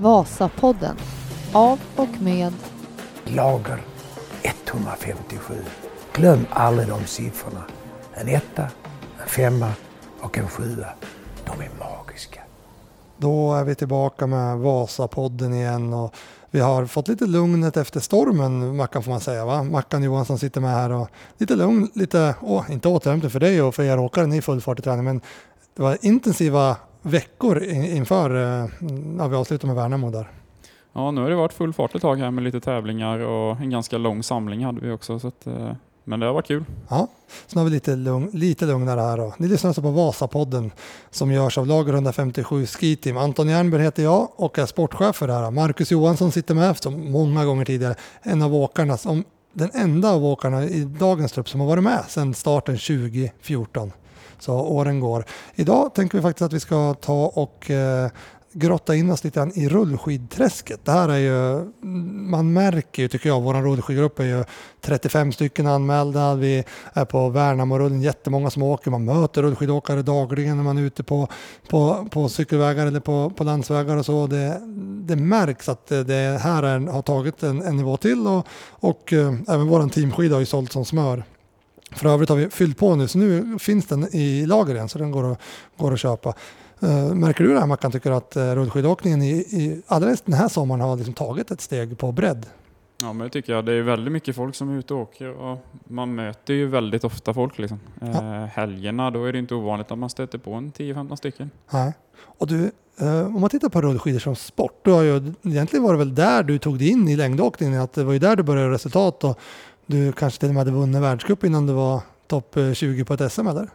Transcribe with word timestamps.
Vasapodden 0.00 0.96
av 1.52 1.80
och 1.96 2.20
med 2.20 2.52
Lager 3.24 3.82
157. 4.42 5.54
Glöm 6.12 6.46
aldrig 6.50 6.88
de 6.88 7.04
siffrorna. 7.04 7.62
En 8.14 8.28
etta, 8.28 8.62
en 9.22 9.28
femma 9.28 9.72
och 10.20 10.38
en 10.38 10.48
sjua. 10.48 10.86
De 11.44 11.60
är 11.60 11.70
magiska. 11.78 12.40
Då 13.16 13.54
är 13.54 13.64
vi 13.64 13.74
tillbaka 13.74 14.26
med 14.26 14.58
Vasapodden 14.58 15.54
igen 15.54 15.94
och 15.94 16.14
vi 16.50 16.60
har 16.60 16.86
fått 16.86 17.08
lite 17.08 17.26
lugnet 17.26 17.76
efter 17.76 18.00
stormen, 18.00 18.76
Mackan 18.76 19.02
får 19.02 19.10
man 19.10 19.20
säga. 19.20 19.44
Va? 19.44 19.62
Mackan 19.62 20.02
Johansson 20.02 20.38
sitter 20.38 20.60
med 20.60 20.70
här 20.70 20.92
och 20.92 21.08
lite 21.38 21.56
lugn, 21.56 21.90
lite, 21.94 22.34
åh, 22.40 22.64
inte 22.70 22.88
återhämtning 22.88 23.30
för 23.30 23.40
dig 23.40 23.62
och 23.62 23.74
för 23.74 23.82
er 23.82 23.98
åkare, 23.98 24.26
ni 24.26 24.36
är 24.36 24.42
full 24.42 24.60
fart 24.60 24.78
i 24.78 24.82
träning, 24.82 25.04
men 25.04 25.20
det 25.76 25.82
var 25.82 25.98
intensiva 26.00 26.76
veckor 27.02 27.62
inför 27.64 28.30
eh, 28.30 28.68
när 28.90 29.28
vi 29.28 29.36
avslutade 29.36 29.66
med 29.66 29.76
Värnamo 29.82 30.10
där. 30.10 30.30
Ja, 30.92 31.10
nu 31.10 31.20
har 31.20 31.30
det 31.30 31.36
varit 31.36 31.52
full 31.52 31.72
fart 31.72 31.94
ett 31.94 32.02
tag 32.02 32.16
här 32.16 32.30
med 32.30 32.44
lite 32.44 32.60
tävlingar 32.60 33.18
och 33.18 33.60
en 33.60 33.70
ganska 33.70 33.98
lång 33.98 34.22
samling 34.22 34.64
hade 34.64 34.80
vi 34.80 34.90
också. 34.90 35.18
Så 35.18 35.28
att, 35.28 35.46
eh, 35.46 35.72
men 36.04 36.20
det 36.20 36.26
har 36.26 36.32
varit 36.32 36.46
kul. 36.46 36.64
Ja, 36.88 37.08
så 37.46 37.56
nu 37.56 37.60
har 37.60 37.64
vi 37.64 37.70
lite, 37.70 37.96
lugn, 37.96 38.30
lite 38.32 38.66
lugnare 38.66 39.00
här 39.00 39.16
då. 39.16 39.34
Ni 39.38 39.48
lyssnar 39.48 39.68
alltså 39.68 39.82
på 39.82 39.90
Vasapodden 39.90 40.70
som 41.10 41.32
görs 41.32 41.58
av 41.58 41.66
Lager 41.66 41.92
157 41.92 42.66
Ski 42.66 42.96
Team. 42.96 43.16
Anton 43.16 43.48
Jernberg 43.48 43.82
heter 43.82 44.02
jag 44.02 44.28
och 44.36 44.58
är 44.58 44.66
sportchef 44.66 45.16
för 45.16 45.26
det 45.26 45.32
här. 45.32 45.50
Marcus 45.50 45.90
Johansson 45.90 46.32
sitter 46.32 46.54
med 46.54 46.76
som 46.76 47.12
många 47.12 47.44
gånger 47.44 47.64
tidigare. 47.64 47.94
En 48.22 48.42
av 48.42 48.54
åkarna, 48.54 48.96
som 48.96 49.24
den 49.52 49.70
enda 49.74 50.10
av 50.10 50.24
åkarna 50.24 50.64
i 50.64 50.84
dagens 50.84 51.32
trupp 51.32 51.48
som 51.48 51.60
har 51.60 51.68
varit 51.68 51.84
med 51.84 52.04
sedan 52.08 52.34
starten 52.34 52.78
2014. 52.78 53.92
Så 54.38 54.54
åren 54.54 55.00
går. 55.00 55.24
Idag 55.54 55.94
tänker 55.94 56.18
vi 56.18 56.22
faktiskt 56.22 56.42
att 56.42 56.52
vi 56.52 56.60
ska 56.60 56.94
ta 56.94 57.26
och 57.34 57.70
eh, 57.70 58.10
grotta 58.52 58.94
in 58.94 59.10
oss 59.10 59.24
lite 59.24 59.40
grann 59.40 59.52
i 59.54 59.68
rullskidträsket. 59.68 60.84
Det 60.84 60.92
här 60.92 61.08
är 61.08 61.16
ju, 61.16 61.52
mm, 61.52 62.30
man 62.30 62.52
märker 62.52 63.02
ju 63.02 63.08
tycker 63.08 63.28
jag, 63.28 63.40
vår 63.40 63.54
rullskidgrupp 63.54 64.18
är 64.18 64.24
ju 64.24 64.44
35 64.80 65.32
stycken 65.32 65.66
anmälda. 65.66 66.34
Vi 66.34 66.64
är 66.92 67.04
på 67.04 67.28
Värnamorullen, 67.28 68.02
jättemånga 68.02 68.50
som 68.50 68.62
åker. 68.62 68.90
Man 68.90 69.04
möter 69.04 69.42
rullskidåkare 69.42 70.02
dagligen 70.02 70.56
när 70.56 70.64
man 70.64 70.78
är 70.78 70.82
ute 70.82 71.02
på, 71.02 71.28
på, 71.68 72.08
på 72.10 72.28
cykelvägar 72.28 72.86
eller 72.86 73.00
på, 73.00 73.32
på 73.36 73.44
landsvägar 73.44 73.96
och 73.96 74.06
så. 74.06 74.26
Det, 74.26 74.60
det 75.06 75.16
märks 75.16 75.68
att 75.68 75.86
det 75.86 76.40
här 76.42 76.62
är, 76.62 76.80
har 76.80 77.02
tagit 77.02 77.42
en, 77.42 77.62
en 77.62 77.76
nivå 77.76 77.96
till 77.96 78.26
och, 78.26 78.46
och 78.70 79.12
äh, 79.12 79.34
även 79.48 79.66
vår 79.66 79.88
teamskida 79.88 80.34
har 80.34 80.40
ju 80.40 80.46
sålt 80.46 80.72
som 80.72 80.84
smör. 80.84 81.24
För 81.90 82.08
övrigt 82.08 82.28
har 82.28 82.36
vi 82.36 82.50
fyllt 82.50 82.78
på 82.78 82.94
nu 82.94 83.08
så 83.08 83.18
nu 83.18 83.58
finns 83.58 83.86
den 83.86 84.16
i 84.16 84.46
lager 84.46 84.74
igen 84.74 84.88
så 84.88 84.98
den 84.98 85.10
går 85.10 85.32
att, 85.32 85.40
går 85.76 85.92
att 85.92 86.00
köpa. 86.00 86.34
Uh, 86.82 87.14
märker 87.14 87.44
du 87.44 87.54
det 87.54 87.60
här 87.60 87.66
Mackan, 87.66 87.92
tycker 87.92 88.10
att 88.10 88.36
uh, 88.36 88.42
rullskidåkningen 88.42 89.22
i, 89.22 89.30
i, 89.30 89.82
alldeles 89.86 90.20
den 90.20 90.34
här 90.34 90.48
sommaren 90.48 90.80
har 90.80 90.96
liksom 90.96 91.14
tagit 91.14 91.50
ett 91.50 91.60
steg 91.60 91.98
på 91.98 92.12
bredd? 92.12 92.46
Ja, 93.00 93.12
men 93.12 93.18
det 93.26 93.30
tycker 93.30 93.52
jag. 93.52 93.64
Det 93.64 93.72
är 93.72 93.82
väldigt 93.82 94.12
mycket 94.12 94.36
folk 94.36 94.54
som 94.54 94.74
är 94.74 94.78
ute 94.78 94.94
och 94.94 95.00
åker 95.00 95.30
och 95.30 95.58
man 95.84 96.14
möter 96.14 96.54
ju 96.54 96.66
väldigt 96.66 97.04
ofta 97.04 97.34
folk. 97.34 97.58
Liksom. 97.58 97.80
Ja. 98.00 98.06
Uh, 98.06 98.44
helgerna, 98.44 99.10
då 99.10 99.24
är 99.24 99.32
det 99.32 99.38
inte 99.38 99.54
ovanligt 99.54 99.90
att 99.90 99.98
man 99.98 100.10
stöter 100.10 100.38
på 100.38 100.52
en 100.52 100.72
10-15 100.72 101.16
stycken. 101.16 101.50
Nej. 101.70 101.92
Och 102.20 102.46
du, 102.46 102.70
om 103.26 103.40
man 103.40 103.50
tittar 103.50 103.68
på 103.68 103.82
rullskidor 103.82 104.18
som 104.18 104.36
sport, 104.36 104.80
då 104.82 104.92
har 104.92 105.02
ju, 105.02 105.34
egentligen 105.42 105.82
var 105.82 105.92
det 105.92 105.98
väl 105.98 106.14
där 106.14 106.42
du 106.42 106.58
tog 106.58 106.78
dig 106.78 106.88
in 106.88 107.08
i 107.08 107.16
längdåkningen, 107.16 107.80
att 107.80 107.92
det 107.92 108.04
var 108.04 108.12
ju 108.12 108.18
där 108.18 108.36
du 108.36 108.42
började 108.42 108.70
resultat 108.70 109.24
och 109.24 109.38
du 109.88 110.12
kanske 110.12 110.40
till 110.40 110.48
och 110.48 110.54
med 110.54 110.60
hade 110.60 110.78
vunnit 110.78 111.02
världscup 111.02 111.44
innan 111.44 111.66
du 111.66 111.72
var 111.72 112.00
topp 112.26 112.56
20 112.74 113.04
på 113.04 113.14
ett 113.14 113.32
SM 113.32 113.46
eller? 113.46 113.68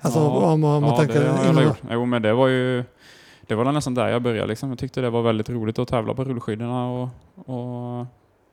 Alltså 0.00 0.18
ja, 0.18 0.52
om 0.52 0.60
man, 0.60 0.82
ja, 0.82 0.96
tänker... 0.96 1.20
Det 1.20 1.30
har 1.30 1.54
jag 1.54 1.64
gjort. 1.64 1.82
Jo, 1.90 2.04
men 2.04 2.22
det 2.22 2.32
var 2.32 2.48
ju 2.48 2.84
det 3.46 3.54
var 3.54 3.72
nästan 3.72 3.94
där 3.94 4.08
jag 4.08 4.22
började. 4.22 4.48
Liksom. 4.48 4.68
Jag 4.68 4.78
tyckte 4.78 5.00
det 5.00 5.10
var 5.10 5.22
väldigt 5.22 5.48
roligt 5.48 5.78
att 5.78 5.88
tävla 5.88 6.14
på 6.14 6.24
rullskidorna. 6.24 6.90
Och, 6.90 7.08
och, 7.34 8.06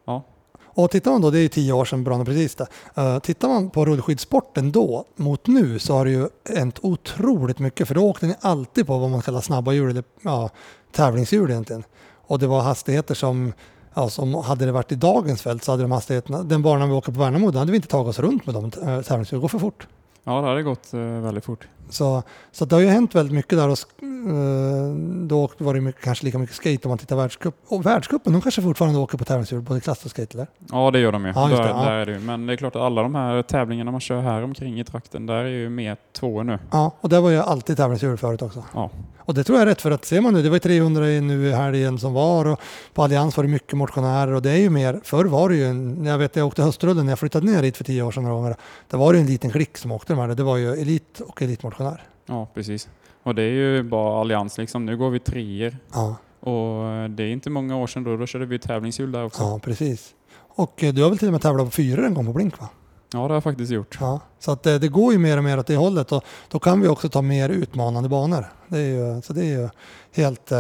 ja. 0.06 0.24
och 0.66 0.92
tittar 0.92 1.12
man 1.12 1.22
då, 1.22 1.30
det 1.30 1.40
är 1.40 1.48
tio 1.48 1.74
år 1.74 1.86
sedan 1.86 2.04
bra 2.04 2.26
precis 2.26 2.56
det. 2.56 2.68
Uh, 2.98 3.20
tittar 3.20 3.48
man 3.48 3.70
på 3.70 3.86
rullskidsporten 3.86 4.72
då 4.72 5.06
mot 5.16 5.48
nu 5.48 5.80
så 5.80 5.94
har 5.94 6.06
det 6.06 6.12
ju 6.12 6.28
hänt 6.56 6.80
otroligt 6.82 7.60
mycket. 7.60 7.88
För 7.88 7.96
då 7.96 8.02
åkte 8.02 8.28
ni 8.28 8.36
alltid 8.42 8.88
på 8.88 8.98
vad 8.98 9.10
man 9.10 9.22
kallar 9.22 9.42
snabba 9.42 9.74
hjul 9.74 9.90
eller 9.90 10.04
ja, 10.22 10.50
tävlingshjul 10.92 11.52
egentligen. 11.52 11.84
Och 12.28 12.40
det 12.40 12.48
var 12.48 12.62
hastigheter 12.62 13.16
som 13.16 13.54
Alltså 13.94 14.22
som 14.22 14.34
hade 14.36 14.66
det 14.66 14.72
varit 14.72 14.92
i 14.92 14.96
dagens 14.96 15.42
fält 15.42 15.64
så 15.64 15.72
hade 15.72 15.84
de 15.84 15.92
hastigheterna, 15.92 16.44
den 16.44 16.62
banan 16.62 16.90
vi 16.90 16.96
åker 16.96 17.12
på 17.12 17.20
Värnamo, 17.20 17.52
då 17.52 17.60
hade 17.60 17.72
vi 17.72 17.76
inte 17.76 17.88
tagit 17.88 18.10
oss 18.10 18.20
runt 18.20 18.46
med 18.46 18.56
de 18.56 18.66
eh, 18.66 18.72
tävlingarna. 18.72 19.26
Det 19.32 19.38
går 19.38 19.48
för 19.48 19.60
fort. 19.60 19.88
Ja, 20.24 20.42
det 20.42 20.48
hade 20.48 20.64
gått 20.64 20.94
eh, 20.94 21.00
väldigt 21.00 21.46
fort. 21.46 21.68
Så, 21.92 22.24
så 22.52 22.66
det 22.66 22.76
har 22.76 22.82
ju 22.82 22.88
hänt 22.88 23.16
väldigt 23.16 23.36
mycket 23.36 23.58
där 23.58 23.70
och 23.70 23.78
eh, 24.02 24.96
då 25.28 25.50
var 25.58 25.74
det 25.74 25.82
mycket, 25.82 26.04
kanske 26.04 26.26
lika 26.26 26.38
mycket 26.38 26.56
skate 26.56 26.80
om 26.84 26.90
man 26.90 26.98
tittar 26.98 27.16
världscup. 27.16 27.56
Och 27.68 27.86
världscupen, 27.86 28.34
de 28.34 28.42
kanske 28.42 28.62
fortfarande 28.62 29.00
åker 29.00 29.18
på 29.18 29.26
tävlingshjul, 29.26 29.62
både 29.62 29.80
klass 29.80 30.06
och 30.06 30.12
skate 30.12 30.38
eller? 30.38 30.48
Ja, 30.72 30.92
det 30.92 31.00
gör 31.00 31.12
de 31.12 31.26
ju. 31.26 31.32
Ja, 31.36 31.48
där, 31.48 31.64
det, 31.64 31.70
ja. 31.70 31.84
där 31.84 31.92
är 31.92 32.06
det. 32.06 32.20
Men 32.20 32.48
det 32.48 32.54
är 32.54 32.58
klart 32.58 32.76
att 32.76 32.82
alla 32.82 33.04
de 33.04 33.16
här 33.16 33.42
tävlingarna 33.42 33.92
man 33.92 34.02
kör 34.02 34.22
här 34.22 34.44
omkring 34.44 34.80
i 34.80 34.84
trakten, 34.84 35.26
där 35.26 35.36
är 35.36 35.48
ju 35.48 35.70
med 35.70 35.98
två 36.14 36.44
nu. 36.44 36.60
Ja, 36.72 36.92
och 37.02 37.10
det 37.10 37.20
var 37.20 37.30
ju 37.30 37.38
alltid 37.38 37.78
tävlingshjul 37.78 38.18
förut 38.18 38.42
också. 38.42 38.64
Ja. 38.74 38.90
Och 39.26 39.34
det 39.34 39.44
tror 39.44 39.58
jag 39.58 39.62
är 39.62 39.70
rätt 39.70 39.82
för 39.82 39.92
att 39.92 40.06
ser 40.06 40.22
man 40.22 40.34
nu, 40.34 40.42
det 40.42 40.50
var 40.50 40.60
300 40.60 41.02
nu 41.02 41.48
i 41.48 41.52
helgen 41.52 42.00
som 42.00 42.14
var 42.14 42.48
och 42.48 42.60
på 42.94 43.04
Allians 43.04 43.38
var 43.38 43.44
det 43.44 43.50
mycket 43.50 43.74
motionärer 43.74 44.34
och 44.34 44.42
det 44.42 44.52
är 44.52 44.58
ju 44.58 44.70
mer, 44.70 45.00
förr 45.04 45.26
var 45.26 45.50
det 45.50 45.56
ju, 45.56 45.66
en, 45.66 46.06
jag 46.06 46.18
vet 46.18 46.36
jag 46.36 46.48
åkte 46.48 46.64
höstrullen 46.64 47.06
när 47.06 47.12
jag 47.12 47.20
flyttade 47.20 47.46
ner 47.46 47.64
hit 47.64 47.78
för 47.78 47.84
tio 47.84 48.04
år 48.04 48.12
sedan 48.12 48.24
några 48.24 48.36
gånger, 48.36 48.56
det 48.90 48.98
var 48.98 49.14
det 49.14 49.20
en 49.20 49.26
liten 49.26 49.52
klick 49.52 49.78
som 49.78 49.92
åkte 49.92 50.14
de 50.14 50.20
här, 50.20 50.28
det 50.28 50.44
var 50.44 50.58
ju 50.58 50.74
elit 50.74 51.20
och 51.20 51.42
elitmotionär. 51.82 52.04
Ja, 52.26 52.48
precis. 52.54 52.90
Och 53.24 53.36
det 53.36 53.42
är 53.42 53.52
ju 53.52 53.84
bara 53.84 54.22
Allians 54.22 54.58
liksom, 54.58 54.86
nu 54.86 54.98
går 54.98 55.10
vi 55.10 55.20
treor. 55.20 55.78
Ja. 55.94 56.16
Och 56.40 57.10
det 57.10 57.24
är 57.24 57.32
inte 57.32 57.50
många 57.50 57.78
år 57.78 57.88
sedan 57.88 58.04
då, 58.04 58.18
då 58.18 58.26
körde 58.26 58.46
vi 58.46 58.60
tävlingshjul 58.60 59.12
där 59.12 59.26
också. 59.26 59.44
Ja, 59.44 59.60
precis. 59.64 60.16
Och 60.56 60.84
eh, 60.84 60.94
du 60.94 61.04
har 61.04 61.10
väl 61.10 61.18
till 61.18 61.28
och 61.28 61.32
med 61.32 61.42
tävlat 61.42 61.66
på 61.66 61.72
fyra 61.72 62.06
en 62.06 62.14
gång 62.14 62.26
på 62.26 62.34
Blink 62.34 62.60
va? 62.60 62.70
Ja, 63.14 63.20
det 63.20 63.28
har 63.28 63.34
jag 63.34 63.44
faktiskt 63.44 63.72
gjort. 63.72 63.98
Ja, 64.00 64.20
så 64.40 64.52
att 64.52 64.64
det, 64.64 64.80
det, 64.80 64.88
går 64.88 65.14
ju 65.14 65.20
mer 65.20 65.38
och 65.38 65.44
mer 65.44 65.60
åt 65.60 65.68
det 65.68 65.76
hållet 65.76 66.12
och 66.12 66.24
då 66.50 66.60
kan 66.60 66.82
vi 66.82 66.88
också 66.88 67.10
ta 67.10 67.22
mer 67.22 67.50
utmanande 67.50 68.10
banor. 68.10 68.46
Det 68.68 68.78
är 68.78 69.16
ju, 69.16 69.22
så 69.22 69.34
det 69.34 69.42
är 69.42 69.60
ju 69.60 69.70
helt 70.12 70.52
eh, 70.52 70.58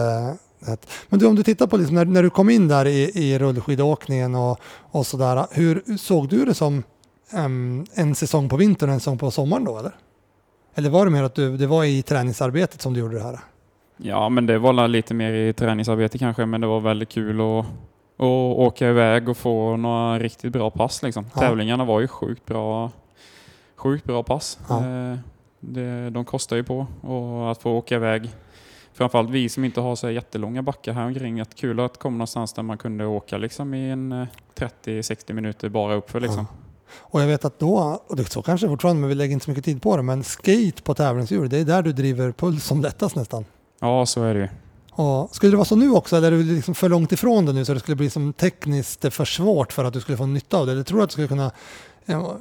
rätt. 0.59 0.87
Men 1.09 1.19
du, 1.19 1.25
om 1.25 1.35
du 1.35 1.43
tittar 1.43 1.67
på 1.67 1.77
liksom 1.77 1.95
när, 1.95 2.05
när 2.05 2.23
du 2.23 2.29
kom 2.29 2.49
in 2.49 2.67
där 2.67 2.85
i, 2.85 3.11
i 3.13 3.39
rullskidåkningen 3.39 4.35
och, 4.35 4.59
och 4.91 5.07
sådär. 5.07 5.47
Hur 5.51 5.97
såg 5.97 6.29
du 6.29 6.45
det 6.45 6.53
som 6.53 6.83
um, 7.33 7.85
en 7.93 8.15
säsong 8.15 8.49
på 8.49 8.57
vintern 8.57 8.89
och 8.89 8.93
en 8.93 8.99
säsong 8.99 9.17
på 9.17 9.31
sommaren 9.31 9.65
då 9.65 9.79
eller? 9.79 9.95
Eller 10.75 10.89
var 10.89 11.05
det 11.05 11.11
mer 11.11 11.23
att 11.23 11.35
du, 11.35 11.57
det 11.57 11.67
var 11.67 11.83
i 11.83 12.01
träningsarbetet 12.01 12.81
som 12.81 12.93
du 12.93 12.99
gjorde 12.99 13.15
det 13.15 13.23
här? 13.23 13.39
Ja, 13.97 14.29
men 14.29 14.45
det 14.45 14.57
var 14.57 14.87
lite 14.87 15.13
mer 15.13 15.33
i 15.33 15.53
träningsarbete 15.53 16.17
kanske, 16.17 16.45
men 16.45 16.61
det 16.61 16.67
var 16.67 16.79
väldigt 16.79 17.09
kul 17.09 17.41
att 17.41 17.65
och 18.21 18.61
åka 18.61 18.89
iväg 18.89 19.29
och 19.29 19.37
få 19.37 19.77
några 19.77 20.19
riktigt 20.19 20.53
bra 20.53 20.69
pass. 20.69 21.03
Liksom. 21.03 21.25
Ja. 21.33 21.39
Tävlingarna 21.39 21.85
var 21.85 21.99
ju 21.99 22.07
sjukt 22.07 22.45
bra, 22.45 22.91
sjukt 23.75 24.05
bra 24.05 24.23
pass. 24.23 24.59
Ja. 24.69 24.77
Eh, 24.85 25.17
det, 25.59 26.09
de 26.09 26.25
kostar 26.25 26.55
ju 26.55 26.63
på 26.63 26.87
och 27.01 27.51
att 27.51 27.61
få 27.61 27.71
åka 27.71 27.95
iväg. 27.95 28.29
Framförallt 28.93 29.29
vi 29.29 29.49
som 29.49 29.65
inte 29.65 29.81
har 29.81 29.95
så 29.95 30.09
jättelånga 30.09 30.61
backar 30.61 30.93
här 30.93 31.05
omkring. 31.05 31.39
Att 31.39 31.55
kul 31.55 31.79
att 31.79 31.97
komma 31.97 32.13
någonstans 32.13 32.53
där 32.53 32.63
man 32.63 32.77
kunde 32.77 33.05
åka 33.05 33.37
liksom 33.37 33.73
i 33.73 33.89
en 33.89 34.27
30-60 34.55 35.23
eh, 35.27 35.35
minuter 35.35 35.69
bara 35.69 35.93
uppför. 35.93 36.19
Liksom. 36.19 36.47
Ja. 36.49 36.70
Och 36.93 37.21
jag 37.21 37.27
vet 37.27 37.45
att 37.45 37.59
då, 37.59 38.01
och 38.07 38.15
det 38.15 38.31
så 38.31 38.41
kanske 38.41 38.67
fortfarande, 38.67 38.99
men 38.99 39.09
vi 39.09 39.15
lägger 39.15 39.33
inte 39.33 39.45
så 39.45 39.51
mycket 39.51 39.65
tid 39.65 39.81
på 39.81 39.97
det, 39.97 40.03
men 40.03 40.23
skate 40.23 40.81
på 40.83 40.93
tävlingshjul, 40.93 41.49
det 41.49 41.57
är 41.57 41.65
där 41.65 41.81
du 41.81 41.93
driver 41.93 42.31
puls 42.31 42.65
som 42.65 42.81
lättast 42.81 43.15
nästan. 43.15 43.45
Ja, 43.79 44.05
så 44.05 44.23
är 44.23 44.33
det 44.33 44.39
ju. 44.39 44.47
Skulle 45.31 45.51
det 45.51 45.57
vara 45.57 45.65
så 45.65 45.75
nu 45.75 45.91
också, 45.91 46.17
eller 46.17 46.31
är 46.31 46.37
du 46.37 46.55
liksom 46.55 46.75
för 46.75 46.89
långt 46.89 47.11
ifrån 47.11 47.45
det 47.45 47.53
nu 47.53 47.65
så 47.65 47.73
det 47.73 47.79
skulle 47.79 47.95
bli 47.95 48.09
som 48.09 48.33
tekniskt 48.33 49.13
för 49.13 49.25
svårt 49.25 49.73
för 49.73 49.83
att 49.83 49.93
du 49.93 50.01
skulle 50.01 50.17
få 50.17 50.25
nytta 50.25 50.57
av 50.57 50.65
det? 50.65 50.71
Eller 50.71 50.83
tror 50.83 50.97
du 50.97 51.03
att 51.03 51.09
du 51.09 51.11
skulle 51.11 51.27
kunna 51.27 51.51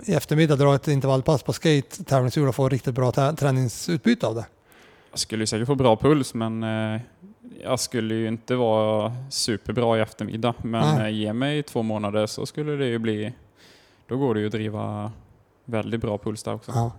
i 0.04 0.14
eftermiddag 0.14 0.56
dra 0.56 0.74
ett 0.74 0.88
intervallpass 0.88 1.42
på 1.42 1.52
skate, 1.52 2.04
tävlingshjul 2.04 2.48
och 2.48 2.54
få 2.54 2.68
riktigt 2.68 2.94
bra 2.94 3.12
träningsutbyte 3.12 4.26
av 4.26 4.34
det? 4.34 4.44
Jag 5.10 5.18
skulle 5.18 5.46
säkert 5.46 5.66
få 5.66 5.74
bra 5.74 5.96
puls 5.96 6.34
men 6.34 6.62
eh, 6.62 7.00
jag 7.62 7.80
skulle 7.80 8.14
ju 8.14 8.28
inte 8.28 8.54
vara 8.54 9.12
superbra 9.30 9.98
i 9.98 10.00
eftermiddag. 10.00 10.54
Men 10.62 11.00
eh, 11.00 11.08
ge 11.08 11.32
mig 11.32 11.62
två 11.62 11.82
månader 11.82 12.26
så 12.26 12.46
skulle 12.46 12.72
det 12.72 12.86
ju 12.86 12.98
bli, 12.98 13.32
då 14.10 14.16
går 14.16 14.34
det 14.34 14.40
ju 14.40 14.46
att 14.46 14.52
driva 14.52 15.12
väldigt 15.64 16.00
bra 16.00 16.18
puls 16.18 16.42
där 16.42 16.54
också. 16.54 16.72
Ja. 16.74 16.92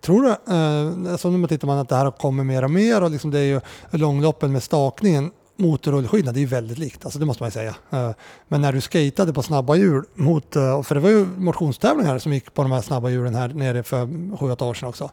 Tror 0.00 0.22
du, 0.22 0.28
eh, 0.28 1.12
alltså 1.12 1.30
nu 1.30 1.48
tittar 1.48 1.66
man 1.66 1.78
att 1.78 1.88
det 1.88 1.96
här 1.96 2.10
kommer 2.10 2.44
mer 2.44 2.64
och 2.64 2.70
mer 2.70 3.02
och 3.02 3.10
liksom 3.10 3.30
det 3.30 3.38
är 3.38 3.44
ju 3.44 3.60
långloppen 3.90 4.52
med 4.52 4.62
stakningen 4.62 5.30
mot 5.56 5.86
rullskidorna, 5.86 6.32
det 6.32 6.38
är 6.38 6.40
ju 6.40 6.46
väldigt 6.46 6.78
likt, 6.78 7.04
alltså 7.04 7.18
det 7.18 7.26
måste 7.26 7.42
man 7.42 7.48
ju 7.48 7.52
säga. 7.52 7.74
Eh, 7.90 8.10
men 8.48 8.60
när 8.60 8.72
du 8.72 8.80
skatade 8.80 9.32
på 9.32 9.42
snabba 9.42 9.74
hjul 9.74 10.04
mot, 10.14 10.56
eh, 10.56 10.82
för 10.82 10.94
det 10.94 11.00
var 11.00 11.10
ju 11.10 11.26
motionstävlingar 11.36 12.18
som 12.18 12.32
gick 12.32 12.54
på 12.54 12.62
de 12.62 12.72
här 12.72 12.80
snabba 12.80 13.08
hjulen 13.08 13.34
här 13.34 13.48
nere 13.48 13.82
för 13.82 14.06
7-8 14.36 14.64
år 14.64 14.74
sedan 14.74 14.88
också. 14.88 15.10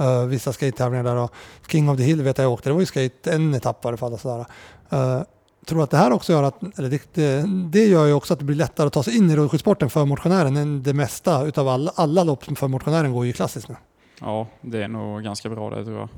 Uh, 0.00 0.24
vissa 0.24 0.52
skate-tävlingar 0.52 1.04
där 1.04 1.16
och 1.16 1.32
King 1.68 1.90
of 1.90 1.96
the 1.96 2.02
Hill 2.02 2.22
vet 2.22 2.38
jag 2.38 2.52
åkte, 2.52 2.68
det 2.68 2.72
var 2.72 2.80
ju 2.80 2.86
skate 2.86 3.32
en 3.32 3.54
etapp 3.54 3.84
i 3.84 3.88
alla 3.88 3.96
fall. 3.96 4.12
Och 4.12 4.20
sådär. 4.20 4.46
Uh, 4.92 5.22
tror 5.66 5.82
att 5.82 5.90
det 5.90 5.96
här 5.96 6.12
också 6.12 6.32
gör 6.32 6.42
att, 6.42 6.78
eller 6.78 6.90
det, 6.90 7.14
det, 7.14 7.44
det, 7.70 7.86
gör 7.86 8.06
ju 8.06 8.12
också 8.12 8.32
att 8.32 8.38
det 8.38 8.44
blir 8.44 8.56
lättare 8.56 8.86
att 8.86 8.92
ta 8.92 9.02
sig 9.02 9.16
in 9.16 9.30
i 9.30 9.36
rullskidsporten 9.36 9.90
för 9.90 10.04
motionären 10.04 10.56
än 10.56 10.82
det 10.82 10.94
mesta 10.94 11.46
utav 11.46 11.68
alla, 11.68 11.92
alla 11.94 12.24
lopp 12.24 12.58
för 12.58 12.68
motionären 12.68 13.12
går 13.12 13.26
ju 13.26 13.32
klassiskt 13.32 13.68
nu. 13.68 13.76
Ja, 14.20 14.46
det 14.60 14.82
är 14.82 14.88
nog 14.88 15.22
ganska 15.22 15.48
bra 15.48 15.70
det 15.70 15.84
tror 15.84 15.98
jag. 15.98 16.08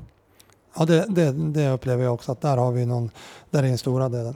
Ja, 0.77 0.85
det, 0.85 1.05
det, 1.09 1.31
det 1.31 1.69
upplever 1.69 2.03
jag 2.03 2.13
också 2.13 2.31
att 2.31 2.41
där 2.41 2.57
har 2.57 2.71
vi 2.71 2.85
någon, 2.85 3.09
där 3.49 3.63
är 3.63 3.67
den 3.67 3.77
stora 3.77 4.09
delen. 4.09 4.35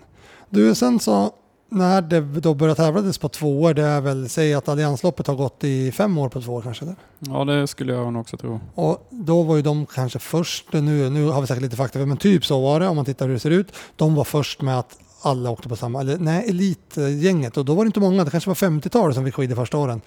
Du, 0.49 0.75
sen 0.75 0.99
så 0.99 1.33
när 1.73 2.01
det 2.01 2.21
då 2.21 2.53
började 2.53 2.75
tävlas 2.75 3.17
på 3.17 3.29
två 3.29 3.61
år, 3.61 3.73
det 3.73 3.83
är 3.83 4.01
väl, 4.01 4.29
säg 4.29 4.53
att 4.53 4.69
Alliansloppet 4.69 5.27
har 5.27 5.35
gått 5.35 5.63
i 5.63 5.91
fem 5.91 6.17
år 6.17 6.29
på 6.29 6.41
två 6.41 6.53
år 6.53 6.61
kanske? 6.61 6.85
Eller? 6.85 6.95
Ja, 7.19 7.45
det 7.45 7.67
skulle 7.67 7.93
jag 7.93 8.13
nog 8.13 8.21
också 8.21 8.37
tro. 8.37 8.59
Och 8.75 9.07
då 9.09 9.43
var 9.43 9.55
ju 9.55 9.61
de 9.61 9.85
kanske 9.85 10.19
först, 10.19 10.73
nu, 10.73 11.09
nu 11.09 11.29
har 11.29 11.41
vi 11.41 11.47
säkert 11.47 11.63
lite 11.63 11.75
fakta, 11.75 11.99
men 11.99 12.17
typ 12.17 12.45
så 12.45 12.61
var 12.61 12.79
det 12.79 12.87
om 12.87 12.95
man 12.95 13.05
tittar 13.05 13.27
hur 13.27 13.33
det 13.33 13.39
ser 13.39 13.51
ut. 13.51 13.73
De 13.95 14.15
var 14.15 14.23
först 14.23 14.61
med 14.61 14.79
att 14.79 14.97
alla 15.23 15.49
åkte 15.49 15.69
på 15.69 15.75
samma, 15.75 16.01
eller 16.01 16.17
nej, 16.17 16.49
elitgänget 16.49 17.57
och 17.57 17.65
då 17.65 17.75
var 17.75 17.83
det 17.83 17.87
inte 17.87 17.99
många, 17.99 18.23
det 18.23 18.31
kanske 18.31 18.49
var 18.49 18.55
50-tal 18.55 19.13
som 19.13 19.25
fick 19.25 19.33
skidor 19.33 19.55
första 19.55 19.77
åren. 19.77 20.01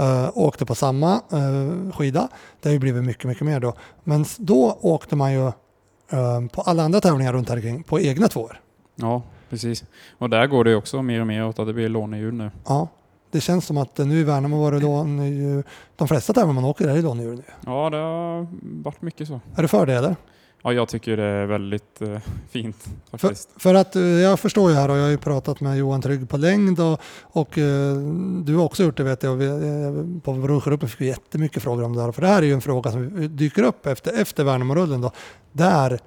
Uh, 0.00 0.30
åkte 0.34 0.66
på 0.66 0.74
samma 0.74 1.20
uh, 1.32 1.92
skida. 1.92 2.28
Det 2.60 2.68
har 2.68 2.72
ju 2.72 2.78
blivit 2.78 3.04
mycket, 3.04 3.24
mycket 3.24 3.46
mer 3.46 3.60
då. 3.60 3.74
Men 4.04 4.24
då 4.38 4.78
åkte 4.80 5.16
man 5.16 5.32
ju 5.32 5.46
uh, 5.46 5.52
på 6.52 6.62
alla 6.62 6.82
andra 6.82 7.00
tävlingar 7.00 7.32
runt 7.32 7.48
här 7.48 7.60
kring 7.60 7.82
på 7.82 8.00
egna 8.00 8.28
tvåor. 8.28 8.60
Ja, 8.94 9.22
precis. 9.50 9.84
Och 10.18 10.30
där 10.30 10.46
går 10.46 10.64
det 10.64 10.76
också 10.76 11.02
mer 11.02 11.20
och 11.20 11.26
mer 11.26 11.46
åt 11.46 11.58
att 11.58 11.66
det 11.66 11.72
blir 11.72 11.88
lånehjul 11.88 12.34
nu. 12.34 12.50
Ja, 12.66 12.88
det 13.30 13.40
känns 13.40 13.66
som 13.66 13.76
att 13.76 13.98
nu 13.98 14.20
i 14.20 14.24
Värnamo 14.24 14.62
var 14.62 14.72
det 14.72 14.80
lånehjul. 14.80 15.62
De 15.96 16.08
flesta 16.08 16.32
tävlingar 16.32 16.60
man 16.60 16.70
åker 16.70 16.88
är 16.88 16.94
det 16.94 17.02
lånehjul 17.02 17.36
nu. 17.36 17.44
Ja, 17.66 17.90
det 17.90 17.96
har 17.96 18.46
varit 18.82 19.02
mycket 19.02 19.28
så. 19.28 19.40
Är 19.56 19.62
du 19.62 19.68
för 19.68 19.86
det 19.86 19.94
eller? 19.94 20.16
Ja, 20.64 20.72
jag 20.72 20.88
tycker 20.88 21.16
det 21.16 21.22
är 21.22 21.46
väldigt 21.46 22.02
uh, 22.02 22.18
fint 22.50 22.76
faktiskt. 23.10 23.52
För, 23.52 23.60
för, 23.60 23.74
att 23.74 23.96
uh, 23.96 24.02
jag 24.02 24.40
förstår 24.40 24.70
ju 24.70 24.76
här 24.76 24.88
och 24.88 24.96
jag 24.96 25.02
har 25.02 25.10
ju 25.10 25.18
pratat 25.18 25.60
med 25.60 25.78
Johan 25.78 26.02
Trygg 26.02 26.28
på 26.28 26.36
längd 26.36 26.80
och, 26.80 27.00
och 27.22 27.58
uh, 27.58 27.96
du 28.44 28.56
har 28.56 28.64
också 28.64 28.82
gjort 28.82 28.96
det 28.96 29.04
vet 29.04 29.22
jag. 29.22 29.36
Vi, 29.36 30.20
på 30.20 30.32
Brorsjögruppen 30.32 30.88
fick 30.88 31.00
vi 31.00 31.06
jättemycket 31.06 31.62
frågor 31.62 31.84
om 31.84 31.96
det 31.96 32.02
här. 32.02 32.12
För 32.12 32.22
det 32.22 32.28
här 32.28 32.42
är 32.42 32.46
ju 32.46 32.52
en 32.52 32.60
fråga 32.60 32.90
som 32.90 33.36
dyker 33.36 33.62
upp 33.62 33.86
efter, 33.86 34.20
efter 34.20 34.44
Värnamorullen 34.44 35.00
då. 35.00 35.12
Där 35.52 35.98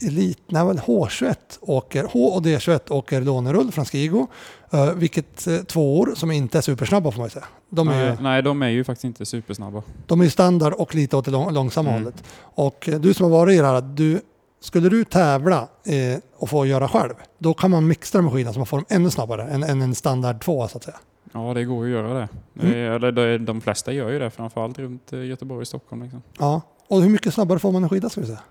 Elit, 0.00 0.38
nej, 0.46 0.66
väl 0.66 0.78
H21 0.78 1.36
åker, 1.60 2.04
H 2.04 2.26
och 2.28 2.42
D21 2.42 2.92
åker 2.92 3.20
lånerull 3.20 3.72
från 3.72 3.84
Skigo. 3.84 4.26
Uh, 4.74 4.92
vilket 4.92 5.48
uh, 5.48 5.62
två 5.62 5.98
år 5.98 6.12
som 6.14 6.30
inte 6.30 6.58
är 6.58 6.62
supersnabba 6.62 7.10
får 7.10 7.18
man 7.18 7.26
ju 7.26 7.30
säga. 7.30 7.44
De 7.68 7.86
nej, 7.86 8.06
ju, 8.06 8.16
nej, 8.22 8.42
de 8.42 8.62
är 8.62 8.68
ju 8.68 8.84
faktiskt 8.84 9.04
inte 9.04 9.26
supersnabba. 9.26 9.82
De 10.06 10.20
är 10.20 10.24
ju 10.24 10.30
standard 10.30 10.72
och 10.72 10.94
lite 10.94 11.16
åt 11.16 11.24
det 11.24 11.30
lång, 11.30 11.52
långsamma 11.52 11.90
mm. 11.90 12.02
hållet. 12.02 12.24
Och 12.40 12.88
uh, 12.88 13.00
du 13.00 13.14
som 13.14 13.24
har 13.24 13.30
varit 13.30 13.54
i 13.54 13.58
det 13.58 13.66
här, 13.66 13.80
du, 13.80 14.20
skulle 14.60 14.88
du 14.88 15.04
tävla 15.04 15.68
eh, 15.84 16.18
och 16.36 16.50
få 16.50 16.66
göra 16.66 16.88
själv, 16.88 17.14
då 17.38 17.54
kan 17.54 17.70
man 17.70 17.86
mixa 17.86 18.30
skidan 18.30 18.52
så 18.52 18.58
man 18.60 18.66
får 18.66 18.76
dem 18.76 18.86
ännu 18.88 19.10
snabbare 19.10 19.42
än, 19.42 19.62
än 19.62 19.82
en 19.82 19.94
standard 19.94 20.40
2 20.40 20.68
så 20.68 20.78
att 20.78 20.84
säga. 20.84 20.96
Ja, 21.32 21.54
det 21.54 21.64
går 21.64 21.86
ju 21.86 21.98
att 21.98 22.04
göra 22.04 22.18
det. 22.18 22.28
Mm. 22.60 22.72
det 22.72 22.78
eller 22.78 23.12
de, 23.12 23.38
de 23.38 23.60
flesta 23.60 23.92
gör 23.92 24.10
ju 24.10 24.18
det, 24.18 24.30
framförallt 24.30 24.78
runt 24.78 25.12
Göteborg 25.12 25.60
och 25.60 25.68
Stockholm. 25.68 26.02
Liksom. 26.02 26.22
Ja, 26.38 26.60
och 26.88 27.02
hur 27.02 27.10
mycket 27.10 27.34
snabbare 27.34 27.58
får 27.58 27.72
man 27.72 27.82
en 27.82 27.88
skida 27.88 28.08
ska 28.08 28.20
vi 28.20 28.26
säga? 28.26 28.42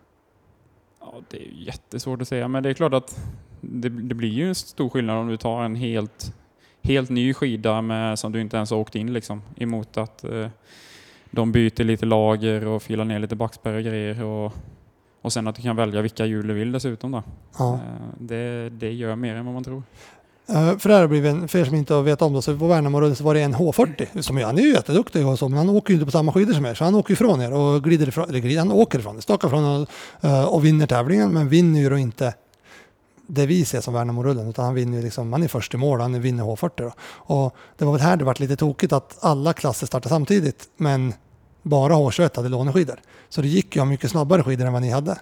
Ja, 1.00 1.14
det 1.30 1.38
är 1.38 1.52
jättesvårt 1.52 2.22
att 2.22 2.28
säga, 2.28 2.48
men 2.48 2.64
det 2.64 2.70
är 2.70 2.74
klart 2.74 2.94
att 2.94 3.20
det, 3.62 3.90
det, 3.90 4.16
blir 4.16 4.30
ju 4.30 4.48
en 4.48 4.56
stor 4.56 4.90
skillnad 4.90 5.18
om 5.18 5.28
du 5.28 5.38
tar 5.38 5.64
en 5.64 5.76
helt, 5.76 6.34
helt 6.84 7.10
ny 7.10 7.34
skida 7.34 7.82
med, 7.82 8.20
som 8.20 8.32
du 8.32 8.42
inte 8.42 8.58
ens 8.58 8.72
har 8.72 8.78
åkt 8.78 8.96
in 8.96 9.14
liksom, 9.14 9.42
emot 9.58 9.98
att 9.98 10.24
eh, 10.24 10.48
de 11.32 11.52
byter 11.52 11.84
lite 11.84 12.06
lager 12.06 12.66
och 12.66 12.84
filar 12.84 13.06
ner 13.06 13.20
lite 13.20 13.36
backspärr 13.36 13.74
och 13.74 13.84
grejer. 13.84 14.24
Och, 14.24 14.54
och 15.22 15.34
sen 15.34 15.48
att 15.48 15.56
du 15.56 15.62
kan 15.62 15.76
välja 15.76 16.02
vilka 16.02 16.26
hjul 16.26 16.48
du 16.48 16.54
vill 16.54 16.72
dessutom. 16.72 17.12
Då. 17.12 17.24
Ja. 17.58 17.74
Eh, 17.74 17.80
det, 18.20 18.70
det 18.70 18.92
gör 18.92 19.16
mer 19.16 19.36
än 19.36 19.46
vad 19.46 19.54
man 19.54 19.64
tror. 19.64 19.84
Uh, 20.50 20.78
för 20.78 20.90
det 20.90 20.96
här 20.96 21.08
blivit 21.08 21.52
för 21.52 21.60
er 21.60 21.66
som 21.66 21.76
inte 21.76 22.02
vet 22.02 22.22
om 22.22 22.34
det, 22.34 22.42
så 22.42 22.58
på 22.58 22.68
Värnamo 22.68 23.16
så 23.16 23.24
var 23.24 23.34
det 23.34 23.42
en 23.42 23.56
H40. 23.56 24.22
Som, 24.22 24.38
han 24.38 24.58
är 24.58 24.62
ju 24.62 24.74
jätteduktig 24.74 25.28
och 25.28 25.40
så, 25.40 25.50
men 25.50 25.58
han 25.58 25.70
åker 25.70 25.90
ju 25.90 25.96
inte 25.96 26.06
på 26.06 26.12
samma 26.12 26.32
skidor 26.32 26.54
som 26.54 26.66
er. 26.66 26.74
Så 26.74 26.84
han 26.84 26.96
åker 26.96 27.14
ifrån 27.14 27.42
er 27.42 27.54
och 27.54 27.84
glider 27.84 28.08
ifrån, 28.08 28.30
eller 28.30 28.40
glider, 28.40 28.60
han 28.60 28.72
åker 28.72 29.00
ifrån, 29.00 29.22
stakar 29.22 29.48
ifrån 29.48 29.82
och, 29.82 29.90
uh, 30.24 30.44
och 30.44 30.66
vinner 30.66 30.88
tävlingen. 30.88 31.34
Men 31.34 31.50
vinner 31.50 31.80
ju 31.80 31.90
då 31.90 31.98
inte 31.98 32.34
det 33.28 33.46
vi 33.46 33.66
ser 33.66 33.82
som 33.82 33.94
Värnamo-rullen, 33.94 34.50
utan 34.50 34.66
han 34.66 34.74
vinner 34.74 34.98
ju 34.98 35.04
liksom, 35.04 35.34
han 35.34 35.44
är 35.44 35.48
först 35.48 35.74
i 35.74 35.78
mål, 35.78 36.02
han 36.02 36.22
vinner 36.22 36.44
H40 36.44 36.72
då. 36.76 36.94
Och 37.10 37.56
det 37.78 37.86
var 37.86 37.92
väl 37.92 38.02
här 38.02 38.18
det 38.18 38.26
var 38.26 38.36
lite 38.40 38.56
tokigt 38.56 38.94
att 38.94 39.18
alla 39.20 39.54
klasser 39.54 39.88
startade 39.88 40.10
samtidigt, 40.10 40.70
men 40.78 41.14
bara 41.62 41.94
H21 41.94 42.36
hade 42.36 42.50
låneskidor. 42.50 43.00
Så 43.30 43.42
det 43.42 43.48
gick 43.48 43.76
ju 43.76 43.86
mycket 43.86 44.12
snabbare 44.12 44.44
skidor 44.44 44.66
än 44.66 44.74
vad 44.74 44.82
ni 44.82 44.90
hade. 44.90 45.20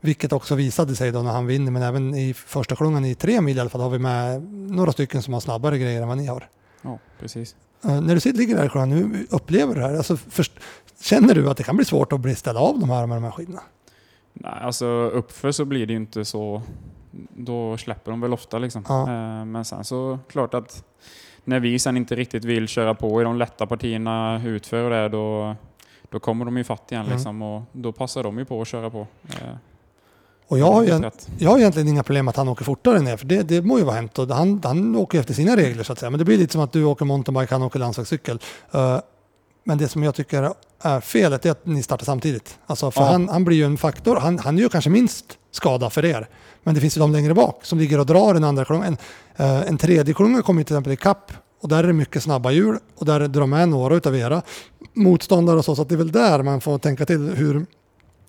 Vilket 0.00 0.32
också 0.32 0.54
visade 0.54 0.96
sig 0.96 1.12
då 1.12 1.22
när 1.22 1.32
han 1.32 1.46
vinner, 1.46 1.70
men 1.70 1.82
även 1.82 2.14
i 2.14 2.34
första 2.34 2.76
klungan 2.76 3.04
i 3.04 3.14
tre 3.14 3.40
mil 3.40 3.56
i 3.56 3.60
alla 3.60 3.70
fall 3.70 3.80
har 3.80 3.90
vi 3.90 3.98
med 3.98 4.42
några 4.52 4.92
stycken 4.92 5.22
som 5.22 5.34
har 5.34 5.40
snabbare 5.40 5.78
grejer 5.78 6.02
än 6.02 6.08
vad 6.08 6.16
ni 6.16 6.26
har. 6.26 6.48
Ja, 6.82 6.98
precis. 7.20 7.56
Uh, 7.84 8.00
när 8.00 8.14
du 8.14 8.20
sitter, 8.20 8.38
ligger 8.38 8.56
där 8.56 8.66
i 8.66 8.68
sjön 8.68 8.90
nu, 8.90 9.26
upplever 9.30 9.74
du 9.74 9.80
det 9.80 9.86
här? 9.86 9.96
Alltså, 9.96 10.16
först, 10.16 10.52
känner 11.00 11.34
du 11.34 11.50
att 11.50 11.56
det 11.56 11.62
kan 11.62 11.76
bli 11.76 11.84
svårt 11.84 12.12
att 12.12 12.20
bli 12.20 12.34
ställa 12.34 12.60
av 12.60 12.78
de 12.78 12.90
här 12.90 13.06
med 13.06 13.16
de 13.16 13.24
här 13.24 13.30
skidorna? 13.30 13.62
Nej, 14.32 14.58
alltså 14.62 14.86
uppför 14.86 15.52
så 15.52 15.64
blir 15.64 15.86
det 15.86 15.92
ju 15.92 15.98
inte 15.98 16.24
så. 16.24 16.62
Då 17.36 17.76
släpper 17.76 18.10
de 18.10 18.20
väl 18.20 18.32
ofta 18.32 18.58
liksom. 18.58 18.84
Ja. 18.88 19.00
Uh, 19.00 19.44
men 19.44 19.64
sen 19.64 19.84
så 19.84 20.18
klart 20.28 20.54
att 20.54 20.84
när 21.44 21.60
vi 21.60 21.78
sen 21.78 21.96
inte 21.96 22.14
riktigt 22.14 22.44
vill 22.44 22.68
köra 22.68 22.94
på 22.94 23.20
i 23.20 23.24
de 23.24 23.38
lätta 23.38 23.66
partierna 23.66 24.42
utför 24.44 24.90
det, 24.90 25.08
då, 25.08 25.56
då 26.10 26.20
kommer 26.20 26.44
de 26.44 26.56
ju 26.56 26.64
fatt 26.64 26.92
igen 26.92 27.04
mm. 27.04 27.16
liksom, 27.16 27.42
och 27.42 27.62
då 27.72 27.92
passar 27.92 28.22
de 28.22 28.38
ju 28.38 28.44
på 28.44 28.60
att 28.60 28.68
köra 28.68 28.90
på. 28.90 29.00
Uh, 29.00 29.56
och 30.48 30.58
jag 30.58 30.72
har, 30.72 30.82
ju, 30.82 31.10
jag 31.38 31.50
har 31.50 31.58
egentligen 31.58 31.88
inga 31.88 32.02
problem 32.02 32.28
att 32.28 32.36
han 32.36 32.48
åker 32.48 32.64
fortare 32.64 33.00
ner, 33.00 33.16
för 33.16 33.26
det, 33.26 33.42
det 33.42 33.62
må 33.62 33.78
ju 33.78 33.84
vara 33.84 33.96
hänt. 33.96 34.18
Och 34.18 34.28
han, 34.28 34.60
han 34.64 34.96
åker 34.96 35.20
efter 35.20 35.34
sina 35.34 35.56
regler 35.56 35.82
så 35.82 35.92
att 35.92 35.98
säga. 35.98 36.10
Men 36.10 36.18
det 36.18 36.24
blir 36.24 36.38
lite 36.38 36.52
som 36.52 36.62
att 36.62 36.72
du 36.72 36.84
åker 36.84 37.04
mountainbike, 37.04 37.54
han 37.54 37.62
åker 37.62 37.78
landsvägscykel. 37.78 38.38
Uh, 38.74 38.98
men 39.64 39.78
det 39.78 39.88
som 39.88 40.02
jag 40.02 40.14
tycker 40.14 40.52
är 40.82 41.00
felet 41.00 41.46
är 41.46 41.50
att 41.50 41.66
ni 41.66 41.82
startar 41.82 42.04
samtidigt. 42.04 42.58
Alltså 42.66 42.90
för 42.90 43.02
han, 43.02 43.28
han 43.28 43.44
blir 43.44 43.56
ju 43.56 43.64
en 43.64 43.76
faktor. 43.76 44.16
Han, 44.16 44.38
han 44.38 44.58
gör 44.58 44.68
kanske 44.68 44.90
minst 44.90 45.38
skada 45.50 45.90
för 45.90 46.04
er. 46.04 46.28
Men 46.62 46.74
det 46.74 46.80
finns 46.80 46.96
ju 46.96 47.00
de 47.00 47.12
längre 47.12 47.34
bak 47.34 47.60
som 47.62 47.78
ligger 47.78 48.00
och 48.00 48.06
drar 48.06 48.34
en 48.34 48.44
andra 48.44 48.64
klunga. 48.64 48.86
En, 48.86 48.96
uh, 49.40 49.68
en 49.68 49.78
tredje 49.78 50.14
klunga 50.14 50.42
kommer 50.42 50.62
till 50.62 50.74
exempel 50.74 50.92
i 50.92 50.96
kapp 50.96 51.32
och 51.62 51.68
där 51.68 51.84
är 51.84 51.86
det 51.86 51.92
mycket 51.92 52.22
snabba 52.22 52.50
hjul 52.50 52.78
och 52.96 53.06
där 53.06 53.28
drar 53.28 53.46
med 53.46 53.68
några 53.68 53.94
utav 53.94 54.16
era 54.16 54.42
motståndare 54.94 55.58
och 55.58 55.64
så. 55.64 55.76
Så 55.76 55.84
det 55.84 55.94
är 55.94 55.96
väl 55.96 56.12
där 56.12 56.42
man 56.42 56.60
får 56.60 56.78
tänka 56.78 57.06
till 57.06 57.30
hur, 57.36 57.66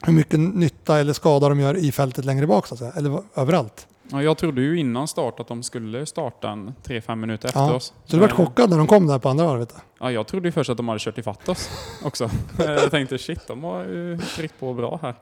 hur 0.03 0.13
mycket 0.13 0.39
nytta 0.39 0.99
eller 0.99 1.13
skada 1.13 1.49
de 1.49 1.59
gör 1.59 1.77
i 1.77 1.91
fältet 1.91 2.25
längre 2.25 2.47
bak 2.47 2.67
så 2.67 2.73
att 2.75 2.79
säga, 2.79 2.91
eller 2.95 3.19
överallt. 3.35 3.87
Ja, 4.13 4.23
jag 4.23 4.37
trodde 4.37 4.61
ju 4.61 4.79
innan 4.79 5.07
start 5.07 5.39
att 5.39 5.47
de 5.47 5.63
skulle 5.63 6.05
starta 6.05 6.49
en 6.49 6.73
3-5 6.83 7.15
minuter 7.15 7.47
efter 7.47 7.59
ja. 7.59 7.73
oss. 7.73 7.93
Så 8.05 8.15
du 8.15 8.21
vart 8.21 8.31
chockad 8.31 8.69
när 8.69 8.77
de 8.77 8.87
kom 8.87 9.07
där 9.07 9.19
på 9.19 9.29
andra 9.29 9.45
varvet? 9.45 9.75
Ja, 9.99 10.11
jag 10.11 10.27
trodde 10.27 10.47
ju 10.47 10.51
först 10.51 10.69
att 10.69 10.77
de 10.77 10.87
hade 10.87 10.99
kört 10.99 11.17
ifatt 11.17 11.49
oss 11.49 11.69
också. 12.05 12.29
jag 12.57 12.91
tänkte 12.91 13.17
shit, 13.17 13.47
de 13.47 13.63
har 13.63 13.83
ju 13.83 14.17
tryckt 14.35 14.59
på 14.59 14.73
bra 14.73 14.99
här. 15.01 15.15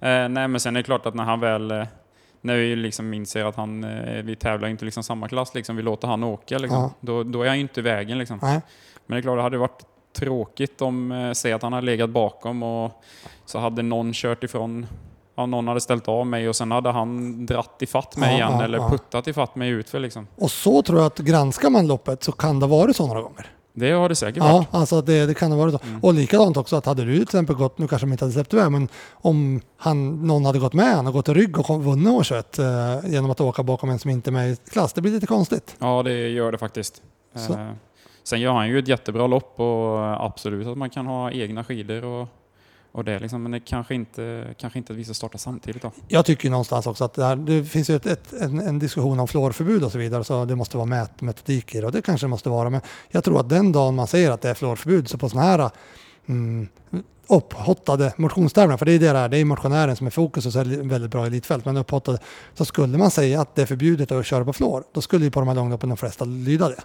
Eh, 0.00 0.28
nej, 0.28 0.48
men 0.48 0.60
sen 0.60 0.76
är 0.76 0.80
det 0.80 0.84
klart 0.84 1.06
att 1.06 1.14
när 1.14 1.24
han 1.24 1.40
väl 1.40 1.70
eh, 1.70 1.84
när 2.40 2.56
vi 2.56 2.76
liksom 2.76 3.14
inser 3.14 3.44
att 3.44 3.56
han, 3.56 3.84
eh, 3.84 4.22
vi 4.22 4.36
tävlar 4.36 4.68
inte 4.68 4.84
liksom 4.84 5.02
samma 5.02 5.28
klass, 5.28 5.54
liksom, 5.54 5.76
vi 5.76 5.82
låter 5.82 6.08
han 6.08 6.24
åka, 6.24 6.58
liksom, 6.58 6.82
ja. 6.82 6.92
då, 7.00 7.22
då 7.22 7.42
är 7.42 7.48
han 7.48 7.58
inte 7.58 7.80
i 7.80 7.82
vägen. 7.82 8.18
Liksom. 8.18 8.38
Men 8.42 8.62
det 9.06 9.16
är 9.16 9.22
klart, 9.22 9.38
det 9.38 9.42
hade 9.42 9.58
varit 9.58 9.82
tråkigt 10.12 10.82
om, 10.82 11.12
eh, 11.12 11.32
säg 11.32 11.52
att 11.52 11.62
han 11.62 11.72
hade 11.72 11.86
legat 11.86 12.10
bakom 12.10 12.62
och 12.62 13.02
så 13.46 13.58
hade 13.58 13.82
någon 13.82 14.12
kört 14.12 14.44
ifrån, 14.44 14.86
ja, 15.36 15.46
någon 15.46 15.68
hade 15.68 15.80
ställt 15.80 16.08
av 16.08 16.26
mig 16.26 16.48
och 16.48 16.56
sen 16.56 16.70
hade 16.70 16.90
han 16.90 17.46
dratt 17.46 17.82
ifatt 17.82 18.16
mig 18.16 18.30
ja, 18.30 18.36
igen 18.36 18.52
ja, 18.58 18.64
eller 18.64 18.78
ja. 18.78 18.88
puttat 18.88 19.28
ifatt 19.28 19.56
mig 19.56 19.68
utför 19.68 20.00
liksom. 20.00 20.26
Och 20.36 20.50
så 20.50 20.82
tror 20.82 20.98
jag 20.98 21.06
att 21.06 21.18
granskar 21.18 21.70
man 21.70 21.86
loppet 21.86 22.22
så 22.22 22.32
kan 22.32 22.60
det 22.60 22.66
vara 22.66 22.92
så 22.92 23.06
några 23.06 23.22
gånger. 23.22 23.46
Det 23.74 23.90
har 23.90 24.08
det 24.08 24.14
säkert 24.14 24.42
varit. 24.42 24.66
Ja, 24.72 24.78
alltså 24.78 25.02
det, 25.02 25.26
det 25.26 25.34
kan 25.34 25.52
ha 25.52 25.58
varit 25.58 25.74
så. 25.74 25.80
Mm. 25.86 26.00
Och 26.00 26.14
likadant 26.14 26.56
också 26.56 26.76
att 26.76 26.86
hade 26.86 27.04
du 27.04 27.14
till 27.14 27.22
exempel 27.22 27.56
gått, 27.56 27.78
nu 27.78 27.88
kanske 27.88 28.06
de 28.06 28.12
inte 28.12 28.24
hade 28.24 28.32
släppt 28.32 28.54
iväg, 28.54 28.72
men 28.72 28.88
om 29.12 29.60
han, 29.76 30.26
någon 30.26 30.44
hade 30.44 30.58
gått 30.58 30.72
med, 30.72 30.96
han 30.96 31.06
har 31.06 31.12
gått 31.12 31.28
i 31.28 31.34
rygg 31.34 31.58
och 31.58 31.84
vunnit 31.84 32.08
årsrätt 32.08 32.58
eh, 32.58 32.66
genom 33.06 33.30
att 33.30 33.40
åka 33.40 33.62
bakom 33.62 33.90
en 33.90 33.98
som 33.98 34.10
inte 34.10 34.30
är 34.30 34.32
med 34.32 34.50
i 34.50 34.56
klass, 34.70 34.92
det 34.92 35.00
blir 35.00 35.12
lite 35.12 35.26
konstigt. 35.26 35.76
Ja, 35.78 36.02
det 36.02 36.28
gör 36.28 36.52
det 36.52 36.58
faktiskt. 36.58 37.02
Eh, 37.36 37.70
Sen 38.24 38.40
gör 38.40 38.52
han 38.52 38.68
ju 38.68 38.78
ett 38.78 38.88
jättebra 38.88 39.26
lopp 39.26 39.60
och 39.60 40.24
absolut 40.26 40.66
att 40.66 40.78
man 40.78 40.90
kan 40.90 41.06
ha 41.06 41.30
egna 41.30 41.64
skidor 41.64 42.04
och, 42.04 42.28
och 42.92 43.04
det 43.04 43.18
liksom, 43.18 43.42
men 43.42 43.52
det 43.52 43.60
kanske 43.60 43.94
inte, 43.94 44.54
kanske 44.58 44.78
inte 44.78 44.92
att 44.92 44.98
vi 44.98 45.04
ska 45.04 45.14
starta 45.14 45.38
samtidigt 45.38 45.82
då. 45.82 45.92
Jag 46.08 46.24
tycker 46.24 46.50
någonstans 46.50 46.86
också 46.86 47.04
att 47.04 47.14
det, 47.14 47.24
här, 47.24 47.36
det 47.36 47.64
finns 47.64 47.90
ju 47.90 47.96
ett, 47.96 48.06
ett, 48.06 48.32
en, 48.32 48.60
en, 48.60 48.78
diskussion 48.78 49.20
om 49.20 49.28
fluorförbud 49.28 49.84
och 49.84 49.92
så 49.92 49.98
vidare, 49.98 50.24
så 50.24 50.44
det 50.44 50.56
måste 50.56 50.76
vara 50.76 50.86
mätmetodik 50.86 51.74
i 51.74 51.80
det 51.80 51.86
och 51.86 51.92
det 51.92 52.02
kanske 52.02 52.26
det 52.26 52.30
måste 52.30 52.48
vara. 52.48 52.70
Men 52.70 52.80
jag 53.08 53.24
tror 53.24 53.40
att 53.40 53.48
den 53.48 53.72
dagen 53.72 53.94
man 53.94 54.06
säger 54.06 54.30
att 54.30 54.40
det 54.40 54.50
är 54.50 54.54
fluorförbud, 54.54 55.08
så 55.08 55.18
på 55.18 55.28
sådana 55.28 55.46
här 55.46 55.70
mm, 56.26 56.68
upphottade 57.26 58.12
motionstävlingar, 58.16 58.76
för 58.76 58.86
det 58.86 58.92
är 58.92 58.98
det 58.98 59.12
där, 59.12 59.28
det 59.28 59.38
är 59.38 59.44
motionären 59.44 59.96
som 59.96 60.06
är 60.06 60.10
fokus 60.10 60.46
och 60.46 60.52
så 60.52 60.58
är 60.58 60.64
det 60.64 60.76
väldigt 60.76 61.10
bra 61.10 61.26
elitfält, 61.26 61.64
men 61.64 61.76
upphottade, 61.76 62.18
så 62.54 62.64
skulle 62.64 62.98
man 62.98 63.10
säga 63.10 63.40
att 63.40 63.54
det 63.54 63.62
är 63.62 63.66
förbjudet 63.66 64.12
att 64.12 64.26
köra 64.26 64.44
på 64.44 64.52
fluor, 64.52 64.84
då 64.92 65.00
skulle 65.00 65.24
ju 65.24 65.30
på 65.30 65.40
de 65.40 65.48
här 65.48 65.54
långloppen 65.54 65.88
de 65.88 65.98
flesta 65.98 66.24
lyda 66.24 66.68
det. 66.68 66.82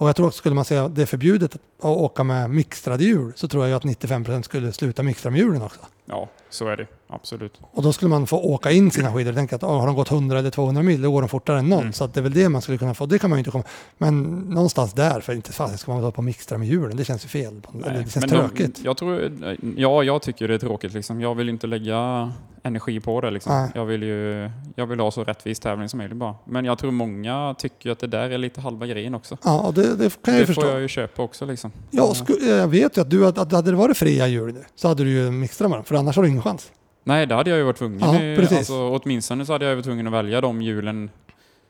Och 0.00 0.08
jag 0.08 0.16
tror 0.16 0.26
också 0.26 0.38
skulle 0.38 0.54
man 0.54 0.64
säga 0.64 0.84
att 0.84 0.94
det 0.94 1.02
är 1.02 1.06
förbjudet 1.06 1.54
att 1.54 1.84
åka 1.84 2.24
med 2.24 2.50
mixtrade 2.50 3.04
hjul 3.04 3.32
så 3.36 3.48
tror 3.48 3.66
jag 3.66 3.76
att 3.76 3.84
95% 3.84 4.42
skulle 4.42 4.72
sluta 4.72 5.02
mixtra 5.02 5.30
med 5.30 5.40
hjulen 5.40 5.62
också. 5.62 5.80
Ja, 6.10 6.28
så 6.48 6.68
är 6.68 6.76
det. 6.76 6.86
Absolut. 7.08 7.60
Och 7.72 7.82
då 7.82 7.92
skulle 7.92 8.08
man 8.08 8.26
få 8.26 8.38
åka 8.38 8.70
in 8.70 8.90
sina 8.90 9.12
skidor. 9.12 9.32
Tänk 9.32 9.52
att 9.52 9.62
oh, 9.62 9.80
har 9.80 9.86
de 9.86 9.96
gått 9.96 10.10
100 10.10 10.38
eller 10.38 10.50
200 10.50 10.82
mil, 10.82 11.02
då 11.02 11.10
går 11.12 11.22
de 11.22 11.28
fortare 11.28 11.58
än 11.58 11.68
någon. 11.68 11.80
Mm. 11.80 11.92
Så 11.92 12.04
att 12.04 12.14
det 12.14 12.20
är 12.20 12.22
väl 12.22 12.32
det 12.32 12.48
man 12.48 12.62
skulle 12.62 12.78
kunna 12.78 12.94
få. 12.94 13.06
Det 13.06 13.18
kan 13.18 13.30
man 13.30 13.36
ju 13.36 13.40
inte 13.40 13.50
komma. 13.50 13.64
Men 13.98 14.22
någonstans 14.40 14.92
där, 14.92 15.20
för 15.20 15.32
inte 15.32 15.52
fasen 15.52 15.78
ska 15.78 15.90
man 15.90 16.00
hålla 16.00 16.12
på 16.12 16.18
och 16.18 16.24
mixtra 16.24 16.58
med 16.58 16.68
hjulen. 16.68 16.96
Det 16.96 17.04
känns 17.04 17.24
ju 17.24 17.28
fel. 17.28 17.62
Eller 17.86 18.02
det 18.04 18.10
känns 18.10 18.26
tråkigt. 18.26 18.76
De, 18.76 18.84
jag 18.84 18.96
tror, 18.96 19.32
ja, 19.76 20.02
jag 20.02 20.22
tycker 20.22 20.48
det 20.48 20.54
är 20.54 20.58
tråkigt. 20.58 20.92
Liksom. 20.92 21.20
Jag 21.20 21.34
vill 21.34 21.48
inte 21.48 21.66
lägga 21.66 22.32
energi 22.62 23.00
på 23.00 23.20
det. 23.20 23.30
Liksom. 23.30 23.52
Nej. 23.52 23.70
Jag, 23.74 23.84
vill 23.84 24.02
ju, 24.02 24.50
jag 24.74 24.86
vill 24.86 25.00
ha 25.00 25.10
så 25.10 25.24
rättvis 25.24 25.60
tävling 25.60 25.88
som 25.88 25.98
möjligt 25.98 26.16
bara. 26.16 26.34
Men 26.44 26.64
jag 26.64 26.78
tror 26.78 26.90
många 26.90 27.54
tycker 27.58 27.90
att 27.90 27.98
det 27.98 28.06
där 28.06 28.30
är 28.30 28.38
lite 28.38 28.60
halva 28.60 28.86
grejen 28.86 29.14
också. 29.14 29.36
Ja, 29.44 29.60
och 29.60 29.74
det, 29.74 29.96
det 29.96 30.22
kan 30.22 30.34
jag 30.34 30.42
det 30.42 30.46
förstå. 30.46 30.62
får 30.62 30.70
jag 30.70 30.80
ju 30.80 30.88
köpa 30.88 31.22
också. 31.22 31.46
Liksom. 31.46 31.72
Ja, 31.90 32.14
jag 32.40 32.68
vet 32.68 32.96
ju 32.96 33.00
att 33.00 33.10
du, 33.10 33.26
att, 33.26 33.38
att 33.38 33.52
hade 33.52 33.70
det 33.70 33.76
varit 33.76 33.96
fria 33.96 34.26
hjul 34.26 34.54
nu, 34.54 34.64
så 34.74 34.88
hade 34.88 35.04
du 35.04 35.10
ju 35.10 35.30
mixtrat 35.30 35.70
med 35.70 35.78
dem. 35.78 35.84
För 35.84 35.94
annars 36.00 36.16
har 36.16 36.22
du 36.22 36.28
ingen 36.28 36.42
chans. 36.42 36.72
Nej, 37.04 37.26
det 37.26 37.34
hade 37.34 37.50
jag 37.50 37.56
ju 37.58 37.64
varit 37.64 37.76
tvungen. 37.78 38.00
Ja, 38.00 38.22
i- 38.22 38.36
precis. 38.36 38.58
Alltså, 38.58 38.88
åtminstone 39.02 39.46
så 39.46 39.52
hade 39.52 39.64
jag 39.64 39.74
varit 39.76 39.84
tvungen 39.84 40.06
att 40.06 40.12
välja 40.12 40.40
de 40.40 40.62
hjulen 40.62 41.10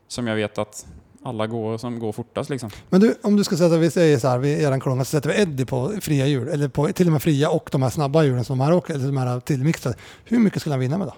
som 0.08 0.26
jag 0.26 0.36
vet 0.36 0.58
att 0.58 0.86
alla 1.22 1.46
går 1.46 1.78
som 1.78 1.98
går 1.98 2.12
fortast. 2.12 2.50
Liksom. 2.50 2.70
Men 2.88 3.00
du, 3.00 3.14
om 3.22 3.36
du 3.36 3.44
ska 3.44 3.56
sätta, 3.56 3.76
vi 3.76 3.90
säger 3.90 4.18
så 4.18 4.28
här, 4.28 4.38
vi 4.38 4.62
eran 4.64 4.80
klunga, 4.80 5.04
så 5.04 5.10
sätter 5.10 5.28
vi 5.28 5.40
Eddie 5.42 5.64
på 5.64 5.92
fria 6.00 6.26
hjul. 6.26 6.48
Eller 6.48 6.68
på, 6.68 6.86
till 6.92 7.06
och 7.06 7.12
med 7.12 7.22
fria 7.22 7.50
och 7.50 7.68
de 7.72 7.82
här 7.82 7.90
snabba 7.90 8.22
hjulen 8.22 8.44
som 8.44 8.58
de 8.58 8.64
här 8.64 8.72
åker, 8.72 8.94
eller 8.94 9.06
de 9.06 9.16
här 9.16 9.40
tillmixade. 9.40 9.94
Hur 10.24 10.38
mycket 10.38 10.60
skulle 10.60 10.72
han 10.72 10.80
vinna 10.80 10.98
med 10.98 11.06
då? 11.06 11.14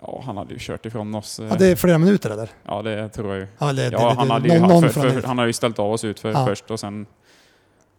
Ja, 0.00 0.22
han 0.26 0.36
hade 0.36 0.52
ju 0.52 0.58
kört 0.60 0.86
ifrån 0.86 1.14
oss. 1.14 1.40
eh, 1.40 1.46
Ja, 1.46 1.54
det 1.58 1.66
är 1.66 1.76
flera 1.76 1.98
minuter 1.98 2.30
eller? 2.30 2.50
ja, 2.66 2.82
det 2.82 3.08
tror 3.08 3.28
jag 3.32 3.38
ju. 3.40 3.46
Ja, 3.58 3.72
det, 3.72 3.82
Ja, 3.84 3.90
det, 3.90 4.14
han 4.14 4.26
det, 4.28 4.32
hade 4.32 4.48
ju 4.48 4.60
någon, 4.60 4.68
någon 4.68 4.82
för, 4.82 4.88
för, 5.10 5.20
det. 5.20 5.26
han 5.26 5.38
har 5.38 5.46
ju 5.46 5.52
ställt 5.52 5.78
av 5.78 5.92
oss 5.92 6.04
ut 6.04 6.20
för 6.20 6.30
Ja. 6.32 6.46
först 6.46 6.70
och 6.70 6.80
sen 6.80 7.06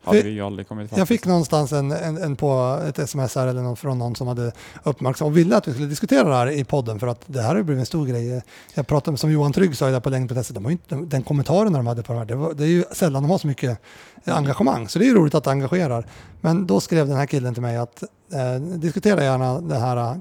hade 0.03 0.21
vi 0.21 0.29
ju 0.29 0.41
aldrig 0.41 0.67
kommit 0.67 0.97
Jag 0.97 1.07
fick 1.07 1.25
någonstans 1.25 1.71
en, 1.73 1.91
en, 1.91 2.17
en 2.17 2.35
på 2.35 2.79
ett 2.87 2.99
sms 2.99 3.35
här 3.35 3.47
eller 3.47 3.61
någon, 3.61 3.75
från 3.75 3.99
någon 3.99 4.15
som 4.15 4.27
hade 4.27 4.51
uppmärksammat 4.83 5.31
och 5.31 5.37
ville 5.37 5.57
att 5.57 5.67
vi 5.67 5.71
skulle 5.71 5.87
diskutera 5.87 6.29
det 6.29 6.35
här 6.35 6.49
i 6.49 6.63
podden 6.63 6.99
för 6.99 7.07
att 7.07 7.21
det 7.25 7.41
här 7.41 7.49
har 7.49 7.55
ju 7.55 7.63
blivit 7.63 7.79
en 7.79 7.85
stor 7.85 8.05
grej. 8.05 8.41
Jag 8.73 8.87
pratade 8.87 9.11
med, 9.11 9.19
som 9.19 9.31
Johan 9.31 9.53
Trygg 9.53 9.77
sa 9.77 9.89
där 9.89 9.99
på 9.99 10.09
längdprotestet, 10.09 10.55
de 10.55 10.69
inte, 10.69 10.95
den 10.95 11.23
kommentaren 11.23 11.73
de 11.73 11.87
hade 11.87 12.03
på 12.03 12.13
de 12.13 12.19
här, 12.19 12.25
det, 12.25 12.35
var, 12.35 12.53
det 12.53 12.63
är 12.63 12.67
ju 12.67 12.83
sällan 12.91 13.23
de 13.23 13.29
har 13.31 13.37
så 13.37 13.47
mycket 13.47 13.79
engagemang. 14.25 14.87
Så 14.89 14.99
det 14.99 15.05
är 15.05 15.07
ju 15.07 15.15
roligt 15.15 15.35
att 15.35 15.43
det 15.43 15.51
engagerar. 15.51 16.05
Men 16.41 16.67
då 16.67 16.79
skrev 16.79 17.07
den 17.07 17.17
här 17.17 17.25
killen 17.25 17.53
till 17.53 17.61
mig 17.61 17.77
att 17.77 18.03
eh, 18.33 18.61
diskutera 18.61 19.23
gärna 19.23 19.61
det 19.61 19.75
här 19.79 19.97
eh, 19.97 20.15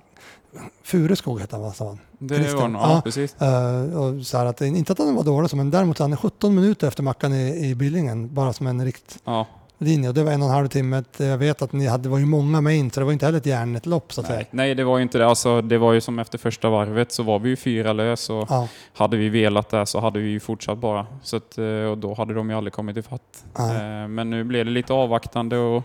Fureskog 0.84 1.40
hette 1.40 1.56
han 1.56 1.62
va? 1.64 1.72
sa 1.72 1.86
han. 1.88 1.98
Det 2.18 2.34
Christian. 2.36 2.60
var 2.60 2.68
nog, 2.68 2.82
Ja. 2.82 3.00
precis. 3.04 3.34
Eh, 3.42 3.98
och 3.98 4.26
så 4.26 4.36
att, 4.38 4.60
inte 4.60 4.92
att 4.92 4.98
han 4.98 5.14
var 5.14 5.24
dålig, 5.24 5.54
men 5.54 5.70
däremot 5.70 5.96
så 5.96 6.04
han 6.04 6.12
är 6.12 6.16
17 6.16 6.54
minuter 6.54 6.88
efter 6.88 7.02
Mackan 7.02 7.32
i, 7.32 7.66
i 7.68 7.74
Billingen, 7.74 8.34
bara 8.34 8.52
som 8.52 8.66
en 8.66 8.84
rikt, 8.84 9.18
Ja, 9.24 9.46
linje 9.82 10.12
det 10.12 10.22
var 10.24 10.32
en 10.32 10.42
och 10.42 10.48
en 10.48 10.54
halv 10.54 10.68
timme. 10.68 11.04
Jag 11.16 11.38
vet 11.38 11.62
att 11.62 11.72
ni 11.72 11.86
hade, 11.86 12.02
det 12.02 12.08
var 12.08 12.18
ju 12.18 12.26
många 12.26 12.60
med 12.60 12.76
in 12.76 12.90
så 12.90 13.00
det 13.00 13.06
var 13.06 13.12
inte 13.12 13.26
heller 13.26 13.38
ett 13.38 13.46
järnet 13.46 13.86
lopp 13.86 14.12
så 14.12 14.20
att 14.20 14.28
nej. 14.28 14.36
säga. 14.36 14.46
nej, 14.50 14.74
det 14.74 14.84
var 14.84 14.96
ju 14.98 15.02
inte 15.02 15.18
det. 15.18 15.26
Alltså, 15.26 15.62
det 15.62 15.78
var 15.78 15.92
ju 15.92 16.00
som 16.00 16.18
efter 16.18 16.38
första 16.38 16.70
varvet 16.70 17.12
så 17.12 17.22
var 17.22 17.38
vi 17.38 17.48
ju 17.48 17.56
fyra 17.56 17.92
lös 17.92 18.30
och 18.30 18.46
Ja, 18.50 18.68
hade 18.94 19.16
vi 19.16 19.28
velat 19.28 19.68
det 19.68 19.86
så 19.86 20.00
hade 20.00 20.18
vi 20.18 20.28
ju 20.28 20.40
fortsatt 20.40 20.78
bara. 20.78 21.06
Så 21.22 21.36
att, 21.36 21.58
eh, 21.58 21.64
och 21.64 21.98
då 21.98 22.14
hade 22.14 22.34
de 22.34 22.50
ju 22.50 22.56
aldrig 22.56 22.72
kommit 22.72 22.96
ifatt. 22.96 23.44
nej. 23.58 24.02
Eh, 24.02 24.08
Men 24.08 24.30
nu 24.30 24.44
blev 24.44 24.64
det 24.64 24.70
lite 24.70 24.92
avvaktande 24.92 25.58
och 25.58 25.82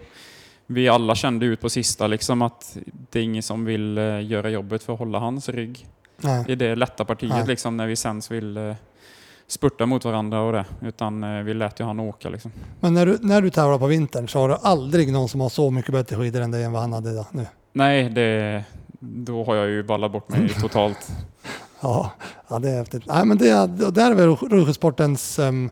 vi 0.67 0.89
alla 0.89 1.15
kände 1.15 1.45
ut 1.45 1.61
på 1.61 1.69
sista 1.69 2.07
liksom 2.07 2.41
att 2.41 2.77
det 3.09 3.19
är 3.19 3.23
ingen 3.23 3.43
som 3.43 3.65
vill 3.65 3.97
eh, 3.97 4.25
göra 4.25 4.49
jobbet 4.49 4.83
för 4.83 4.93
att 4.93 4.99
hålla 4.99 5.19
hans 5.19 5.49
rygg 5.49 5.87
nej. 6.17 6.45
i 6.47 6.55
det 6.55 6.75
lätta 6.75 7.05
partiet 7.05 7.47
liksom 7.47 7.77
när 7.77 7.87
vi 7.87 7.95
sen 7.95 8.21
vill 8.29 8.75
spurta 9.47 9.85
mot 9.85 10.05
varandra 10.05 10.41
och 10.41 10.53
det. 10.53 10.65
Utan 10.81 11.23
eh, 11.23 11.43
vi 11.43 11.53
lät 11.53 11.79
ju 11.79 11.83
han 11.83 11.99
åka 11.99 12.29
liksom. 12.29 12.51
Men 12.79 12.93
när 12.93 13.05
du, 13.05 13.17
när 13.21 13.41
du 13.41 13.49
tävlar 13.49 13.77
på 13.77 13.87
vintern 13.87 14.27
så 14.27 14.39
har 14.39 14.49
du 14.49 14.55
aldrig 14.61 15.11
någon 15.11 15.29
som 15.29 15.41
har 15.41 15.49
så 15.49 15.71
mycket 15.71 15.91
bättre 15.91 16.15
skidor 16.15 16.41
än 16.41 16.51
dig 16.51 16.63
än 16.63 16.71
vad 16.71 16.81
han 16.81 16.93
hade 16.93 17.11
idag, 17.11 17.25
nu. 17.31 17.45
Nej, 17.73 18.09
det, 18.09 18.63
då 18.99 19.43
har 19.43 19.55
jag 19.55 19.69
ju 19.69 19.83
ballat 19.83 20.11
bort 20.11 20.29
mig 20.29 20.49
totalt. 20.61 21.11
Ja, 21.81 22.11
ja, 22.47 22.59
det 22.59 22.69
är 22.69 22.77
häftigt. 22.77 23.03
Nej, 23.05 23.25
men 23.25 23.37
det, 23.37 23.67
där 23.91 24.11
är 24.11 24.15
väl 24.15 24.35
Rugesportens 24.35 25.39
um, 25.39 25.69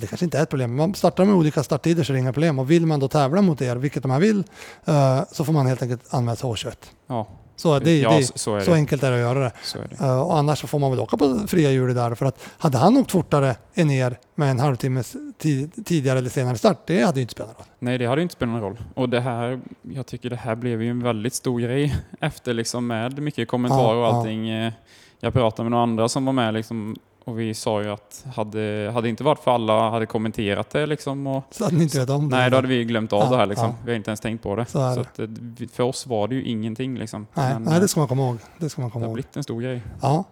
det 0.00 0.06
kanske 0.06 0.24
inte 0.24 0.38
är 0.38 0.42
ett 0.42 0.50
problem. 0.50 0.76
Man 0.76 0.94
startar 0.94 1.24
med 1.24 1.34
olika 1.34 1.62
starttider 1.62 2.04
så 2.04 2.12
är 2.12 2.14
det 2.14 2.20
inga 2.20 2.32
problem. 2.32 2.58
Och 2.58 2.70
vill 2.70 2.86
man 2.86 3.00
då 3.00 3.08
tävla 3.08 3.42
mot 3.42 3.62
er, 3.62 3.76
vilket 3.76 4.02
de 4.02 4.10
här 4.10 4.20
vill, 4.20 4.44
eh, 4.84 5.20
så 5.32 5.44
får 5.44 5.52
man 5.52 5.66
helt 5.66 5.82
enkelt 5.82 6.14
anmäla 6.14 6.36
sig 6.36 6.50
H21. 6.50 6.74
Ja, 7.06 7.26
Så, 7.56 7.78
det, 7.78 7.98
ja 7.98 8.16
det, 8.16 8.22
så, 8.24 8.32
så 8.38 8.54
är 8.56 8.60
så 8.60 8.70
det. 8.70 8.76
enkelt 8.76 9.02
är 9.02 9.10
det 9.10 9.16
att 9.16 9.20
göra 9.20 9.38
det. 9.38 9.52
Det. 9.98 10.04
Eh, 10.04 10.20
och 10.22 10.38
annars 10.38 10.60
så 10.60 10.66
får 10.66 10.78
man 10.78 10.90
väl 10.90 11.00
åka 11.00 11.16
på 11.16 11.38
fria 11.46 11.70
hjulet 11.70 11.96
där. 11.96 12.14
För 12.14 12.26
att 12.26 12.42
hade 12.58 12.78
han 12.78 12.96
åkt 12.96 13.10
fortare 13.10 13.56
än 13.74 13.90
er 13.90 14.18
med 14.34 14.50
en 14.50 14.60
halvtimmes 14.60 15.16
ti- 15.42 15.84
tidigare 15.84 16.18
eller 16.18 16.30
senare 16.30 16.56
start, 16.58 16.78
det 16.86 17.02
hade 17.02 17.18
ju 17.18 17.22
inte 17.22 17.32
spelat 17.32 17.48
någon 17.58 17.58
roll. 17.66 17.74
Nej, 17.78 17.98
det 17.98 18.06
hade 18.06 18.20
ju 18.20 18.22
inte 18.22 18.32
spelat 18.34 18.52
någon 18.52 18.60
roll. 18.62 18.76
Och 18.94 19.08
det 19.08 19.20
här, 19.20 19.60
jag 19.82 20.06
tycker 20.06 20.30
det 20.30 20.36
här 20.36 20.54
blev 20.54 20.82
ju 20.82 20.90
en 20.90 21.02
väldigt 21.02 21.34
stor 21.34 21.60
grej 21.60 21.96
efter 22.20 22.54
liksom 22.54 22.86
med 22.86 23.18
mycket 23.22 23.48
kommentarer 23.48 23.96
Ja, 24.00 24.08
och 24.08 24.14
ja. 24.14 24.18
allting. 24.18 24.48
Eh, 24.48 24.72
Jag 25.20 25.32
pratade 25.32 25.62
med 25.64 25.70
några 25.70 25.82
andra 25.82 26.08
som 26.08 26.24
var 26.24 26.32
med 26.32 26.54
liksom 26.54 26.96
och 27.24 27.38
vi 27.40 27.54
sa 27.54 27.82
ju 27.82 27.88
att 27.90 28.24
hade, 28.36 28.90
hade 28.94 29.08
inte 29.08 29.24
varit 29.24 29.38
för 29.38 29.50
alla 29.50 29.90
hade 29.90 30.06
kommenterat 30.06 30.70
det 30.70 30.86
liksom 30.86 31.26
och 31.26 31.44
Så 31.50 31.64
hade 31.64 31.76
ni 31.76 31.82
inte 31.82 31.98
vet 31.98 32.10
om 32.10 32.30
det. 32.30 32.36
Nej, 32.36 32.50
då 32.50 32.56
hade 32.56 32.68
vi 32.68 32.84
glömt 32.84 33.12
av 33.12 33.20
Ja, 33.22 33.30
det 33.30 33.36
här 33.36 33.46
liksom. 33.46 33.66
ja. 33.68 33.74
Vi 33.84 33.90
har 33.90 33.96
inte 33.96 34.10
ens 34.10 34.20
tänkt 34.20 34.42
på 34.42 34.56
det. 34.56 34.66
Så 34.66 34.78
det. 34.78 35.00
att, 35.00 35.18
eh, 35.18 35.26
för 35.72 35.82
oss 35.82 36.06
var 36.06 36.28
det 36.28 36.34
ju 36.34 36.44
ingenting 36.44 36.98
liksom. 36.98 37.26
Nej, 37.34 37.52
Men, 37.54 37.62
nej, 37.62 37.74
eh, 37.74 37.80
det 37.80 37.88
ska 37.88 38.00
man 38.00 38.08
komma 38.08 38.22
ihåg. 38.22 38.38
Det 38.58 38.68
ska 38.70 38.80
man 38.80 38.88
det 38.88 38.92
komma 38.92 39.02
har 39.04 39.08
ihåg. 39.08 39.14
blivit 39.14 39.36
en 39.36 39.42
stor 39.42 39.60
grej. 39.60 39.82
Ja. 40.02 40.24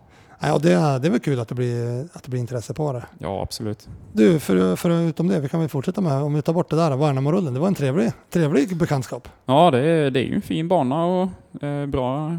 Och 0.55 0.61
det, 0.63 0.73
är- 0.73 0.99
det 0.99 1.09
är 1.09 1.11
väl 1.11 1.21
kul 1.21 1.41
att 1.41 1.49
det 1.49 1.55
blir, 1.55 2.09
att 2.13 2.23
det 2.23 2.31
blir 2.31 2.41
intresse 2.41 2.75
på 2.75 2.93
det. 2.93 3.03
Ja, 3.19 3.43
absolut. 3.43 3.89
Du, 4.13 4.41
för, 4.41 4.77
förutom 4.77 5.29
det, 5.29 5.41
vi 5.41 5.49
kan 5.49 5.61
väl 5.61 5.69
fortsätta 5.69 6.01
med, 6.01 6.23
om 6.23 6.35
vi 6.35 6.43
tar 6.43 6.53
bort 6.53 6.71
det 6.71 6.77
där, 6.77 6.97
Värnamorullen. 6.97 7.55
Det 7.55 7.61
var 7.61 7.69
en 7.69 7.75
trevlig, 7.75 8.13
trevlig 8.31 8.77
bekantskap. 8.77 9.29
Ja, 9.47 9.71
det 9.71 9.81
är, 9.81 10.11
det 10.11 10.21
är 10.21 10.25
ju 10.25 10.35
en 10.35 10.43
fin 10.43 10.69
bana 10.69 11.05
och 11.05 11.29
eh, 11.63 11.87
bra, 11.87 12.37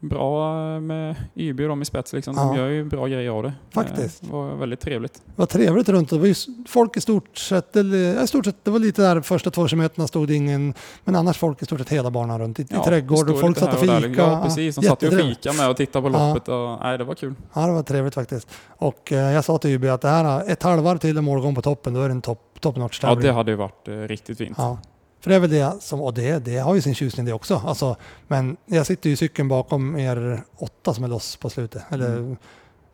bra 0.00 0.54
med 0.80 1.16
YB 1.36 1.60
och 1.60 1.68
dem 1.68 1.82
i 1.82 1.84
spets. 1.84 2.12
Liksom. 2.12 2.36
De 2.36 2.48
Ja. 2.48 2.56
gör 2.56 2.68
ju 2.68 2.84
bra 2.84 3.06
grejer 3.06 3.30
av 3.30 3.42
det. 3.42 3.52
Faktiskt. 3.74 4.22
Eh, 4.22 4.28
Det 4.28 4.34
var 4.36 4.54
väldigt 4.56 4.80
trevligt. 4.80 5.14
Det 5.14 5.32
var 5.36 5.46
trevligt 5.46 5.88
runt. 5.88 6.10
Det 6.10 6.18
var 6.18 6.26
ju 6.26 6.34
folk 6.68 6.96
i 6.96 7.00
stort 7.00 7.38
sett, 7.38 7.76
eller, 7.76 7.98
ja, 8.14 8.22
i 8.22 8.26
stort 8.26 8.44
sett, 8.44 8.64
det 8.64 8.70
var 8.70 8.78
lite 8.78 9.02
där 9.02 9.20
första 9.20 9.50
två 9.50 9.68
kilometerna 9.68 10.06
stod 10.06 10.28
det 10.28 10.34
ingen, 10.34 10.74
men 11.04 11.16
annars 11.16 11.38
folk 11.38 11.62
i 11.62 11.64
stort 11.64 11.78
sett 11.78 11.88
hela 11.88 12.10
banan 12.10 12.38
runt. 12.40 12.60
I, 12.60 12.66
Ja, 12.70 12.80
i 12.80 12.84
trädgård 12.84 13.30
och 13.30 13.40
folk 13.40 13.58
satt 13.58 13.74
och 13.74 13.80
fika. 13.80 14.08
Ja, 14.16 14.40
precis. 14.44 14.76
De 14.76 14.82
satt 14.82 15.02
och 15.02 15.12
fika 15.12 15.52
med 15.52 15.70
och 15.70 15.76
tittade 15.76 16.10
på 16.10 16.16
Ja. 16.18 16.28
loppet. 16.28 16.48
Och, 16.48 16.78
nej, 16.82 16.98
det 16.98 17.04
var 17.04 17.14
kul. 17.14 17.34
Ja, 17.54 17.66
det 17.66 17.72
var 17.72 17.82
trevligt 17.82 18.14
faktiskt. 18.14 18.48
Och 18.68 19.12
eh, 19.12 19.18
jag 19.32 19.44
sa 19.44 19.58
till 19.58 19.70
YB 19.70 19.84
att 19.84 20.00
det 20.00 20.08
här, 20.08 20.42
ett 20.50 20.62
halvvarv 20.62 20.98
till 20.98 21.18
och 21.18 21.24
målgång 21.24 21.54
på 21.54 21.62
toppen, 21.62 21.94
då 21.94 22.00
är 22.02 22.08
det 22.08 22.12
en 22.14 22.22
topp 22.22 22.44
top 22.60 22.76
notch 22.76 22.98
Ja, 23.02 23.08
tävling. 23.08 23.26
det 23.26 23.32
hade 23.32 23.50
ju 23.50 23.56
varit 23.56 23.88
eh, 23.88 23.92
riktigt 23.94 24.38
fint. 24.38 24.54
Ja. 24.58 24.78
För 25.20 25.30
det 25.30 25.36
är 25.36 25.40
väl 25.40 25.50
det 25.50 25.76
som, 25.82 26.00
och 26.00 26.14
det, 26.14 26.38
det 26.44 26.58
har 26.58 26.74
ju 26.74 26.80
sin 26.80 26.94
tjusning 26.94 27.26
det 27.26 27.32
också. 27.32 27.62
Alltså, 27.66 27.96
men 28.28 28.56
jag 28.66 28.86
sitter 28.86 29.08
ju 29.08 29.14
i 29.14 29.16
cykeln 29.16 29.48
bakom 29.48 29.96
er 29.96 30.42
åtta 30.56 30.94
som 30.94 31.04
är 31.04 31.08
loss 31.08 31.36
på 31.36 31.50
slutet. 31.50 31.82
Eller, 31.90 32.16
Mm. 32.16 32.36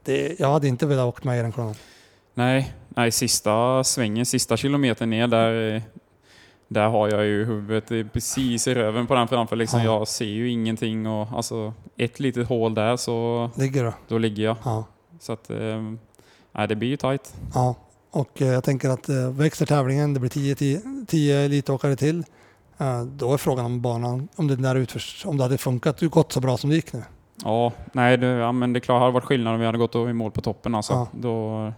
det, 0.04 0.40
jag 0.40 0.52
hade 0.52 0.68
inte 0.68 0.86
velat 0.86 1.06
åkt 1.06 1.24
med 1.24 1.38
er 1.38 1.42
den 1.42 1.52
kronan. 1.52 1.74
Nej, 2.34 2.74
nej, 2.88 3.10
sista 3.12 3.84
svängen, 3.84 4.26
sista 4.26 4.56
kilometern 4.56 5.10
ner 5.10 5.26
där, 5.26 5.82
där 6.68 6.88
har 6.88 7.08
jag 7.10 7.24
ju 7.24 7.44
huvudet 7.44 8.12
precis 8.12 8.66
i 8.66 8.74
röven 8.74 9.06
på 9.06 9.14
den 9.14 9.28
framför. 9.28 9.56
Liksom. 9.56 9.78
Ja. 9.80 9.84
Jag 9.84 10.08
ser 10.08 10.24
ju 10.24 10.50
ingenting 10.50 11.06
och 11.06 11.28
alltså 11.36 11.72
ett 11.96 12.20
litet 12.20 12.48
hål 12.48 12.74
där 12.74 12.96
så 12.96 13.50
Ligger 13.56 13.84
då? 13.84 13.92
då 14.08 14.18
ligger 14.18 14.42
jag. 14.44 14.56
Ja. 14.64 14.84
Så 15.20 15.32
att, 15.32 15.50
eh, 15.50 15.82
nej, 16.52 16.68
det 16.68 16.74
blir 16.76 16.88
ju 16.88 16.96
tajt. 16.96 17.34
ja. 17.54 17.74
Och 18.14 18.42
eh, 18.42 18.48
jag 18.48 18.64
tänker 18.64 18.90
att 18.90 19.08
eh, 19.08 19.30
växer 19.30 19.66
tävlingen, 19.66 20.14
det 20.14 20.20
blir 20.20 20.30
10 20.30 20.54
10 20.54 20.80
10 21.06 21.36
elitåkare 21.40 21.96
till. 21.96 22.24
Eh, 22.78 23.02
då 23.02 23.32
är 23.32 23.36
frågan 23.36 23.64
om 23.64 23.80
banan, 23.80 24.28
om 24.36 24.46
det 24.48 24.56
där 24.56 24.74
utförs, 24.74 25.22
om 25.26 25.36
det 25.36 25.42
hade 25.42 25.58
funkat, 25.58 26.00
gått 26.00 26.32
så 26.32 26.40
bra 26.40 26.56
som 26.56 26.70
det 26.70 26.76
gick 26.76 26.92
nu. 26.92 27.02
Ja, 27.44 27.72
nej, 27.92 28.16
det, 28.16 28.26
ja, 28.26 28.52
men 28.52 28.72
det 28.72 28.78
är 28.78 28.80
klart, 28.80 29.00
hade 29.00 29.12
varit 29.12 29.24
skillnad 29.24 29.54
om 29.54 29.60
vi 29.60 29.66
hade 29.66 29.78
gått 29.78 29.94
i 29.94 29.98
mål 30.12 30.30
på 30.30 30.40
toppen. 30.40 30.74
Alltså. 30.74 30.92
Ja. 30.92 31.08
Då, 31.12 31.72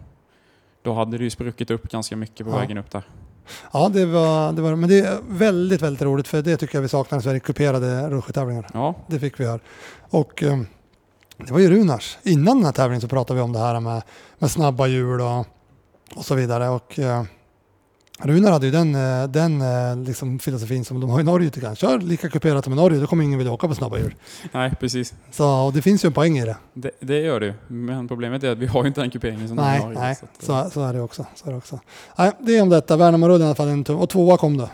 då 0.83 0.95
hade 0.95 1.19
det 1.19 1.25
ju 1.25 1.31
spruckit 1.31 1.71
upp 1.71 1.89
ganska 1.91 2.17
mycket 2.17 2.47
på 2.47 2.53
Ja. 2.53 2.59
vägen 2.59 2.79
upp 2.79 2.91
där. 2.91 3.09
Ja, 3.73 3.89
det 3.89 4.07
var, 4.07 4.53
det 4.53 4.63
var, 4.63 4.77
men 4.77 4.89
det 4.89 4.99
är 5.01 5.19
väldigt, 5.29 5.83
väldigt 5.83 6.03
roligt 6.03 6.29
för 6.29 6.43
det 6.43 6.57
tycker 6.57 6.77
jag 6.79 6.83
vi 6.83 6.89
saknar 6.89 7.19
i 7.19 7.23
Sverige, 7.23 7.41
kuperade 7.41 8.11
rullskidtävlingar. 8.11 8.67
Ja, 8.75 8.95
Det 9.07 9.19
fick 9.19 9.41
vi 9.41 9.47
här. 9.47 9.61
Och 10.11 10.45
det 11.37 11.51
var 11.53 11.59
ju 11.59 11.71
Runars. 11.71 12.19
Innan 12.23 12.57
den 12.57 12.65
här 12.65 12.73
tävlingen 12.73 13.01
så 13.01 13.09
pratade 13.09 13.37
vi 13.37 13.43
om 13.45 13.53
det 13.53 13.59
här 13.59 13.81
med, 13.81 14.03
med 14.39 14.51
snabba 14.51 14.87
hjul 14.87 15.21
och, 15.21 15.47
och 16.15 16.25
så 16.25 16.35
vidare. 16.35 16.69
Och 16.69 16.99
eh, 16.99 17.23
Runar 18.19 18.53
hade 18.53 18.67
ju 18.67 18.73
den, 18.73 18.95
eh, 18.95 19.29
den 19.29 19.61
eh, 19.63 19.97
liksom 19.97 20.39
filosofin 20.39 20.85
som 20.85 21.01
de 21.01 21.11
har 21.11 21.21
i 21.21 21.25
Norge 21.25 21.51
tycker 21.51 21.67
jag. 21.69 21.77
Kör 21.77 21.99
lika 21.99 22.29
kuperat 22.29 22.65
som 22.65 22.73
i 22.73 22.77
Norge, 22.77 23.01
då 23.01 23.07
kommer 23.07 23.25
ingen 23.25 23.39
vilja 23.39 23.53
åka 23.53 23.69
på 23.69 23.75
snabba 23.75 23.99
hjul. 23.99 24.15
nej 24.53 24.73
precis. 24.81 25.15
Så 25.31 25.49
och 25.67 25.73
det 25.73 25.83
finns 25.83 26.05
ju 26.05 26.07
en 26.07 26.13
poäng 26.13 26.39
i 26.39 26.45
det. 26.45 26.57
Det, 26.75 26.91
det 27.01 27.19
gör 27.21 27.41
det. 27.41 27.55
Men 27.69 28.09
problemet 28.09 28.43
är 28.45 28.51
att 28.51 28.59
vi 28.59 28.67
har 28.67 28.83
ju 28.83 28.89
inte 28.89 29.01
den 29.01 29.11
kuperingen 29.11 29.49
som 29.49 29.57
Nej, 29.57 29.79
de 29.79 29.85
har. 29.85 29.93
nej, 29.93 30.15
Så 30.41 30.53
att, 30.53 30.65
så, 30.67 30.71
så 30.71 30.85
är 30.85 30.93
det 30.93 31.01
också. 31.01 31.27
Så 31.35 31.47
är 31.47 31.51
det 31.51 31.59
också. 31.59 31.81
Nej, 32.19 32.33
det 32.41 32.57
är 32.57 32.63
om 32.63 32.69
detta. 32.69 32.97
Värnamorullen 32.97 33.43
i 33.43 33.45
alla 33.45 33.55
fall 33.55 33.69
en 33.69 33.85
tum. 33.85 33.97
Och 33.99 34.09
tvåa 34.09 34.37
kom 34.37 34.57
då. 34.57 34.69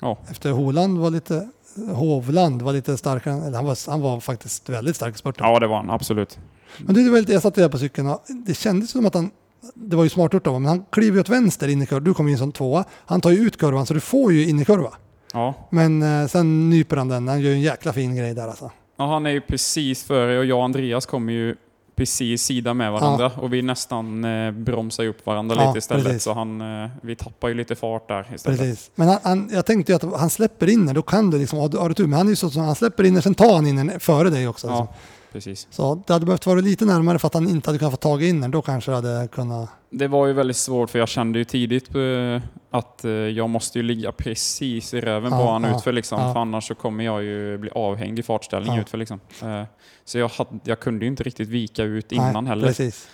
Ja. 0.00 0.18
Efter 0.30 0.50
Holand 0.50 0.98
var 0.98 1.10
lite, 1.10 1.48
Hovland 1.94 2.62
var 2.62 2.72
lite 2.72 2.96
starkare. 2.96 3.34
Eller 3.46 3.56
han 3.56 3.64
var, 3.66 3.90
han 3.90 4.00
var 4.00 4.20
faktiskt 4.20 4.68
väldigt 4.68 4.96
stark 4.96 5.14
i 5.14 5.18
spurten. 5.18 5.46
ja, 5.46 5.58
det 5.58 5.66
var 5.66 5.76
han 5.76 5.90
absolut. 5.90 6.38
Men 6.78 6.94
det 6.94 7.10
var 7.10 7.18
lite, 7.18 7.32
jag 7.32 7.42
satt 7.42 7.54
där 7.54 7.68
på 7.68 7.78
cykeln 7.78 8.06
och 8.08 8.22
det 8.46 8.54
kändes 8.54 8.90
som 8.90 9.06
att 9.06 9.14
han, 9.14 9.30
det 9.74 9.96
var 9.96 10.04
ju 10.04 10.10
smart 10.10 10.34
gjort 10.34 10.46
av 10.46 10.52
honom, 10.52 10.62
men 10.62 10.70
han 10.78 10.84
kliver 10.90 11.14
ju 11.16 11.20
åt 11.20 11.28
vänster 11.28 11.68
in 11.68 11.82
i 11.82 11.86
kurvan. 11.86 12.04
Du 12.04 12.14
kommer 12.14 12.30
in 12.30 12.38
som 12.38 12.52
tvåa. 12.52 12.84
Han 13.06 13.20
tar 13.20 13.30
ju 13.30 13.38
ut 13.38 13.56
kurvan 13.56 13.86
så 13.86 13.94
du 13.94 14.00
får 14.00 14.32
ju 14.32 14.48
in 14.48 14.58
i 14.60 14.64
kurva. 14.64 14.92
Ja. 15.32 15.54
Men 15.70 16.02
eh, 16.02 16.26
sen 16.26 16.70
nyper 16.70 16.96
han 16.96 17.08
den. 17.08 17.28
Han 17.28 17.40
gör 17.40 17.48
ju 17.50 17.54
en 17.54 17.60
jäkla 17.60 17.92
fin 17.92 18.16
grej 18.16 18.34
där 18.34 18.48
alltså. 18.48 18.70
ja, 18.98 19.06
han 19.12 19.26
är 19.26 19.30
ju 19.30 19.40
precis 19.40 20.04
före 20.04 20.38
och 20.38 20.44
jag 20.44 20.58
och 20.58 20.64
Andreas 20.64 21.06
kommer 21.06 21.32
ju 21.32 21.56
precis 21.96 22.42
sida 22.42 22.74
med 22.74 22.92
varandra 22.92 23.30
och 23.36 23.52
vi 23.52 23.62
nästan 23.62 24.24
eh, 24.24 24.50
bromsar 24.52 25.06
upp 25.06 25.26
varandra 25.26 25.56
Ja, 25.58 25.66
lite 25.66 25.78
istället. 25.78 26.04
precis. 26.04 26.22
Så 26.22 26.32
han, 26.32 26.60
eh, 26.84 26.90
vi 27.02 27.16
tappar 27.16 27.48
ju 27.48 27.54
lite 27.54 27.74
fart 27.76 28.08
där 28.08 28.26
istället. 28.34 28.58
Precis. 28.60 28.90
Men 28.94 29.08
han, 29.08 29.18
han, 29.22 29.50
jag 29.52 29.66
tänkte 29.66 29.92
ju 29.92 29.96
att 29.96 30.20
han 30.20 30.30
släpper 30.30 30.68
in 30.70 30.86
den, 30.86 30.94
då 30.94 31.02
kan 31.02 31.30
du 31.30 31.38
liksom, 31.38 31.58
har 31.58 31.68
du, 31.68 31.78
har 31.78 31.88
du 31.88 31.94
tur. 31.94 32.06
Men 32.06 32.16
han 32.18 32.26
är 32.26 32.30
ju 32.30 32.36
så 32.36 32.50
som 32.50 32.62
han 32.62 32.74
släpper 32.74 33.04
in 33.04 33.14
den, 33.14 33.22
sen 33.22 33.34
tar 33.34 33.54
han 33.54 33.66
in 33.66 33.76
den 33.76 34.00
före 34.00 34.30
dig 34.30 34.48
också. 34.48 34.66
Ja, 34.66 34.80
Liksom. 34.80 34.94
Precis. 35.32 35.66
Så 35.70 36.02
det 36.06 36.12
hade 36.12 36.26
behövt 36.26 36.46
vara 36.46 36.60
lite 36.60 36.84
närmare 36.84 37.18
för 37.18 37.26
att 37.26 37.34
han 37.34 37.48
inte 37.48 37.68
hade 37.68 37.78
kunnat 37.78 37.92
få 37.92 37.96
tag 37.96 38.22
in 38.22 38.40
den. 38.40 38.50
Då 38.50 38.62
kanske 38.62 38.90
det 38.90 38.94
hade 38.96 39.28
kunnat... 39.28 39.68
Det 39.90 40.08
var 40.08 40.26
ju 40.26 40.32
väldigt 40.32 40.56
svårt 40.56 40.90
för 40.90 40.98
jag 40.98 41.08
kände 41.08 41.38
ju 41.38 41.44
tidigt 41.44 41.94
eh, 41.94 42.42
att 42.70 43.04
eh, 43.04 43.10
jag 43.10 43.50
måste 43.50 43.78
ju 43.78 43.82
ligga 43.82 44.12
precis 44.12 44.94
i 44.94 45.00
röven 45.00 45.30
på 45.30 45.36
Ja, 45.36 45.52
han 45.52 45.62
ja, 45.64 45.76
utför 45.76 45.92
liksom. 45.92 46.20
ja. 46.20 46.32
För 46.32 46.40
annars 46.40 46.68
så 46.68 46.74
kommer 46.74 47.04
jag 47.04 47.22
ju 47.24 47.58
bli 47.58 47.70
avhängd 47.74 48.18
i 48.18 48.22
fartställning 48.22 48.74
Ja. 48.74 48.80
utför 48.80 48.98
liksom. 48.98 49.20
Eh, 49.42 49.62
Så 50.04 50.18
jag, 50.18 50.28
hade, 50.28 50.50
jag 50.64 50.80
kunde 50.80 51.04
ju 51.04 51.10
inte 51.10 51.22
riktigt 51.22 51.48
vika 51.48 51.82
ut 51.82 52.12
innan 52.12 52.44
Nej, 52.44 52.50
heller. 52.50 52.66
Precis. 52.66 53.08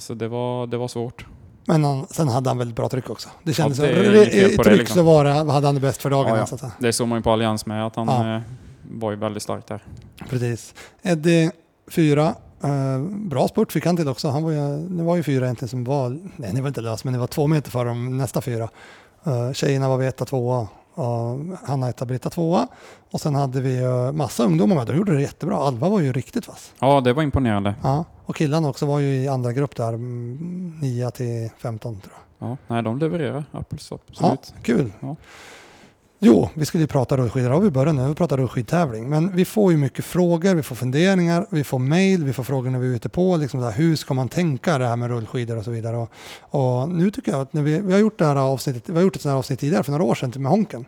Så 0.00 0.14
det 0.14 0.28
var, 0.28 0.66
det 0.66 0.76
var 0.76 0.88
svårt. 0.88 1.26
Men 1.64 1.84
han, 1.84 2.06
sen 2.06 2.28
hade 2.28 2.50
han 2.50 2.58
väldigt 2.58 2.76
bra 2.76 2.88
tryck 2.88 3.10
också. 3.10 3.28
Det 3.42 3.52
kändes 3.52 3.78
Ja, 3.78 3.86
det 3.86 4.30
som, 4.30 4.40
i 4.52 4.56
på 4.56 4.62
det, 4.62 4.68
tryck 4.68 4.78
liksom. 4.78 4.94
så 4.96 5.02
var 5.02 5.24
det, 5.24 5.30
hade 5.30 5.66
han 5.66 5.74
det 5.74 5.80
bäst 5.80 6.02
för 6.02 6.10
dagen. 6.10 6.28
Ja, 6.28 6.36
ja. 6.36 6.46
Så 6.46 6.54
att 6.54 6.60
säga. 6.60 6.72
Det 6.78 6.92
såg 6.92 7.08
man 7.08 7.18
ju 7.18 7.22
på 7.22 7.30
Allians 7.30 7.66
med 7.66 7.86
att 7.86 7.96
han 7.96 8.08
var 8.90 9.10
ju 9.10 9.16
väldigt 9.16 9.42
stark 9.42 9.66
där. 9.66 9.84
Precis. 10.28 10.74
Eddie 11.02 11.50
fyra. 11.90 12.34
Eh, 12.64 13.00
bra 13.00 13.48
spurt 13.48 13.72
fick 13.72 13.86
han 13.86 13.96
till 13.96 14.08
också. 14.08 14.28
Han 14.28 14.42
var 14.42 14.50
ju, 14.50 14.88
det 14.88 15.02
var 15.02 15.16
ju 15.16 15.22
fyra 15.22 15.44
egentligen 15.44 15.68
som 15.68 15.84
var, 15.84 16.08
nej 16.36 16.52
det 16.54 16.60
var 16.60 16.68
inte 16.68 16.80
löst, 16.80 17.04
men 17.04 17.12
det 17.12 17.18
var 17.18 17.26
två 17.26 17.46
meter 17.46 17.70
för 17.70 17.84
de 17.84 18.16
nästa 18.16 18.40
fyra. 18.40 18.68
Uh, 19.26 19.52
tjejerna 19.52 19.88
var 19.88 19.96
vi 19.96 20.06
etta, 20.06 20.24
tvåa. 20.24 20.68
Uh, 20.98 21.54
Hanna 21.64 21.88
etta, 21.88 22.06
Britta 22.06 22.30
tvåa. 22.30 22.68
Och 23.10 23.20
sen 23.20 23.34
hade 23.34 23.60
vi 23.60 23.80
uh, 23.80 24.12
massa 24.12 24.44
ungdomar 24.44 24.76
med. 24.76 24.86
De 24.86 24.96
gjorde 24.96 25.14
det 25.14 25.22
jättebra. 25.22 25.56
Alva 25.56 25.88
var 25.88 26.00
ju 26.00 26.12
riktigt 26.12 26.48
vass. 26.48 26.72
Ja, 26.78 27.00
det 27.00 27.12
var 27.12 27.22
imponerande. 27.22 27.74
Ja. 27.82 28.04
Och 28.26 28.36
killarna 28.36 28.68
också 28.68 28.86
var 28.86 28.98
ju 28.98 29.22
i 29.22 29.28
andra 29.28 29.52
grupp 29.52 29.76
där, 29.76 29.88
mm, 29.88 30.78
9 30.80 31.10
till 31.10 31.50
15 31.58 32.00
tror 32.00 32.14
jag. 32.14 32.48
Ja, 32.48 32.56
nej, 32.68 32.82
de 32.82 32.98
levererar. 32.98 33.44
Absolut. 33.52 34.02
Ja, 34.20 34.36
kul. 34.62 34.92
Ja. 35.00 35.16
Jo, 36.22 36.50
vi 36.54 36.64
skulle 36.64 36.82
ju 36.82 36.88
prata 36.88 37.16
rullskidor. 37.16 37.50
har 37.50 37.60
vi 37.60 37.70
börjar 37.70 37.92
nu. 37.92 38.08
Vi 38.08 38.14
pratar 38.14 38.36
rullskidtävling. 38.36 39.08
Men 39.08 39.36
vi 39.36 39.44
får 39.44 39.72
ju 39.72 39.78
mycket 39.78 40.04
frågor, 40.04 40.54
vi 40.54 40.62
får 40.62 40.76
funderingar, 40.76 41.46
vi 41.50 41.64
får 41.64 41.78
mejl, 41.78 42.24
vi 42.24 42.32
får 42.32 42.44
frågor 42.44 42.70
när 42.70 42.78
vi 42.78 42.86
är 42.86 42.94
ute 42.94 43.08
på. 43.08 43.36
Liksom 43.36 43.60
så 43.60 43.66
här, 43.66 43.72
hur 43.72 43.96
ska 43.96 44.14
man 44.14 44.28
tänka 44.28 44.78
det 44.78 44.86
här 44.86 44.96
med 44.96 45.10
rullskidor 45.10 45.56
och 45.56 45.64
så 45.64 45.70
vidare. 45.70 45.96
Och, 45.96 46.10
och 46.40 46.88
nu 46.88 47.10
tycker 47.10 47.32
jag 47.32 47.40
att 47.40 47.52
när 47.52 47.62
vi, 47.62 47.80
vi 47.80 47.92
har 47.92 48.00
gjort 48.00 48.18
det 48.18 48.24
här 48.24 48.36
avsnittet, 48.36 48.88
vi 48.88 48.94
har 48.94 49.02
gjort 49.02 49.16
ett 49.16 49.22
sådant 49.22 49.32
här 49.34 49.38
avsnitt 49.38 49.60
tidigare 49.60 49.82
för 49.82 49.92
några 49.92 50.04
år 50.04 50.14
sedan 50.14 50.32
med 50.36 50.50
Honken. 50.50 50.84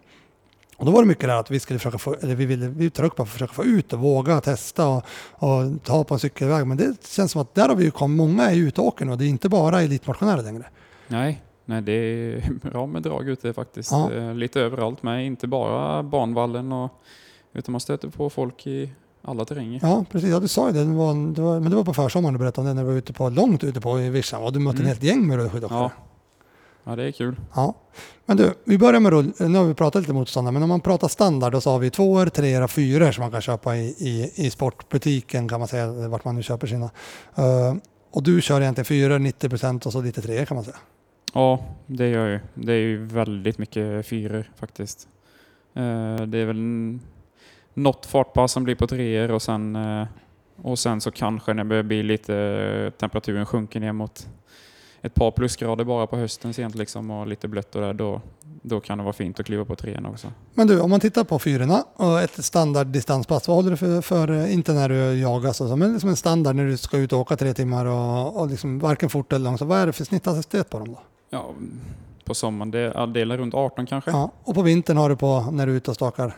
Och 0.77 0.87
då 0.87 0.93
var 0.93 1.03
det 1.03 1.09
mycket 1.09 1.29
där 1.29 1.37
att 1.37 1.51
vi 1.51 1.61
skulle 1.61 1.79
försöka 1.79 1.99
få, 1.99 2.15
eller 2.15 2.35
vi 2.35 2.47
ville, 2.47 2.69
vi 2.69 2.91
tryckte 2.91 3.17
på 3.17 3.23
att 3.23 3.29
försöka 3.29 3.53
få 3.53 3.65
ut 3.65 3.93
och 3.93 3.99
våga 3.99 4.41
testa 4.41 4.87
och, 4.87 5.05
och 5.31 5.85
ta 5.85 6.05
på 6.05 6.15
en 6.15 6.21
cykelväg. 6.21 6.67
Men 6.67 6.77
det 6.77 7.07
känns 7.07 7.33
som 7.33 7.43
att 7.43 7.55
där 7.55 7.69
har 7.69 7.77
vi 7.77 7.85
ju 7.85 7.91
kommit, 7.91 8.17
många 8.17 8.51
är 8.51 8.57
ute 8.57 8.81
och 8.81 8.87
åker 8.87 9.05
nu 9.05 9.12
och 9.12 9.19
det 9.19 9.25
är 9.25 9.29
inte 9.29 9.49
bara 9.49 9.83
elitmotionärer 9.83 10.43
längre. 10.43 10.67
Nej, 11.09 11.43
nej, 11.73 11.83
det 11.83 11.93
är 11.93 12.50
bra 12.71 12.87
med 12.87 13.02
drag 13.02 13.29
ute 13.29 13.52
faktiskt. 13.52 13.91
Ja. 13.93 14.12
Eh, 14.12 14.35
Lite 14.35 14.61
överallt 14.61 15.02
med, 15.02 15.26
inte 15.26 15.47
bara 15.47 16.02
banvallen 16.02 16.73
och 16.73 16.91
utan 17.52 17.73
man 17.73 17.81
stöter 17.81 18.09
på 18.09 18.31
folk 18.31 18.67
i 18.67 18.93
alla 19.23 19.45
terränger. 19.45 19.81
Ja, 19.83 20.05
precis. 20.11 20.31
Ja, 20.31 20.41
du 20.41 20.49
sa 20.49 20.67
ju 20.67 20.73
det. 20.73 20.85
Det 20.85 20.93
var, 20.93 21.35
det 21.35 21.43
var, 21.43 21.61
men 21.61 21.71
det 21.71 21.76
var 21.76 21.85
på 21.85 21.95
försommaren 21.95 22.33
du 22.33 22.38
berättade 22.38 22.71
om 22.71 22.76
det 22.76 22.83
när 22.83 22.88
du 22.88 22.93
var 22.93 22.99
ute 22.99 23.12
på, 23.12 23.29
långt 23.29 23.64
ute 23.64 23.81
på 23.81 24.00
i 24.00 24.11
Vischan. 24.11 24.43
Och 24.43 24.52
du 24.52 24.59
mötte 24.59 24.75
Mm. 24.76 24.83
en 24.83 24.88
helt 24.88 25.02
gäng 25.02 25.26
med 25.26 25.37
rullskidåkare. 25.37 25.79
Ja. 25.79 25.91
ja, 26.85 26.97
det 26.97 27.05
är 27.05 27.12
kul. 27.12 27.37
Ja. 27.55 27.75
Men 28.26 28.37
du, 28.37 28.55
vi 28.64 28.79
börjar 28.79 29.00
med 29.00 29.12
rull. 29.12 29.33
Nu 29.38 29.59
har 29.59 29.64
vi 29.64 29.75
pratat 29.75 30.02
lite 30.02 30.12
motståndare, 30.12 30.52
men 30.52 30.62
om 30.62 30.69
man 30.69 30.81
pratar 30.81 31.09
standard 31.09 31.52
då 31.52 31.61
så 31.61 31.71
har 31.71 31.79
vi 31.79 31.91
tvåor, 31.91 32.26
treor 32.26 32.62
och 32.62 32.71
fyror 32.71 33.12
som 33.12 33.23
man 33.23 33.31
kan 33.31 33.41
köpa 33.41 33.76
i, 33.76 33.87
i, 33.99 34.33
i 34.47 34.50
sportbutiken 34.50 35.49
kan 35.49 35.59
man 35.61 35.69
säga, 35.69 36.09
vart 36.09 36.25
man 36.25 36.37
nu 36.37 36.43
köper 36.43 36.67
sina. 36.67 36.91
Eh, 37.35 37.75
och 38.12 38.23
du 38.23 38.41
kör 38.43 38.61
egentligen 38.61 38.85
fyror, 38.85 39.19
90 39.19 39.49
procent 39.49 39.87
och 39.87 39.93
så 39.93 40.02
lite 40.02 40.23
treor 40.23 40.45
kan 40.45 40.55
man 40.55 40.64
säga. 40.64 40.76
Ja, 41.33 41.65
det 41.87 42.09
gör 42.09 42.29
jag 42.29 42.31
ju. 42.31 42.41
Det 42.55 42.73
är 42.73 42.79
ju 42.79 43.05
väldigt 43.05 43.59
mycket 43.59 44.07
fyror 44.07 44.51
faktiskt. 44.57 45.09
Eh, 45.75 46.17
det 46.17 46.39
är 46.39 46.47
väl 46.47 46.99
något 47.75 48.07
fartpass 48.07 48.53
som 48.53 48.65
blir 48.65 48.75
på 48.75 48.87
treor 48.87 49.31
och 49.31 49.43
sen, 49.43 49.77
eh, 49.77 50.07
och 50.62 50.79
sen 50.79 51.01
så 51.01 51.11
kanske 51.11 51.55
när 51.55 51.65
det 51.65 51.69
börjar 51.69 51.83
bli 51.83 52.03
lite 52.03 52.37
eh, 52.37 52.91
temperaturen 52.91 53.47
sjunker 53.47 53.81
ner 53.81 53.93
mot 53.93 54.29
ett 55.01 55.15
par 55.15 55.30
plusgrader 55.30 55.85
bara 55.85 56.06
på 56.06 56.17
hösten 56.17 56.54
sent 56.54 56.75
liksom 56.75 57.11
och 57.11 57.26
lite 57.26 57.49
blött 57.49 57.75
och 57.75 57.83
där, 57.83 57.93
då, 57.93 58.21
då 58.63 58.80
kan 58.80 58.99
det 58.99 59.04
vara 59.04 59.13
fint 59.13 59.41
att 59.41 59.47
kliva 59.47 59.65
på 59.65 59.76
treorna 59.76 60.09
också. 60.09 60.33
Men 60.54 60.67
du, 60.67 60.80
om 60.80 60.91
man 60.91 61.00
tittar 61.00 61.25
på 61.25 61.39
fyrorna 61.39 61.85
och 61.95 62.21
ett 62.21 62.45
standarddistanspass, 62.45 63.49
vad 63.49 63.56
håller 63.56 63.71
du 63.71 63.76
för, 63.76 64.00
för 64.00 64.47
inte 64.47 64.73
när 64.73 64.89
du 64.89 64.95
jagar 64.95 65.52
så, 65.52 65.76
men 65.76 65.93
liksom 65.93 66.11
en 66.11 66.17
standard 66.17 66.56
när 66.56 66.67
du 66.67 66.76
ska 66.76 66.99
ut 66.99 67.13
och 67.13 67.21
åka 67.21 67.37
tre 67.37 67.54
timmar 67.54 67.87
och, 67.87 68.41
och 68.41 68.49
liksom 68.49 68.78
varken 68.78 69.11
fort 69.11 69.33
eller 69.33 69.45
långsamt. 69.45 69.69
Vad 69.69 69.78
är 69.78 69.87
det 69.87 69.93
för 69.93 70.04
snitthastighet 70.04 70.71
på 70.71 70.78
dem 70.78 70.89
då? 70.89 71.00
Ja, 71.34 71.54
på 72.25 72.34
sommaren, 72.34 72.71
det 72.71 72.78
är 72.78 73.06
delar 73.06 73.36
runt 73.38 73.54
18 73.54 73.86
kanske? 73.86 74.10
Ja, 74.10 74.30
och 74.45 74.54
på 74.54 74.62
vintern 74.62 74.97
har 74.97 75.08
du 75.08 75.16
på 75.16 75.40
när 75.52 75.66
du 75.66 75.73
är 75.73 75.76
ute 75.76 75.90
och 75.90 75.95
stakar. 75.95 76.36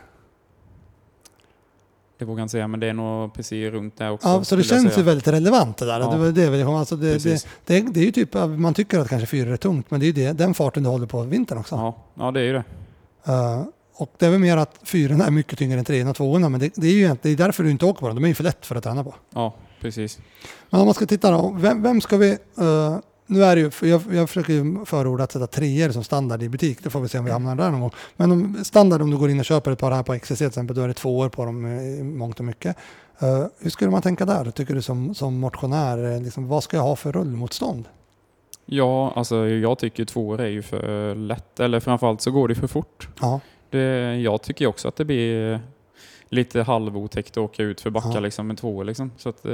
Det 2.19 2.25
vågar 2.25 2.41
jag 2.41 2.45
inte 2.45 2.53
säga, 2.53 2.69
men 2.69 2.81
det 2.81 2.87
är 2.87 2.93
nog 2.93 3.35
precis 3.35 3.73
runt 3.73 3.97
där 3.99 4.11
också. 4.11 4.29
Ja, 4.29 4.45
så 4.45 4.57
det 4.57 4.63
känns 4.63 4.99
ju 4.99 5.03
väldigt 5.03 5.29
relevant 5.29 5.77
det 5.77 5.87
där. 5.87 6.01
Ja. 6.01 6.15
Det 6.17 6.33
det, 6.33 6.51
vi- 6.51 6.63
alltså 6.63 6.97
det, 6.97 7.23
det, 7.25 7.47
det, 7.67 7.81
det 7.81 8.01
är 8.01 8.05
ju 8.05 8.11
typ, 8.13 8.35
man 8.59 8.75
tycker 8.75 8.99
att 8.99 9.09
kanske 9.09 9.27
fyra 9.27 9.53
är 9.53 9.57
tungt, 9.57 9.91
men 9.91 10.01
det 10.01 10.07
är 10.07 10.07
ju 10.07 10.13
det, 10.13 10.33
den 10.33 10.55
farten 10.55 10.83
du 10.83 10.89
håller 10.89 11.07
på 11.07 11.23
vintern 11.23 11.59
också. 11.59 11.75
Ja, 11.75 11.97
ja, 12.15 12.31
det 12.31 12.41
är 12.41 12.45
ju 12.45 12.53
det. 12.53 12.65
Eh, 13.33 13.63
och 13.97 14.11
det 14.19 14.27
är 14.27 14.31
väl 14.31 14.41
mer 14.41 14.57
att 14.57 14.81
fyrorna 14.83 15.27
är 15.27 15.31
mycket 15.31 15.59
tyngre 15.59 15.79
än 15.79 15.85
treorna 15.85 16.11
och 16.11 16.17
tvåorna, 16.17 16.49
men 16.49 16.61
det, 16.61 16.73
det 16.77 16.87
är 16.87 16.93
ju 16.93 17.17
det 17.23 17.31
är 17.31 17.37
därför 17.37 17.63
du 17.63 17.71
inte 17.71 17.85
åker 17.87 18.01
på 18.01 18.07
dem. 18.07 18.17
De 18.17 18.25
är 18.25 18.29
ju 18.29 18.35
för 18.35 18.45
lätt 18.45 18.67
för 18.67 18.77
att 18.77 18.85
träna 18.85 19.05
på. 19.05 19.15
Ja, 19.35 19.55
precis. 19.81 20.19
Men 20.71 20.81
om 20.81 20.87
man 20.87 20.95
ska 20.95 21.07
titta 21.07 21.31
då, 21.31 21.57
vem, 21.61 21.83
vem 21.83 22.01
ska 22.01 22.17
vi... 22.17 22.31
eh, 22.59 22.99
nu 23.27 23.45
är 23.45 23.57
det 23.57 23.63
ju, 23.63 23.71
för 23.71 23.87
jag, 23.87 24.03
jag 24.13 24.29
försöker 24.29 24.53
ju 24.53 24.85
förorda 24.85 25.25
att 25.25 25.33
sätta 25.33 25.47
treor 25.47 25.91
som 25.91 26.05
standard 26.05 26.43
i 26.43 26.49
butik. 26.49 26.79
Det 26.83 26.91
får 26.91 27.01
vi 27.01 27.09
se 27.09 27.19
om 27.19 27.25
vi 27.25 27.31
hamnar 27.31 27.57
där 27.57 27.71
någon 27.71 27.81
gång. 27.81 27.91
Men 28.17 28.33
om, 28.33 28.65
standard 28.65 29.03
om 29.03 29.11
du 29.11 29.17
går 29.17 29.31
in 29.31 29.39
och 29.39 29.45
köper 29.45 29.71
ett 29.73 29.79
par 29.79 29.91
här 29.91 30.03
på 30.03 30.19
XCC 30.19 30.39
till 30.39 30.47
exempel, 30.47 30.77
då 30.77 30.83
är 30.83 30.89
det 30.89 30.95
tvåor 30.95 31.29
på 31.29 31.45
dem 31.45 31.67
i 31.67 32.03
mångt 32.03 32.39
och 32.39 32.45
mycket. 32.45 32.77
Eh, 33.19 33.45
hur 33.59 33.71
skulle 33.71 33.91
man 33.91 34.03
tänka 34.03 34.25
där, 34.27 34.51
tycker 34.51 34.75
du 34.75 34.83
som, 34.83 35.15
som 35.15 35.39
motionär? 35.39 36.13
Eh, 36.15 36.23
Liksom, 36.23 36.49
vad 36.49 36.63
ska 36.65 36.77
jag 36.77 36.85
ha 36.85 36.97
för 36.97 37.13
rullmotstånd? 37.13 37.89
Ja, 38.67 39.13
alltså 39.17 39.37
jag 39.49 39.79
tycker 39.79 40.05
tvåor 40.05 40.41
är 40.41 40.47
ju 40.49 40.63
för 40.63 41.15
lätt, 41.15 41.61
eller 41.61 41.81
framförallt 41.81 42.21
så 42.21 42.31
går 42.31 42.49
det 42.49 42.55
för 42.55 42.67
fort. 42.67 43.09
Ja, 43.21 43.41
Det, 43.71 44.17
jag 44.21 44.43
tycker 44.43 44.67
också 44.67 44.89
att 44.89 44.97
det 44.97 45.05
blir 45.05 45.61
lite 46.29 46.63
halvotäckt 46.63 47.31
att 47.31 47.37
åka 47.39 47.63
ut 47.63 47.81
för 47.81 47.91
backar 47.91 48.11
Ja. 48.15 48.21
liksom 48.21 48.47
med 48.47 48.59
tvåor 48.59 48.85
liksom. 48.85 49.11
Så 49.17 49.29
att 49.29 49.45
eh, 49.47 49.53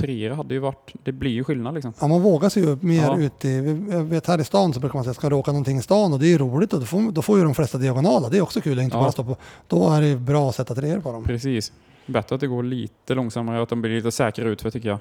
treor 0.00 0.30
hade 0.30 0.54
ju 0.54 0.60
varit, 0.60 0.92
det 1.04 1.12
blir 1.12 1.30
ju 1.30 1.44
skillnad 1.44 1.74
liksom. 1.74 1.92
ja 2.00 2.08
man 2.08 2.22
vågar 2.22 2.48
sig 2.48 2.64
ju 2.64 2.76
mer 2.80 3.02
Ja. 3.02 3.18
ut 3.18 3.44
i... 3.44 3.86
Jag 3.90 4.04
vet 4.04 4.26
här 4.26 4.40
i 4.40 4.44
stan 4.44 4.72
så 4.74 4.80
brukar 4.80 4.94
man 4.94 5.04
säga, 5.04 5.14
ska 5.14 5.28
du 5.28 5.34
åka 5.36 5.50
någonting 5.52 5.78
i 5.78 5.82
stan? 5.82 6.12
Och 6.12 6.18
det 6.18 6.26
är 6.26 6.30
ju 6.30 6.38
roligt 6.38 6.72
och 6.72 6.80
då 6.80 6.86
får, 6.86 7.12
då 7.12 7.22
får 7.22 7.38
ju 7.38 7.44
de 7.44 7.54
flesta 7.54 7.78
diagonala. 7.78 8.28
Det 8.28 8.36
är 8.38 8.42
också 8.42 8.60
kul 8.60 8.78
att 8.78 8.84
inte 8.84 8.96
Ja. 8.96 9.00
bara 9.02 9.12
stå 9.12 9.24
på... 9.24 9.36
Då 9.68 9.90
är 9.90 10.00
det 10.00 10.08
ju 10.08 10.16
bra 10.18 10.48
att 10.48 10.54
sätta 10.54 10.74
treor 10.74 11.00
på 11.00 11.12
dem. 11.12 11.24
Precis. 11.24 11.72
Bättre 12.06 12.34
att 12.34 12.40
det 12.40 12.46
går 12.46 12.62
lite 12.62 13.14
långsammare, 13.14 13.62
att 13.62 13.68
de 13.68 13.80
blir 13.82 13.90
lite 13.96 14.12
säkrare 14.12 14.48
ut 14.50 14.62
för 14.62 14.70
tycker 14.70 14.88
jag. 14.88 14.98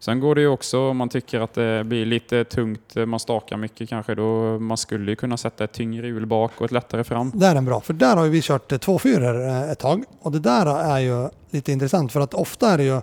Sen 0.00 0.20
går 0.20 0.34
det 0.34 0.40
ju 0.40 0.48
också 0.48 0.80
om 0.80 0.96
man 0.96 1.08
tycker 1.08 1.40
att 1.40 1.54
det 1.54 1.84
blir 1.84 2.06
lite 2.06 2.44
tungt, 2.44 2.96
eh, 2.96 3.06
man 3.06 3.20
stakar 3.20 3.56
mycket 3.56 3.88
kanske, 3.88 4.14
då 4.14 4.58
man 4.58 4.76
skulle 4.76 5.10
ju 5.12 5.16
kunna 5.16 5.36
sätta 5.36 5.64
ett 5.64 5.72
tyngre 5.72 6.06
hjul 6.06 6.26
bak 6.26 6.52
och 6.58 6.64
ett 6.64 6.72
lättare 6.72 7.04
fram. 7.04 7.30
Där 7.34 7.50
är 7.50 7.54
den 7.54 7.64
bra, 7.64 7.80
för 7.80 7.92
där 7.94 8.16
har 8.16 8.26
vi 8.26 8.42
kört 8.42 8.72
eh, 8.72 8.78
två 8.78 8.98
fyror 8.98 9.48
eh, 9.48 9.70
ett 9.70 9.78
tag. 9.78 10.04
Och 10.22 10.32
det 10.32 10.38
där 10.38 10.66
är 10.66 10.98
ju 10.98 11.28
lite 11.50 11.72
intressant 11.72 12.12
för 12.12 12.20
att 12.20 12.34
ofta 12.34 12.70
är 12.70 12.78
det 12.78 12.84
ju 12.84 13.00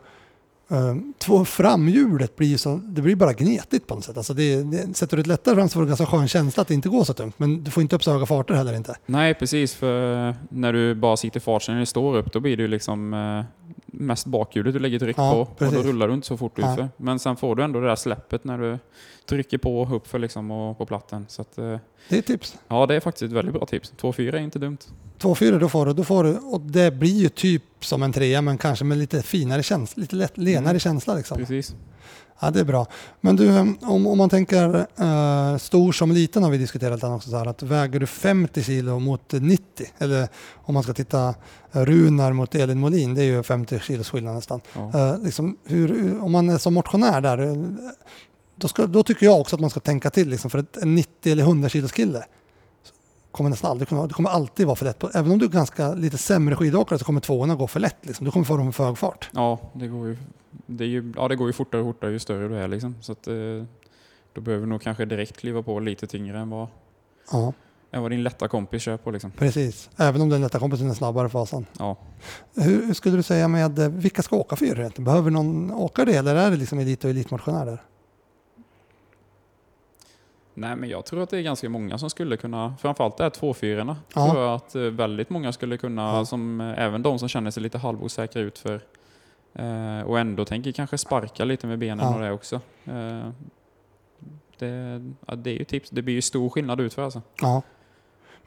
två 1.17 1.45
framhjulet 1.45 2.36
blir 2.36 2.58
så, 2.58 2.75
det 2.84 3.01
blir 3.01 3.15
bara 3.15 3.34
gnetigt 3.34 3.88
på 3.88 3.95
något 3.95 4.04
sätt. 4.04 4.17
Alltså 4.17 4.34
det, 4.34 4.63
det, 4.63 4.97
sätter 4.97 5.17
du 5.17 5.21
ett 5.21 5.28
lättare 5.28 5.56
fram 5.56 5.69
så 5.69 5.73
får 5.73 5.80
du 5.82 5.86
en 5.86 5.88
ganska 5.88 6.06
skön 6.06 6.28
känsla 6.28 6.62
att 6.62 6.67
det 6.67 6.73
inte 6.73 6.89
går 6.89 7.04
så 7.04 7.13
tungt. 7.13 7.39
Men 7.39 7.63
du 7.63 7.71
får 7.71 7.82
inte 7.82 7.95
upp 7.95 8.04
så 8.04 8.12
höga 8.12 8.25
farter 8.25 8.54
heller 8.54 8.73
inte. 8.73 8.95
Nej, 9.06 9.34
precis, 9.34 9.73
för 9.73 10.36
när 10.49 10.73
du 10.73 10.95
bara 10.95 11.17
sitter 11.17 11.39
fart 11.39 11.63
sen 11.63 11.75
när 11.75 11.80
det 11.80 11.86
står 11.86 12.17
upp, 12.17 12.34
då 12.34 12.39
blir 12.39 12.58
det 12.58 12.67
liksom 12.67 13.13
eh, 13.13 13.43
mest 13.86 14.25
bakhjulet 14.25 14.73
du 14.73 14.80
lägger 14.80 14.99
tryck 14.99 15.17
Ja, 15.17 15.32
på 15.32 15.39
och 15.39 15.58
precis. 15.58 15.78
då 15.78 15.84
rullar 15.84 16.08
du 16.08 16.13
inte 16.13 16.28
så 16.28 16.38
fort 16.38 16.58
Nej. 16.58 16.71
utför. 16.71 16.89
Men 16.97 17.19
sen 17.19 17.36
får 17.36 17.56
du 17.56 17.63
ändå 17.63 17.80
det 17.80 17.88
där 17.88 17.95
släppet 17.95 18.43
när 18.43 18.58
du 18.58 18.80
trycker 19.29 19.57
på 19.57 19.88
uppför 19.91 20.19
liksom 20.19 20.51
och 20.51 20.77
på 20.77 20.85
platten. 20.85 21.25
Så 21.29 21.41
att, 21.41 21.57
eh, 21.57 21.77
Det 22.09 22.15
är 22.15 22.19
ett 22.19 22.25
tips. 22.25 22.57
ja, 22.67 22.85
det 22.85 22.95
är 22.95 22.99
faktiskt 22.99 23.23
ett 23.23 23.31
väldigt 23.31 23.53
bra 23.53 23.65
tips. 23.65 23.93
2-4 24.01 24.33
är 24.35 24.39
inte 24.41 24.59
dumt. 24.59 24.77
Två 25.17 25.35
fyror 25.35 25.59
då 25.59 25.69
får 25.69 25.85
du, 25.85 25.93
då 25.93 26.03
får 26.03 26.23
du, 26.23 26.38
och 26.38 26.61
det 26.61 26.91
blir 26.91 27.15
ju 27.15 27.29
typ 27.29 27.63
som 27.79 28.03
en 28.03 28.13
trea 28.13 28.41
men 28.41 28.57
kanske 28.57 28.85
med 28.85 28.97
lite 28.97 29.21
finare 29.21 29.63
känsla, 29.63 30.01
lite 30.01 30.15
lätt, 30.15 30.38
lenare 30.38 30.69
Mm. 30.69 30.79
känsla 30.79 31.13
liksom. 31.15 31.38
Precis. 31.38 31.75
Ja, 32.39 32.51
det 32.51 32.59
är 32.59 32.63
bra. 32.63 32.88
Men 33.21 33.35
du, 33.35 33.59
om, 33.81 34.07
om 34.07 34.17
man 34.17 34.29
tänker 34.29 34.75
eh, 34.99 35.57
stor 35.57 35.91
som 35.91 36.11
liten 36.11 36.43
har 36.43 36.51
vi 36.51 36.57
diskuterat 36.57 37.01
den 37.01 37.11
också 37.11 37.29
så 37.29 37.38
här 37.38 37.45
att 37.45 37.63
väger 37.63 37.99
du 37.99 38.07
50 38.07 38.63
kilo 38.63 38.99
mot 38.99 39.31
90 39.31 39.88
eller 39.97 40.27
om 40.53 40.73
man 40.73 40.83
ska 40.83 40.93
titta 40.93 41.35
eh, 41.71 41.81
Runar 41.85 42.33
mot 42.33 42.55
Elin 42.55 42.79
Molin, 42.79 43.13
det 43.15 43.21
är 43.21 43.25
ju 43.25 43.43
50 43.43 43.79
kilos 43.79 44.09
skillnad 44.09 44.35
nästan. 44.35 44.61
Ja. 44.73 44.91
Eh, 45.13 45.19
liksom, 45.23 45.57
hur, 45.63 46.19
om 46.21 46.31
man 46.31 46.49
är 46.49 46.57
som 46.57 46.73
motionär 46.73 47.21
där, 47.21 47.38
eh, 47.38 47.53
då, 48.56 48.68
ska, 48.68 48.88
då 48.88 49.04
tycker 49.04 49.26
jag 49.26 49.39
också 49.41 49.56
att 49.56 49.60
man 49.60 49.70
ska 49.70 49.80
tänka 49.80 50.10
till 50.10 50.30
liksom, 50.30 50.50
för 50.50 50.60
ett, 50.60 50.78
en 50.78 50.96
90 50.96 51.32
eller 51.32 51.44
100 51.44 51.70
kilos 51.70 51.91
kille 51.91 52.26
kommer 53.32 53.50
nästan 53.50 53.72
aldrig 53.72 53.88
kunna, 53.88 54.08
det 54.08 54.13
kommer 54.13 54.30
alltid 54.30 54.65
vara 54.65 54.76
för 54.76 54.86
lätt. 54.86 55.15
Även 55.15 55.32
om 55.32 55.39
du 55.39 55.46
är 55.46 55.50
ganska 55.50 55.94
lite 55.94 56.18
sämre 56.18 56.56
skidåkare 56.56 57.00
så 57.00 57.06
kommer 57.06 57.22
tvåorna 57.22 57.56
gå 57.56 57.68
för 57.68 57.80
lätt. 57.80 57.98
Liksom. 58.02 58.26
Du 58.26 58.32
kommer 58.32 58.46
få 58.46 58.58
dem 58.58 58.74
för 58.74 58.86
hög 58.86 58.98
fart. 58.98 59.30
Ja, 59.34 59.60
det 59.74 59.88
går 59.88 60.08
ju, 60.08 60.18
det 60.65 60.84
är 60.84 60.88
ju, 60.88 61.13
ja, 61.15 61.28
det 61.28 61.36
går 61.36 61.48
ju 61.48 61.54
fortare 61.54 61.82
och 61.82 61.88
fortare 61.88 62.12
ju 62.12 62.20
större 62.20 62.48
du 62.48 62.56
är 62.58 62.68
liksom. 62.68 62.96
Så 63.02 63.12
att, 63.12 63.28
eh, 63.28 63.34
då 64.34 64.41
behöver 64.41 64.65
du 64.65 64.70
nog 64.70 64.82
kanske 64.82 65.06
direkt 65.06 65.38
kliva 65.38 65.63
på 65.63 65.80
lite 65.80 66.08
tyngre 66.08 66.39
än 66.39 66.50
vad, 66.50 66.68
Ja, 67.32 67.54
än 67.91 68.02
vad 68.02 68.12
din 68.12 68.24
lätta 68.24 68.48
kompis 68.48 68.82
kör 68.82 68.98
på 68.98 69.12
liksom. 69.12 69.32
precis. 69.32 69.89
Även 69.98 70.22
om 70.22 70.30
den 70.30 70.41
lätta 70.41 70.60
kompisen 70.60 70.89
är 70.89 70.94
snabbare 70.94 71.28
i 71.28 71.30
fasan. 71.30 71.65
Ja. 71.80 71.98
Hur, 72.56 72.86
hur 72.86 72.94
skulle 72.94 73.15
du 73.15 73.24
säga 73.24 73.48
med 73.48 73.80
vilka 73.80 74.22
ska 74.22 74.36
åka 74.36 74.65
egentligen? 74.65 75.06
Behöver 75.06 75.32
någon 75.32 75.72
åka 75.72 76.06
det 76.06 76.15
eller 76.15 76.36
är 76.36 76.52
det 76.52 76.58
liksom 76.58 76.80
elit 76.80 77.04
och 77.04 77.10
elitmotionärer? 77.10 77.82
Nej, 80.58 80.76
men 80.76 80.89
jag 80.89 81.06
tror 81.06 81.24
att 81.24 81.30
det 81.30 81.38
är 81.38 81.41
ganska 81.41 81.70
många 81.70 81.98
som 81.98 82.10
skulle 82.10 82.38
kunna, 82.38 82.76
framförallt 82.82 83.18
det 83.18 83.24
här 83.24 83.30
tvåfyrorna, 83.30 83.98
Ja. 84.15 84.32
tror 84.32 84.44
jag 84.44 84.54
att 84.56 84.76
eh, 84.76 84.82
väldigt 84.82 85.30
många 85.30 85.52
skulle 85.54 85.78
kunna, 85.78 86.02
Ja. 86.02 86.26
som, 86.26 86.62
eh, 86.62 86.84
även 86.84 87.02
de 87.02 87.20
som 87.20 87.30
känner 87.30 87.52
sig 87.52 87.63
lite 87.63 87.78
halvosäkra 87.78 88.41
ut 88.41 88.58
för 88.58 88.82
eh, 89.54 90.02
och 90.06 90.20
ändå 90.20 90.46
tänker 90.46 90.72
kanske 90.72 90.98
sparka 90.98 91.46
lite 91.46 91.68
med 91.68 91.80
benen 91.80 92.06
Ja. 92.06 92.15
och 92.15 92.22
det 92.22 92.32
också. 92.32 92.56
Eh, 92.86 93.30
det, 94.60 95.02
ja, 95.28 95.36
det 95.36 95.50
är 95.50 95.54
ju 95.60 95.63
tips, 95.65 95.89
det 95.89 96.02
blir 96.02 96.13
ju 96.15 96.22
stor 96.22 96.50
skillnad 96.50 96.82
ut 96.82 96.94
för 96.94 97.02
alltså. 97.02 97.22
Ja. 97.41 97.62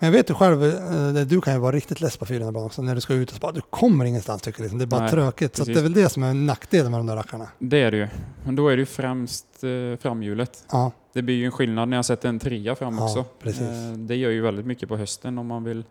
Men 0.00 0.06
jag 0.06 0.12
vet 0.18 0.30
ju 0.30 0.34
själv, 0.34 0.64
eh, 0.64 1.26
du 1.26 1.40
kan 1.40 1.52
ju 1.54 1.58
vara 1.60 1.72
riktigt 1.76 2.00
less 2.00 2.16
på 2.16 2.26
fyran 2.26 2.48
ibland 2.48 2.66
också 2.66 2.82
när 2.82 2.94
du 2.94 3.00
ska 3.00 3.14
ut 3.14 3.30
och 3.30 3.36
spara. 3.36 3.52
Du 3.52 3.60
kommer 3.60 4.04
ingenstans 4.04 4.42
tycker 4.42 4.58
jag. 4.60 4.62
Liksom. 4.64 4.78
Det 4.78 4.84
är 4.84 4.86
bara 4.86 5.00
Nej, 5.00 5.10
tråkigt. 5.10 5.56
Så 5.56 5.62
att 5.62 5.66
precis. 5.66 5.74
det 5.74 5.80
är 5.80 5.82
väl 5.82 5.92
det 6.02 6.08
som 6.08 6.22
är 6.22 6.34
nackdelen 6.34 6.90
med 6.90 7.00
de 7.00 7.06
där 7.06 7.16
rackarna. 7.16 7.48
Det 7.58 7.82
är 7.82 7.90
det 7.90 7.96
ju. 7.96 8.08
Men 8.44 8.56
då 8.56 8.68
är 8.68 8.76
det 8.76 8.80
ju 8.80 8.86
främst 8.86 9.64
eh, 9.64 9.98
framhjulet. 10.00 10.64
Ja, 10.72 10.92
Det 11.18 11.22
blir 11.22 11.34
ju 11.34 11.44
en 11.44 11.52
skillnad 11.52 11.88
när 11.88 11.96
jag 11.96 12.04
sätter 12.04 12.28
en 12.28 12.38
trea 12.38 12.74
fram 12.74 12.96
Ja, 12.98 13.04
också. 13.04 13.24
precis. 13.42 13.60
Eh, 13.62 13.92
det 13.96 14.16
gör 14.16 14.30
ju 14.30 14.40
väldigt 14.40 14.66
mycket 14.66 14.88
på 14.88 14.96
hösten 14.96 15.38
om 15.38 15.46
man 15.46 15.64
vill 15.64 15.84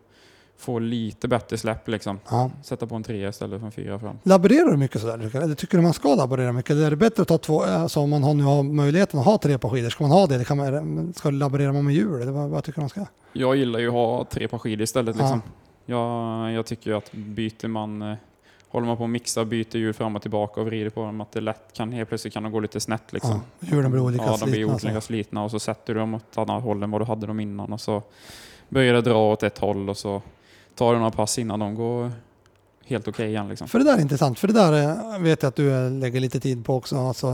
få 0.57 0.79
lite 0.79 1.27
bättre 1.27 1.57
släpp 1.57 1.87
liksom. 1.87 2.19
ja. 2.29 2.51
Sätta 2.63 2.87
på 2.87 2.95
en 2.95 3.03
trea 3.03 3.29
istället 3.29 3.59
för 3.59 3.65
en 3.65 3.71
fyra 3.71 3.99
fram. 3.99 4.19
Laborerar 4.23 4.71
du 4.71 4.77
mycket 4.77 5.01
sådär? 5.01 5.35
Eller 5.43 5.55
tycker 5.55 5.77
du 5.77 5.83
man 5.83 5.93
ska 5.93 6.15
laborera 6.15 6.51
mycket? 6.53 6.71
Eller 6.71 6.85
är 6.85 6.89
det 6.89 6.95
bättre 6.95 7.21
att 7.21 7.27
ta 7.27 7.37
två, 7.37 7.61
alltså 7.63 7.99
om 7.99 8.09
man 8.09 8.23
har, 8.23 8.33
nu 8.33 8.43
har 8.43 8.63
möjligheten 8.63 9.19
att 9.19 9.25
ha 9.25 9.37
tre 9.37 9.57
par 9.57 9.69
skidor, 9.69 9.89
ska 9.89 10.03
man 10.03 10.11
ha 10.11 10.27
det? 10.27 10.35
Eller 10.35 10.45
kan 10.45 10.57
man, 10.57 11.13
ska 11.13 11.29
laborera 11.29 11.73
man 11.73 11.85
med 11.85 11.95
hjul? 11.95 12.21
Eller 12.21 12.31
vad, 12.31 12.49
vad 12.49 12.63
tycker 12.63 12.75
du 12.79 12.81
man 12.81 12.89
ska? 12.89 13.05
Jag 13.33 13.55
gillar 13.55 13.79
ju 13.79 13.87
att 13.87 13.93
ha 13.93 14.25
tre 14.29 14.47
par 14.47 14.57
skidor 14.59 14.81
istället. 14.83 15.15
Ja. 15.15 15.21
Liksom. 15.21 15.41
Jag, 15.85 16.51
jag 16.51 16.65
tycker 16.65 16.91
ju 16.91 16.97
att 16.97 17.11
byter 17.11 17.67
man, 17.67 18.01
eh, 18.01 18.17
håller 18.69 18.87
man 18.87 18.97
på 18.97 19.03
och 19.03 19.09
mixar, 19.09 19.45
byter 19.45 19.77
hjul 19.77 19.93
fram 19.93 20.15
och 20.15 20.21
tillbaka 20.21 20.61
och 20.61 20.67
vrider 20.67 20.89
på 20.89 21.05
dem, 21.05 21.21
att 21.21 21.31
det 21.31 21.41
lätt 21.41 21.73
kan 21.73 21.91
helt 21.91 22.09
plötsligt 22.09 22.33
kan 22.33 22.43
de 22.43 22.51
gå 22.51 22.59
lite 22.59 22.79
snett. 22.79 23.13
Liksom. 23.13 23.41
Ja, 23.59 23.67
hjulen 23.71 23.91
blir 23.91 24.01
olika 24.01 24.25
ja, 24.25 24.37
de 24.39 24.45
blir 24.45 24.53
slitna. 24.53 24.73
alltså. 24.73 24.87
olika 24.87 25.01
slitna 25.01 25.43
och 25.43 25.51
så 25.51 25.59
sätter 25.59 25.93
du 25.93 25.99
dem 25.99 26.13
åt 26.13 26.31
ett 26.31 26.37
annat 26.37 26.63
håll 26.63 26.83
än 26.83 26.91
vad 26.91 27.01
du 27.01 27.05
hade 27.05 27.27
dem 27.27 27.39
innan 27.39 27.73
och 27.73 27.81
så 27.81 28.03
börjar 28.69 28.93
det 28.93 29.01
dra 29.01 29.31
åt 29.31 29.43
ett 29.43 29.57
håll 29.57 29.89
och 29.89 29.97
så 29.97 30.21
tar 30.75 30.93
du 30.93 30.99
några 30.99 31.11
pass 31.11 31.39
innan 31.39 31.59
de 31.59 31.75
går 31.75 32.11
helt 32.87 33.07
okej 33.07 33.27
igen. 33.27 33.49
Liksom. 33.49 33.67
För 33.67 33.79
det 33.79 33.85
där 33.85 33.97
är 33.97 34.01
intressant, 34.01 34.39
för 34.39 34.47
det 34.47 34.53
där 34.53 34.73
eh, 35.13 35.19
vet 35.19 35.41
jag 35.41 35.49
att 35.49 35.55
du 35.55 35.73
eh, 35.73 35.91
lägger 35.91 36.19
lite 36.19 36.39
tid 36.39 36.65
på 36.65 36.75
också. 36.75 36.97
Alltså, 36.97 37.27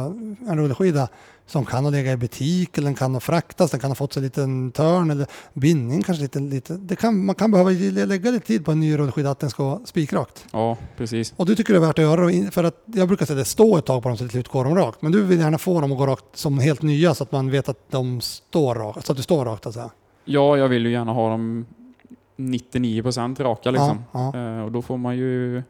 en 0.48 0.58
rullskida 0.58 1.08
som 1.46 1.66
kan 1.66 1.84
ha 1.84 1.92
legat 1.92 2.14
i 2.14 2.18
butik, 2.18 2.78
eller 2.78 2.86
den 2.86 2.96
kan 2.96 3.14
ha 3.14 3.20
fraktats, 3.20 3.72
den 3.72 3.80
kan 3.80 3.90
ha 3.90 3.96
fått 3.96 4.14
sig 4.14 4.20
en 4.20 4.24
liten 4.24 4.72
törn 4.72 5.12
eller 5.12 5.28
bindning 5.54 6.02
kanske 6.02 6.22
lite. 6.24 6.40
lite. 6.40 6.74
Det 6.74 6.96
kan, 6.96 7.26
man 7.26 7.36
kan 7.36 7.52
behöva 7.52 7.70
lägga 8.06 8.32
lite 8.32 8.48
tid 8.48 8.66
på 8.66 8.72
en 8.72 8.80
ny 8.80 8.98
rullskida 8.98 9.32
att 9.32 9.40
den 9.40 9.50
ska 9.50 9.64
vara 9.64 9.80
spikrakt. 9.86 10.46
Ja, 10.52 10.78
precis. 10.98 11.34
Och 11.38 11.46
du 11.46 11.56
tycker 11.56 11.74
det 11.74 11.80
är 11.80 11.82
värt 11.88 12.00
att 12.00 12.06
göra 12.06 12.52
för 12.52 12.64
att 12.64 12.84
jag 12.86 13.08
brukar 13.08 13.26
säga 13.26 13.38
det, 13.38 13.46
stå 13.46 13.78
ett 13.78 13.86
tag 13.86 14.04
på 14.04 14.10
dem 14.10 14.18
så 14.18 14.24
till 14.24 14.32
slut 14.32 14.48
går 14.48 14.64
de 14.64 14.76
rakt. 14.76 15.02
Men 15.02 15.12
du 15.12 15.24
vill 15.24 15.40
gärna 15.40 15.58
få 15.58 15.82
dem 15.82 15.92
att 15.92 15.98
gå 15.98 16.08
rakt 16.08 16.26
som 16.34 16.60
helt 16.60 16.82
nya 16.82 17.16
så 17.16 17.24
att 17.24 17.32
man 17.32 17.52
vet 17.52 17.70
att 17.70 17.92
de 17.92 18.22
står 18.22 18.76
rakt, 18.76 19.06
så 19.06 19.12
att 19.12 19.18
du 19.18 19.24
står 19.24 19.46
rakt 19.46 19.66
alltså. 19.66 19.92
Ja, 20.26 20.58
jag 20.58 20.68
vill 20.68 20.86
ju 20.86 20.92
gärna 20.92 21.14
ha 21.14 21.30
dem 21.30 21.66
99% 22.36 23.44
raka 23.44 23.72
liksom. 23.72 24.04
Ja, 24.12 24.32
ja. 24.34 24.58
Eh, 24.58 24.64
och 24.66 24.72
då 24.72 24.82
får 24.82 24.98
man 24.98 25.18
ju 25.18 25.64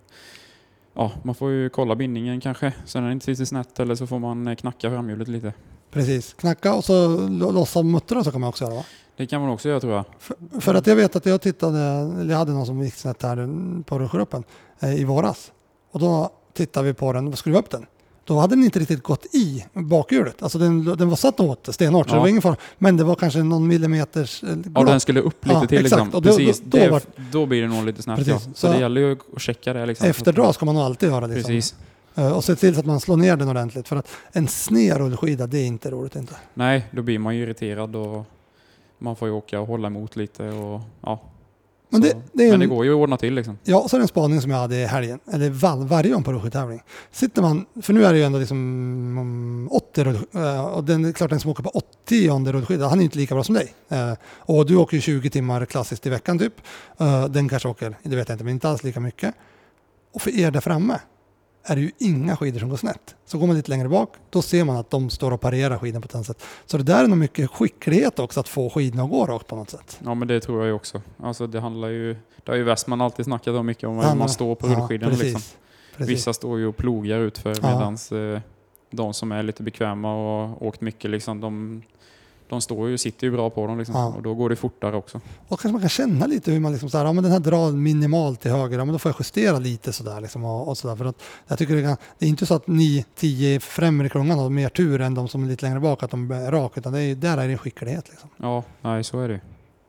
Ja, 0.96 1.12
man 1.24 1.36
får 1.36 1.52
ju 1.52 1.70
kolla 1.70 1.96
bindningen 1.96 2.42
kanske, 2.42 2.74
så 2.86 3.00
den 3.00 3.12
inte 3.12 3.26
sitter 3.26 3.46
snett 3.46 3.80
eller 3.80 3.96
så 3.96 4.08
får 4.08 4.20
man 4.20 4.48
eh, 4.48 4.56
knacka 4.56 4.90
framhjulet 4.90 5.28
lite. 5.28 5.54
Precis, 5.92 6.34
knacka 6.34 6.74
och 6.74 6.84
så 6.84 7.18
lo- 7.28 7.52
lossa 7.52 7.84
muttrar 7.84 8.24
så 8.24 8.32
kan 8.32 8.42
man 8.42 8.48
också 8.50 8.64
göra 8.66 8.76
va? 8.76 8.84
Det 9.18 9.28
kan 9.28 9.42
man 9.42 9.50
också 9.50 9.70
göra 9.70 9.80
tror 9.80 9.94
jag. 9.94 10.06
För, 10.20 10.36
för 10.62 10.76
att 10.76 10.88
jag 10.88 10.96
vet 10.96 11.16
att 11.16 11.26
jag 11.26 11.42
tittade, 11.42 11.80
eller 12.22 12.32
jag 12.32 12.38
hade 12.38 12.52
någon 12.52 12.66
som 12.66 12.82
gick 12.84 12.94
snett 12.94 13.24
här 13.24 13.50
på 13.84 14.00
rullskeppen 14.00 14.44
eh, 14.80 14.96
i 14.96 15.04
våras. 15.04 15.52
Och 15.92 16.00
då 16.00 16.30
tittade 16.54 16.88
vi 16.88 16.94
på 16.94 17.14
den 17.14 17.28
och 17.28 17.38
skruvade 17.38 17.60
upp 17.64 17.70
den. 17.72 17.86
Då 18.26 18.40
hade 18.40 18.56
den 18.56 18.64
inte 18.64 18.80
riktigt 18.80 19.04
gått 19.04 19.26
i 19.36 19.66
bakhjulet. 19.74 20.44
Alltså 20.44 20.58
den, 20.58 20.84
den 20.86 21.10
var 21.10 21.16
satt 21.16 21.40
åt 21.40 21.70
stenhårt 21.76 22.10
så 22.10 22.12
Ja. 22.14 22.16
det 22.16 22.22
var 22.22 22.28
ingen 22.28 22.42
fara. 22.42 22.56
Men 22.78 22.98
det 22.98 23.04
var 23.04 23.16
kanske 23.16 23.44
någon 23.44 23.68
millimeters 23.68 24.44
eh, 24.44 24.50
Ja, 24.76 24.84
den 24.84 25.00
skulle 25.00 25.20
upp 25.20 25.46
lite 25.46 25.58
Ja, 25.62 25.68
till 25.68 25.86
exakt. 25.86 26.02
liksom. 26.02 26.10
Och 26.16 26.22
då- 26.22 26.30
Precis, 26.38 26.60
då- 26.60 26.78
då 26.78 26.84
det, 26.84 26.90
var- 26.90 27.02
då 27.32 27.46
blir 27.46 27.62
det 27.62 27.68
nog 27.68 27.86
lite 27.86 28.04
Precis. 28.04 28.28
ja. 28.28 28.40
Så, 28.40 28.50
Så- 28.54 28.68
det 28.74 28.80
gäller 28.80 29.02
ju 29.02 29.18
att 29.36 29.42
checka 29.42 29.74
det 29.74 29.86
liksom. 29.86 30.08
Efterdra 30.08 30.54
ska 30.54 30.66
man 30.66 30.76
nog 30.76 30.84
alltid 30.84 31.10
göra. 31.10 31.28
Liksom. 31.28 31.44
Precis. 31.54 31.76
Eh, 32.16 32.32
Och 32.32 32.44
se 32.44 32.56
till 32.56 32.74
så 32.74 32.80
att 32.80 32.86
man 32.86 33.00
slår 33.00 33.18
ner 33.18 33.38
den 33.38 33.50
ordentligt. 33.50 33.88
För 33.88 33.96
att 33.96 34.08
en 34.32 34.48
sned 34.48 34.98
rullskida, 34.98 35.48
det 35.48 35.58
är 35.58 35.66
inte 35.66 35.92
roligt 35.92 36.16
inte. 36.16 36.36
Nej, 36.54 36.88
då 36.92 37.02
blir 37.02 37.20
man 37.20 37.36
ju 37.36 37.44
irriterad 37.44 37.96
och 37.96 38.26
man 39.00 39.16
får 39.16 39.28
ju 39.28 39.34
åka 39.34 39.60
och 39.60 39.68
hålla 39.68 39.88
emot 39.88 40.16
lite 40.16 40.50
och 40.50 40.82
ja. 41.02 41.22
Men 41.94 42.02
Så- 42.02 42.08
det- 42.08 42.22
det 42.34 42.44
är 42.44 42.50
men 42.52 42.60
det 42.60 42.66
en- 42.66 42.70
går 42.70 42.86
ju 42.86 42.92
att 42.92 42.98
ordna 42.98 43.18
till 43.18 43.34
liksom. 43.34 43.58
Ja, 43.64 43.88
så 43.88 43.96
är 43.96 44.00
det 44.00 44.04
en 44.04 44.08
spaning 44.08 44.42
som 44.42 44.52
jag 44.52 44.58
hade 44.58 44.76
i 44.76 44.86
helgen, 44.86 45.20
eller 45.32 45.50
val, 45.50 45.88
varje 45.88 46.12
gång 46.12 46.24
på 46.24 46.32
rullskidtävling. 46.32 46.82
Sitter 47.12 47.42
man, 47.42 47.66
för 47.82 47.94
nu 47.94 48.06
är 48.06 48.14
det 48.14 48.20
ju 48.20 48.26
ändå 48.26 48.40
liksom 48.40 48.58
mm, 48.58 49.68
80 49.72 50.04
rull, 50.04 50.18
eh, 50.34 50.66
och 50.66 50.84
den, 50.84 51.02
det 51.02 51.10
är 51.10 51.14
klart 51.14 51.30
den 51.30 51.40
som 51.40 51.52
åker 51.52 51.64
på 51.64 51.70
80 51.70 52.52
rullskida, 52.52 52.88
han 52.88 52.94
är 52.98 53.02
ju 53.02 53.06
inte 53.06 53.18
lika 53.18 53.36
bra 53.36 53.44
som 53.44 53.56
dig. 53.56 53.74
Eh, 53.90 54.14
Och 54.40 54.66
du 54.66 54.76
åker 54.76 54.98
ju 54.98 55.02
20 55.02 55.30
timmar 55.30 55.66
klassiskt 55.66 56.06
i 56.06 56.10
veckan 56.10 56.40
typ. 56.40 56.54
Eh, 57.00 57.26
Den 57.26 57.50
kanske 57.50 57.68
åker, 57.70 57.98
det 58.04 58.16
vet 58.16 58.30
jag 58.30 58.36
inte, 58.36 58.44
men 58.44 58.54
inte 58.54 58.70
alls 58.70 58.84
lika 58.84 59.00
mycket. 59.00 59.36
Och 60.14 60.22
för 60.22 60.40
er 60.40 60.52
där 60.52 60.62
framme 60.62 61.00
är 61.64 61.76
det 61.76 61.82
ju 61.82 61.92
inga 62.00 62.38
skidor 62.38 62.60
som 62.60 62.70
går 62.70 62.78
snett. 62.78 63.16
Så 63.26 63.38
går 63.38 63.48
man 63.48 63.56
lite 63.56 63.72
längre 63.72 63.90
bak, 63.90 64.14
då 64.30 64.42
ser 64.42 64.64
man 64.64 64.76
att 64.78 64.90
de 64.90 65.10
står 65.10 65.32
och 65.32 65.42
parerar 65.42 65.78
skidorna 65.78 66.02
på 66.02 66.06
ett 66.06 66.16
annat 66.16 66.28
sätt. 66.28 66.44
Så 66.66 66.78
det 66.78 66.84
där 66.84 67.04
är 67.04 67.08
nog 67.08 67.18
mycket 67.18 67.50
skicklighet 67.52 68.20
också, 68.20 68.40
att 68.40 68.50
få 68.50 68.70
skidorna 68.70 69.04
att 69.04 69.10
gå 69.10 69.26
rakt 69.26 69.48
på 69.48 69.56
något 69.56 69.70
sätt. 69.70 70.00
Ja 70.06 70.14
men 70.14 70.28
det 70.28 70.40
tror 70.40 70.60
jag 70.60 70.68
ju 70.68 70.74
också. 70.74 71.02
Alltså 71.18 71.48
det 71.48 71.60
handlar 71.60 71.88
ju, 71.88 72.14
det 72.44 72.52
har 72.52 72.56
ju 72.56 72.64
Westman 72.64 73.02
alltid 73.02 73.26
snackat 73.26 73.56
om 73.56 73.66
mycket 73.66 73.90
om 73.90 73.96
hur 73.96 74.04
Ja, 74.04 74.16
man 74.16 74.30
står 74.30 74.56
på 74.56 74.68
ja, 74.68 74.74
rullskidorna 74.76 75.16
liksom. 75.16 75.42
Vissa 75.98 76.34
står 76.34 76.60
ju 76.60 76.68
och 76.68 76.78
plogar 76.78 77.20
ut 77.20 77.38
för 77.38 77.50
Ja. 77.62 77.74
medans 77.74 78.12
eh, 78.12 78.40
de 78.92 79.14
som 79.14 79.32
är 79.32 79.44
lite 79.44 79.64
bekväma 79.64 80.16
och 80.16 80.66
åkt 80.68 80.82
mycket 80.82 81.12
liksom, 81.12 81.42
de, 81.42 81.82
de 82.54 82.62
står 82.62 82.90
ju, 82.90 82.98
sitter 82.98 83.28
ju 83.28 83.32
bra 83.34 83.50
på 83.50 83.68
dem 83.68 83.78
liksom. 83.78 83.96
Ja. 83.96 84.08
Och 84.08 84.22
då 84.22 84.34
går 84.34 84.50
det 84.50 84.56
fortare 84.56 84.96
också. 84.96 85.22
Och 85.48 85.60
kanske 85.60 85.72
man 85.72 85.82
kan 85.82 85.90
känna 85.90 86.26
lite 86.26 86.52
hur 86.52 86.60
man 86.60 86.72
liksom 86.72 86.90
så 86.90 86.98
här, 86.98 87.06
ja 87.06 87.14
men 87.14 87.24
den 87.24 87.32
här 87.32 87.40
drar 87.40 87.72
minimalt 87.72 88.42
till 88.42 88.52
höger, 88.52 88.78
ja 88.78 88.86
men 88.86 88.94
då 88.94 89.00
får 89.00 89.10
jag 89.10 89.16
justera 89.20 89.60
lite 89.60 89.94
sådär 89.94 90.22
liksom 90.22 90.44
och, 90.44 90.68
och 90.68 90.78
sådär. 90.78 90.96
För 90.96 91.06
att 91.06 91.22
jag 91.48 91.58
tycker 91.58 91.76
det, 91.76 91.82
kan, 91.82 91.98
det 92.20 92.26
är 92.26 92.30
inte 92.30 92.46
så 92.46 92.54
att 92.54 92.68
ni 92.68 93.06
tio 93.16 93.60
främre 93.60 94.10
klungan 94.10 94.40
har 94.40 94.50
mer 94.50 94.70
tur 94.70 95.02
än 95.02 95.14
de 95.14 95.28
som 95.28 95.44
är 95.44 95.48
lite 95.48 95.66
längre 95.66 95.80
bak, 95.80 96.04
att 96.04 96.12
de 96.12 96.32
är 96.32 96.52
rak, 96.52 96.78
utan 96.78 96.94
det 96.94 97.02
är, 97.02 97.16
där 97.16 97.38
är 97.38 97.48
det 97.48 97.58
skicklighet 97.58 98.10
liksom. 98.10 98.30
Ja, 98.38 98.64
nej 98.82 99.04
så 99.04 99.20
är 99.20 99.30
det. 99.30 99.42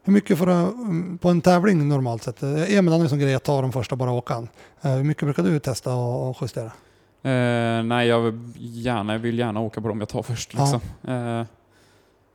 Hur 0.07 0.13
mycket 0.13 0.39
får 0.39 0.47
du 0.47 0.53
mm, 0.53 1.19
på 1.19 1.29
en 1.29 1.41
tävling 1.41 1.89
normalt 1.89 2.23
sett? 2.23 2.43
Eh, 2.43 2.77
Emil 2.77 2.93
har 2.93 3.03
ju 3.03 3.09
som 3.09 3.19
grej 3.19 3.35
att 3.35 3.45
ta 3.45 3.61
de 3.61 3.73
första 3.73 3.97
bara 3.97 4.13
åka 4.13 4.35
han. 4.35 4.49
Eh, 4.83 4.91
Hur 4.91 5.05
mycket 5.05 5.25
brukar 5.25 5.43
du 5.43 5.59
testa 5.59 5.95
och, 5.95 6.31
och 6.31 6.37
justera? 6.41 6.71
Eh, 7.23 7.83
nej, 7.83 8.09
jag 8.09 8.21
vill 8.21 8.41
gärna, 8.57 9.13
jag 9.13 9.21
vill 9.21 9.39
gärna 9.39 9.61
åka 9.61 9.81
på 9.81 9.89
dem 9.89 10.01
jag 10.01 10.09
tar 10.09 10.23
först. 10.23 10.55
Ja. 10.55 10.61
Liksom. 10.61 11.11
Eh, 11.15 11.47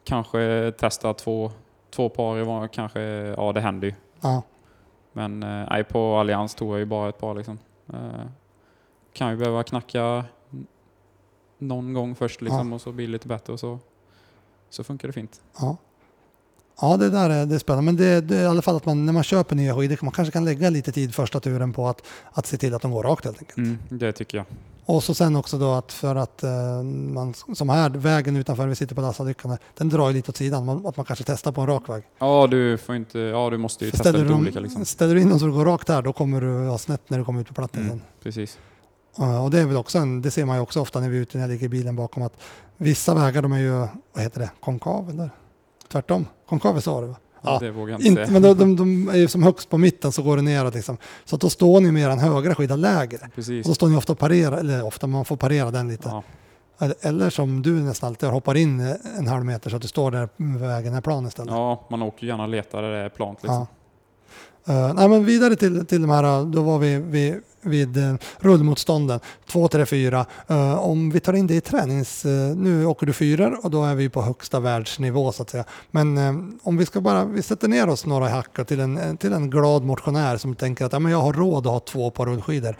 kanske 0.03 0.71
testa 0.79 1.13
två, 1.13 1.51
två 1.89 2.09
par 2.09 2.38
i 2.38 2.43
var, 2.43 2.67
kanske, 2.67 3.01
ja 3.38 3.51
det 3.53 3.62
händer 3.62 3.88
ju. 3.88 3.93
Ja, 4.21 4.41
Men 5.13 5.43
eh, 5.43 5.67
nej, 5.69 5.83
på 5.83 6.15
Allians 6.17 6.55
tog 6.55 6.71
jag 6.71 6.79
ju 6.79 6.85
bara 6.85 7.09
ett 7.09 7.19
par 7.19 7.35
liksom. 7.35 7.59
Eh, 7.93 8.25
kan 9.13 9.31
ju 9.31 9.38
behöva 9.38 9.63
knacka 9.63 10.25
någon 11.57 11.93
gång 11.93 12.15
först 12.15 12.41
liksom 12.41 12.73
och 12.73 12.81
så 12.81 12.91
blir 12.91 13.07
det 13.07 13.12
lite 13.12 13.27
bättre 13.27 13.53
och 13.53 13.59
så, 13.59 13.79
så 14.69 14.83
funkar 14.83 15.07
det 15.07 15.13
fint. 15.13 15.41
ja. 15.59 15.77
Ja, 16.81 16.97
det 16.97 17.09
där 17.09 17.29
är, 17.29 17.45
det 17.45 17.55
är 17.55 17.59
spännande. 17.59 17.85
Men 17.85 17.95
det, 17.95 18.21
det 18.21 18.38
är 18.38 18.43
i 18.43 18.45
alla 18.45 18.62
fall 18.62 18.75
att 18.75 18.85
man, 18.85 19.05
när 19.05 19.13
man 19.13 19.23
köper 19.23 19.55
nya 19.55 19.75
skidor, 19.75 19.97
man 20.01 20.12
kanske 20.12 20.31
kan 20.31 20.45
lägga 20.45 20.69
lite 20.69 20.91
tid 20.91 21.15
första 21.15 21.39
turen 21.39 21.73
på 21.73 21.88
att, 21.88 22.01
att 22.31 22.45
se 22.45 22.57
till 22.57 22.73
att 22.73 22.81
de 22.81 22.91
går 22.91 23.03
rakt 23.03 23.25
helt 23.25 23.39
enkelt. 23.39 23.57
Mm, 23.57 23.77
det 23.89 24.12
tycker 24.12 24.38
jag. 24.38 24.45
Och 24.85 25.03
så 25.03 25.13
sen 25.13 25.35
också 25.35 25.57
då 25.57 25.71
att 25.73 25.93
för 25.93 26.15
att 26.15 26.43
eh, 26.43 26.83
man, 26.83 27.33
som 27.33 27.69
här, 27.69 27.89
vägen 27.89 28.35
utanför 28.35 28.67
vi 28.67 28.75
sitter 28.75 28.95
på 28.95 29.01
Lassalyckan, 29.01 29.57
den 29.77 29.89
drar 29.89 30.07
ju 30.09 30.13
lite 30.13 30.31
åt 30.31 30.37
sidan, 30.37 30.65
man, 30.65 30.85
att 30.85 30.97
man 30.97 31.05
kanske 31.05 31.25
testar 31.25 31.51
på 31.51 31.61
en 31.61 31.67
rak 31.67 31.89
väg. 31.89 32.03
Ja, 32.19 32.47
du 32.47 32.77
får 32.77 32.95
inte, 32.95 33.19
ja 33.19 33.49
du 33.49 33.57
måste 33.57 33.85
ju 33.85 33.91
testa 33.91 34.03
Ställer 34.03 34.19
lite 34.19 34.33
du, 34.33 34.39
olika 34.39 34.59
liksom. 34.59 34.85
ställer 34.85 35.15
du 35.15 35.21
in 35.21 35.29
dem 35.29 35.39
så 35.39 35.45
det 35.45 35.51
går 35.51 35.65
rakt 35.65 35.89
här, 35.89 36.01
då 36.01 36.13
kommer 36.13 36.41
du 36.41 36.67
ha 36.67 36.77
snett 36.77 37.09
när 37.09 37.17
du 37.17 37.25
kommer 37.25 37.41
ut 37.41 37.47
på 37.47 37.53
plattan 37.53 37.81
Mm, 37.83 37.89
sen. 37.91 38.01
precis. 38.23 38.57
Eh, 39.19 39.43
och 39.43 39.51
det 39.51 39.59
är 39.59 39.65
väl 39.65 39.77
också 39.77 39.97
en, 39.97 40.21
det 40.21 40.31
ser 40.31 40.45
man 40.45 40.55
ju 40.55 40.61
också 40.61 40.81
ofta 40.81 40.99
när 40.99 41.09
vi 41.09 41.17
är 41.17 41.21
ute 41.21 41.37
när 41.37 41.43
jag 41.43 41.51
ligger 41.51 41.65
i 41.65 41.69
bilen 41.69 41.95
bakom 41.95 42.23
att 42.23 42.33
vissa 42.77 43.13
vägar 43.15 43.41
de 43.41 43.51
är 43.51 43.59
ju, 43.59 43.71
vad 44.13 44.23
heter 44.23 44.39
det, 44.39 44.49
konkav 44.59 45.09
eller? 45.09 45.29
Tvärtom, 45.91 46.25
konkav 46.49 46.77
är 46.77 46.81
så 46.81 47.01
det 47.01 47.07
va? 47.07 47.15
Ja, 47.41 47.60
det 47.60 47.71
vågar 47.71 47.93
jag 47.93 48.02
inte 48.02 48.21
Inte, 48.21 48.34
men 48.34 48.41
de, 48.41 48.58
de, 48.58 48.75
de 48.75 49.10
är 49.10 49.17
ju 49.17 49.28
som 49.28 49.43
högst 49.43 49.69
på 49.69 49.78
mitten 49.78 50.12
så 50.12 50.23
går 50.23 50.36
det 50.36 50.41
neråt 50.41 50.73
liksom. 50.73 50.97
Så 51.25 51.36
att 51.36 51.41
då 51.41 51.49
står 51.49 51.82
ni 51.82 51.91
med 51.91 52.10
en 52.10 52.19
högra 52.19 52.56
skida 52.56 52.75
lägre. 52.75 53.30
Precis. 53.36 53.65
Och 53.65 53.69
då 53.69 53.75
står 53.75 53.88
ni 53.88 53.97
ofta 53.97 54.13
och 54.13 54.19
parerar, 54.19 54.58
eller 54.58 54.86
ofta 54.86 55.08
man 55.08 55.25
får 55.25 55.36
parera 55.36 55.71
den 55.71 55.88
lite. 55.88 56.10
Ja. 56.10 56.23
Eller, 57.02 57.30
som 57.30 57.62
du 57.62 57.71
nästan 57.71 58.08
alltid 58.08 58.30
hoppar 58.30 58.58
in 58.58 58.95
en 59.17 59.28
halv 59.28 59.45
meter 59.45 59.69
så 59.69 59.75
att 59.75 59.82
du 59.82 59.88
står 59.88 60.12
där 60.12 60.30
vägen 60.67 60.93
är 60.93 61.02
plan 61.02 61.28
istället. 61.28 61.52
Ja, 61.52 61.88
man 61.89 62.02
åker 62.02 62.28
gärna 62.28 62.43
och 62.43 62.49
letar 62.49 62.82
där 62.82 62.91
det 62.91 62.97
är 62.97 63.10
plant 63.10 63.39
liksom. 63.43 63.67
Ja. 64.65 64.73
Uh, 64.73 64.93
nej, 64.93 65.10
men 65.10 65.25
vidare 65.25 65.56
till, 65.56 65.86
till 65.86 66.02
de 66.02 66.10
här, 66.10 66.45
då 66.45 66.62
var 66.62 66.80
vi 66.80 66.97
vid, 66.97 67.41
vid 67.61 67.97
uh, 67.97 68.15
rullmotstånden. 68.39 69.19
2, 69.47 69.67
3, 69.67 69.85
4. 69.85 70.25
Uh, 70.51 70.79
om 70.79 71.11
vi 71.11 71.19
tar 71.19 71.33
in 71.33 71.47
det 71.47 71.55
i 71.55 71.61
tränings... 71.61 72.25
Uh, 72.25 72.55
nu 72.55 72.85
åker 72.85 73.05
du 73.05 73.13
fyror 73.13 73.59
och 73.63 73.71
då 73.71 73.83
är 73.83 73.95
vi 73.95 74.09
på 74.09 74.21
högsta 74.21 74.59
världsnivå 74.59 75.31
så 75.31 75.41
att 75.41 75.49
säga. 75.49 75.63
Men 75.91 76.59
om 76.63 76.77
vi 76.77 76.85
ska 76.85 77.01
bara, 77.01 77.25
vi 77.25 77.41
sätter 77.41 77.67
ner 77.67 77.89
oss 77.89 78.05
några 78.05 78.29
hackar 78.29 78.63
till 78.63 78.79
en, 78.79 79.17
till 79.17 79.33
en 79.33 79.49
glad 79.49 79.83
motionär 79.83 80.37
som 80.37 80.55
tänker 80.55 80.85
att 80.85 80.93
ja, 80.93 80.99
men 80.99 81.11
jag 81.11 81.21
har 81.21 81.33
råd 81.33 81.67
att 81.67 81.73
ha 81.73 81.79
två 81.79 82.11
par 82.11 82.25
rullskidor. 82.25 82.75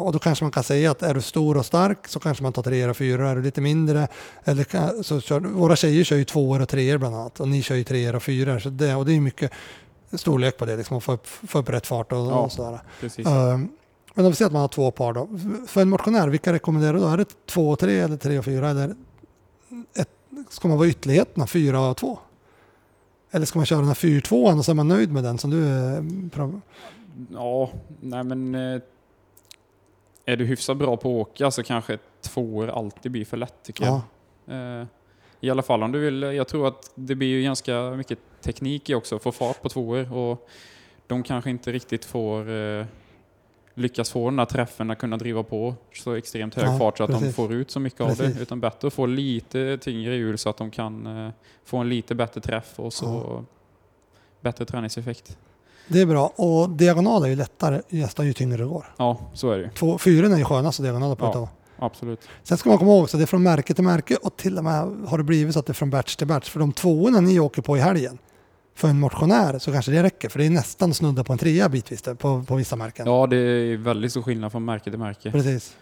och 0.00 0.12
då 0.12 0.18
kanske 0.18 0.44
man 0.44 0.52
kan 0.52 0.62
säga 0.62 0.90
att 0.90 1.02
är 1.02 1.14
du 1.14 1.22
stor 1.22 1.56
och 1.56 1.66
stark 1.66 2.08
så 2.08 2.20
kanske 2.20 2.42
man 2.42 2.52
tar 2.52 2.62
tre 2.62 2.86
och 2.86 2.96
fyra. 2.96 3.30
Är 3.30 3.36
du 3.36 3.42
lite 3.42 3.60
mindre, 3.60 4.08
eller 4.44 5.02
så 5.02 5.20
kör, 5.20 5.40
våra 5.40 5.76
tjejer 5.76 6.04
kör 6.04 6.16
ju 6.16 6.24
tvåor 6.24 6.62
och 6.62 6.68
treor 6.68 6.98
bland 6.98 7.14
annat 7.14 7.40
och 7.40 7.48
ni 7.48 7.62
kör 7.62 7.74
ju 7.74 7.84
treor 7.84 8.14
och 8.14 8.22
fyror. 8.22 8.58
Så 8.58 8.68
det, 8.68 8.94
och 8.94 9.06
det 9.06 9.12
är 9.16 9.20
mycket 9.20 9.52
storlek 10.12 10.56
på 10.56 10.64
det, 10.64 10.76
liksom, 10.76 11.00
få 11.00 11.12
upp, 11.12 11.26
få 11.26 11.58
upp 11.58 11.68
rätt 11.68 11.86
fart 11.86 12.12
och, 12.12 12.18
ja, 12.18 12.34
och 12.34 12.52
sådär. 12.52 12.80
Precis. 13.00 13.26
Uh, 13.26 13.58
men 14.14 14.24
om 14.24 14.30
vi 14.30 14.36
säger 14.36 14.46
att 14.46 14.52
man 14.52 14.60
har 14.60 14.68
två 14.68 14.90
par 14.90 15.12
då. 15.12 15.28
För 15.66 15.82
en 15.82 15.88
motionär, 15.88 16.28
vilka 16.28 16.52
rekommenderar 16.52 16.92
du 16.92 17.00
då? 17.00 17.06
Är 17.06 17.16
det 17.16 17.46
två 17.46 17.70
och 17.70 17.78
tre 17.78 17.98
eller 17.98 18.16
tre 18.16 18.38
och 18.38 18.44
fyra? 18.44 18.70
Eller 18.70 18.94
ett, 19.94 20.10
ska 20.48 20.68
man 20.68 20.78
vara 20.78 20.88
ytterligheterna, 20.88 21.46
fyra 21.46 21.80
och 21.80 21.96
två? 21.96 22.18
Eller 23.30 23.46
ska 23.46 23.58
man 23.58 23.66
köra 23.66 23.78
den 23.78 23.88
här 23.88 23.94
fyrtvåan 23.94 24.58
och 24.58 24.64
så 24.64 24.70
är 24.70 24.74
man 24.74 24.88
nöjd 24.88 25.12
med 25.12 25.24
den 25.24 25.38
som 25.38 25.50
du 25.50 25.66
är? 25.66 26.04
Ja, 27.32 27.70
nej 28.00 28.24
men 28.24 28.54
eh, 28.54 28.80
är 30.24 30.36
du 30.36 30.44
hyfsat 30.44 30.76
bra 30.76 30.96
på 30.96 31.20
att 31.20 31.28
åka 31.28 31.50
så 31.50 31.62
kanske 31.62 31.98
tvåor 32.20 32.68
alltid 32.68 33.12
blir 33.12 33.24
för 33.24 33.36
lätt 33.36 33.62
tycker 33.62 33.84
ja. 33.84 34.02
jag. 34.44 34.80
Eh, 34.80 34.86
I 35.40 35.50
alla 35.50 35.62
fall 35.62 35.82
om 35.82 35.92
du 35.92 35.98
vill, 35.98 36.22
jag 36.22 36.48
tror 36.48 36.68
att 36.68 36.92
det 36.94 37.14
blir 37.14 37.28
ju 37.28 37.42
ganska 37.42 37.90
mycket 37.90 38.18
teknik 38.40 38.90
i 38.90 38.94
också, 38.94 39.18
få 39.18 39.32
fart 39.32 39.62
på 39.62 39.68
tvåor 39.68 40.12
och 40.12 40.48
de 41.06 41.22
kanske 41.22 41.50
inte 41.50 41.72
riktigt 41.72 42.04
får 42.04 42.50
eh, 42.50 42.86
lyckas 43.74 44.10
få 44.10 44.24
den 44.30 44.36
där 44.36 44.44
träffen 44.44 44.90
att 44.90 44.98
kunna 44.98 45.16
driva 45.16 45.42
på 45.42 45.74
så 45.92 46.14
extremt 46.14 46.54
hög 46.54 46.66
ja, 46.66 46.78
fart 46.78 46.98
så 46.98 47.04
att 47.04 47.10
precis. 47.10 47.26
de 47.26 47.32
får 47.32 47.52
ut 47.52 47.70
så 47.70 47.80
mycket 47.80 47.98
precis. 47.98 48.20
av 48.20 48.34
det. 48.34 48.42
Utan 48.42 48.60
bättre 48.60 48.88
att 48.88 48.94
få 48.94 49.06
lite 49.06 49.78
tyngre 49.78 50.16
hjul 50.16 50.38
så 50.38 50.50
att 50.50 50.56
de 50.56 50.70
kan 50.70 51.26
eh, 51.26 51.32
få 51.64 51.78
en 51.78 51.88
lite 51.88 52.14
bättre 52.14 52.40
träff 52.40 52.72
och 52.76 52.92
så 52.92 53.06
ja. 53.06 53.44
bättre 54.40 54.64
träningseffekt. 54.64 55.38
Det 55.88 56.00
är 56.00 56.06
bra 56.06 56.32
och 56.36 56.70
diagonal 56.70 57.24
är 57.24 57.28
ju 57.28 57.36
lättare 57.36 57.82
nästan 57.88 58.26
ju 58.26 58.32
tyngre 58.32 58.56
det 58.56 58.64
går. 58.64 58.94
Ja, 58.96 59.18
så 59.34 59.50
är 59.50 59.58
det 59.58 59.70
ju. 59.82 59.98
Fyren 59.98 60.32
är 60.32 60.36
ju 60.36 60.44
skönast 60.44 60.82
diagonaler 60.82 61.14
på 61.14 61.30
ja, 61.34 61.48
Absolut. 61.78 62.28
Sen 62.42 62.58
ska 62.58 62.68
man 62.68 62.78
komma 62.78 62.92
ihåg 62.92 63.04
att 63.04 63.12
det 63.12 63.22
är 63.22 63.26
från 63.26 63.42
märke 63.42 63.74
till 63.74 63.84
märke 63.84 64.16
och 64.16 64.36
till 64.36 64.58
och 64.58 64.64
med 64.64 65.06
har 65.06 65.18
det 65.18 65.24
blivit 65.24 65.54
så 65.54 65.60
att 65.60 65.66
det 65.66 65.70
är 65.70 65.74
från 65.74 65.90
batch 65.90 66.16
till 66.16 66.26
batch. 66.26 66.50
För 66.50 66.60
de 66.60 66.72
tvåorna 66.72 67.20
ni 67.20 67.40
åker 67.40 67.62
på 67.62 67.76
i 67.76 67.80
helgen, 67.80 68.18
för 68.74 68.88
en 68.88 69.00
motionär 69.00 69.58
så 69.58 69.72
kanske 69.72 69.92
det 69.92 70.02
räcker. 70.02 70.28
För 70.28 70.38
det 70.38 70.46
är 70.46 70.50
nästan 70.50 70.94
snudda 70.94 71.24
på 71.24 71.32
en 71.32 71.38
trea 71.38 71.68
bitvis 71.68 72.02
på, 72.02 72.44
på 72.48 72.54
vissa 72.54 72.76
märken. 72.76 73.06
Ja, 73.06 73.26
det 73.26 73.36
är 73.36 73.76
väldigt 73.76 74.10
stor 74.10 74.22
skillnad 74.22 74.52
från 74.52 74.64
märke 74.64 74.90
till 74.90 74.98
märke. 74.98 75.30
Precis. 75.30 75.76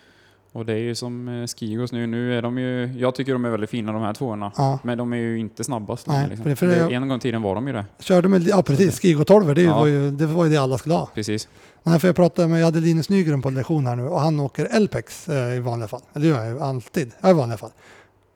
Och 0.52 0.66
det 0.66 0.72
är 0.72 0.78
ju 0.78 0.94
som 0.94 1.28
eh, 1.28 1.46
Skigos 1.46 1.92
nu. 1.92 2.06
Nu 2.06 2.38
är 2.38 2.42
de 2.42 2.58
ju, 2.58 2.92
jag 2.98 3.14
tycker 3.14 3.32
de 3.32 3.44
är 3.44 3.50
väldigt 3.50 3.70
fina 3.70 3.92
de 3.92 4.02
här 4.02 4.14
tvåorna. 4.14 4.52
Ja. 4.56 4.78
Men 4.82 4.98
de 4.98 5.12
är 5.12 5.16
ju 5.16 5.38
inte 5.38 5.64
snabbast. 5.64 6.06
Nej, 6.06 6.28
liksom. 6.28 6.56
för 6.56 6.66
det, 6.66 6.74
det, 6.74 6.94
en 6.94 7.08
gång 7.08 7.16
i 7.16 7.20
tiden 7.20 7.42
var 7.42 7.54
de 7.54 7.66
ju 7.66 7.72
det. 7.72 7.84
Körde 7.98 8.28
med, 8.28 8.42
ja 8.42 8.62
precis, 8.62 9.00
Skigo 9.00 9.24
12 9.24 9.54
det, 9.54 9.62
ja. 9.62 9.78
var 9.78 9.86
ju, 9.86 10.10
det 10.10 10.26
var 10.26 10.44
ju 10.44 10.50
det 10.50 10.56
alla 10.56 10.78
skulle 10.78 10.94
ha. 10.94 11.08
Precis. 11.14 11.48
Nej, 11.82 12.00
för 12.00 12.08
jag 12.08 12.16
pratade 12.16 12.48
med, 12.48 12.60
jag 12.60 12.64
hade 12.64 12.80
Linus 12.80 13.08
Nygren 13.08 13.42
på 13.42 13.50
lektion 13.50 13.86
här 13.86 13.96
nu 13.96 14.02
och 14.02 14.20
han 14.20 14.40
åker 14.40 14.80
LPEX 14.80 15.28
eh, 15.28 15.56
i 15.56 15.60
vanliga 15.60 15.88
fall. 15.88 16.00
Det 16.12 16.26
gör 16.26 16.44
jag 16.44 16.54
ju 16.54 16.60
alltid, 16.60 17.12
ja, 17.20 17.30
i 17.30 17.32
vanliga 17.32 17.58
fall. 17.58 17.70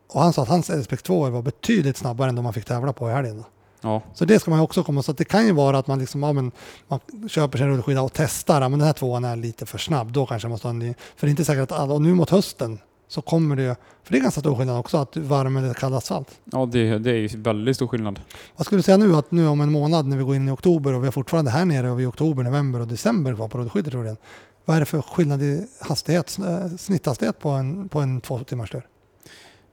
Och 0.08 0.20
han 0.20 0.32
sa 0.32 0.42
att 0.42 0.48
hans 0.48 0.68
LPEX 0.68 1.02
2 1.02 1.30
var 1.30 1.42
betydligt 1.42 1.96
snabbare 1.96 2.28
än 2.28 2.34
de 2.34 2.42
man 2.42 2.52
fick 2.52 2.64
tävla 2.64 2.92
på 2.92 3.10
i 3.10 3.12
helgen. 3.12 3.44
Ja. 3.86 4.02
Så 4.14 4.24
det 4.24 4.38
ska 4.38 4.50
man 4.50 4.60
också 4.60 4.82
komma 4.82 5.02
så 5.02 5.10
att 5.10 5.18
det 5.18 5.24
kan 5.24 5.46
ju 5.46 5.52
vara 5.52 5.78
att 5.78 5.86
man 5.86 5.98
liksom, 5.98 6.22
ja, 6.22 6.32
men, 6.32 6.52
man 6.88 7.00
köper 7.28 7.58
sin 7.58 7.66
rullskida 7.66 8.02
och 8.02 8.12
testar, 8.14 8.62
ja, 8.62 8.68
men 8.68 8.78
den 8.78 8.86
här 8.86 8.92
tvåan 8.92 9.24
är 9.24 9.36
lite 9.36 9.66
för 9.66 9.78
snabb, 9.78 10.12
då 10.12 10.26
kanske 10.26 10.48
man 10.48 10.52
måste 10.52 10.66
ha 10.66 10.70
en 10.70 10.78
ny. 10.78 10.94
För 11.16 11.26
det 11.26 11.28
är 11.28 11.30
inte 11.30 11.44
säkert 11.44 11.62
att 11.62 11.72
alla, 11.72 11.94
och 11.94 12.02
nu 12.02 12.14
mot 12.14 12.30
hösten 12.30 12.78
så 13.08 13.22
kommer 13.22 13.56
det 13.56 13.76
för 14.04 14.12
det 14.12 14.18
är 14.18 14.22
ganska 14.22 14.40
stor 14.40 14.56
skillnad 14.56 14.78
också 14.78 14.96
att 14.96 15.16
varm 15.16 15.56
eller 15.56 15.74
kall 15.74 15.94
asfalt. 15.94 16.40
Ja, 16.44 16.66
det, 16.66 16.98
det 16.98 17.10
är 17.10 17.14
ju 17.14 17.28
väldigt 17.28 17.76
stor 17.76 17.86
skillnad. 17.86 18.20
Vad 18.56 18.66
skulle 18.66 18.78
du 18.78 18.82
säga 18.82 18.96
nu 18.96 19.16
att 19.16 19.30
nu 19.30 19.48
om 19.48 19.60
en 19.60 19.72
månad 19.72 20.06
när 20.06 20.16
vi 20.16 20.22
går 20.22 20.36
in 20.36 20.48
i 20.48 20.50
oktober 20.50 20.94
och 20.94 21.02
vi 21.02 21.06
är 21.06 21.10
fortfarande 21.10 21.50
här 21.50 21.64
nere 21.64 21.90
och 21.90 21.98
vi 21.98 22.04
är 22.04 22.08
oktober, 22.08 22.42
november 22.42 22.80
och 22.80 22.88
december 22.88 23.34
kvar 23.34 23.48
på 23.48 23.58
rullskidor 23.58 23.90
troligen. 23.90 24.16
Vad 24.64 24.76
är 24.76 24.80
det 24.80 24.86
för 24.86 25.02
skillnad 25.02 25.42
i 25.42 25.66
hastighet, 25.80 26.38
eh, 26.38 26.76
snitthastighet 26.78 27.38
på 27.38 27.48
en, 27.48 27.88
på 27.88 28.00
en 28.00 28.20
två 28.20 28.38
timmars 28.38 28.70
tur? 28.70 28.86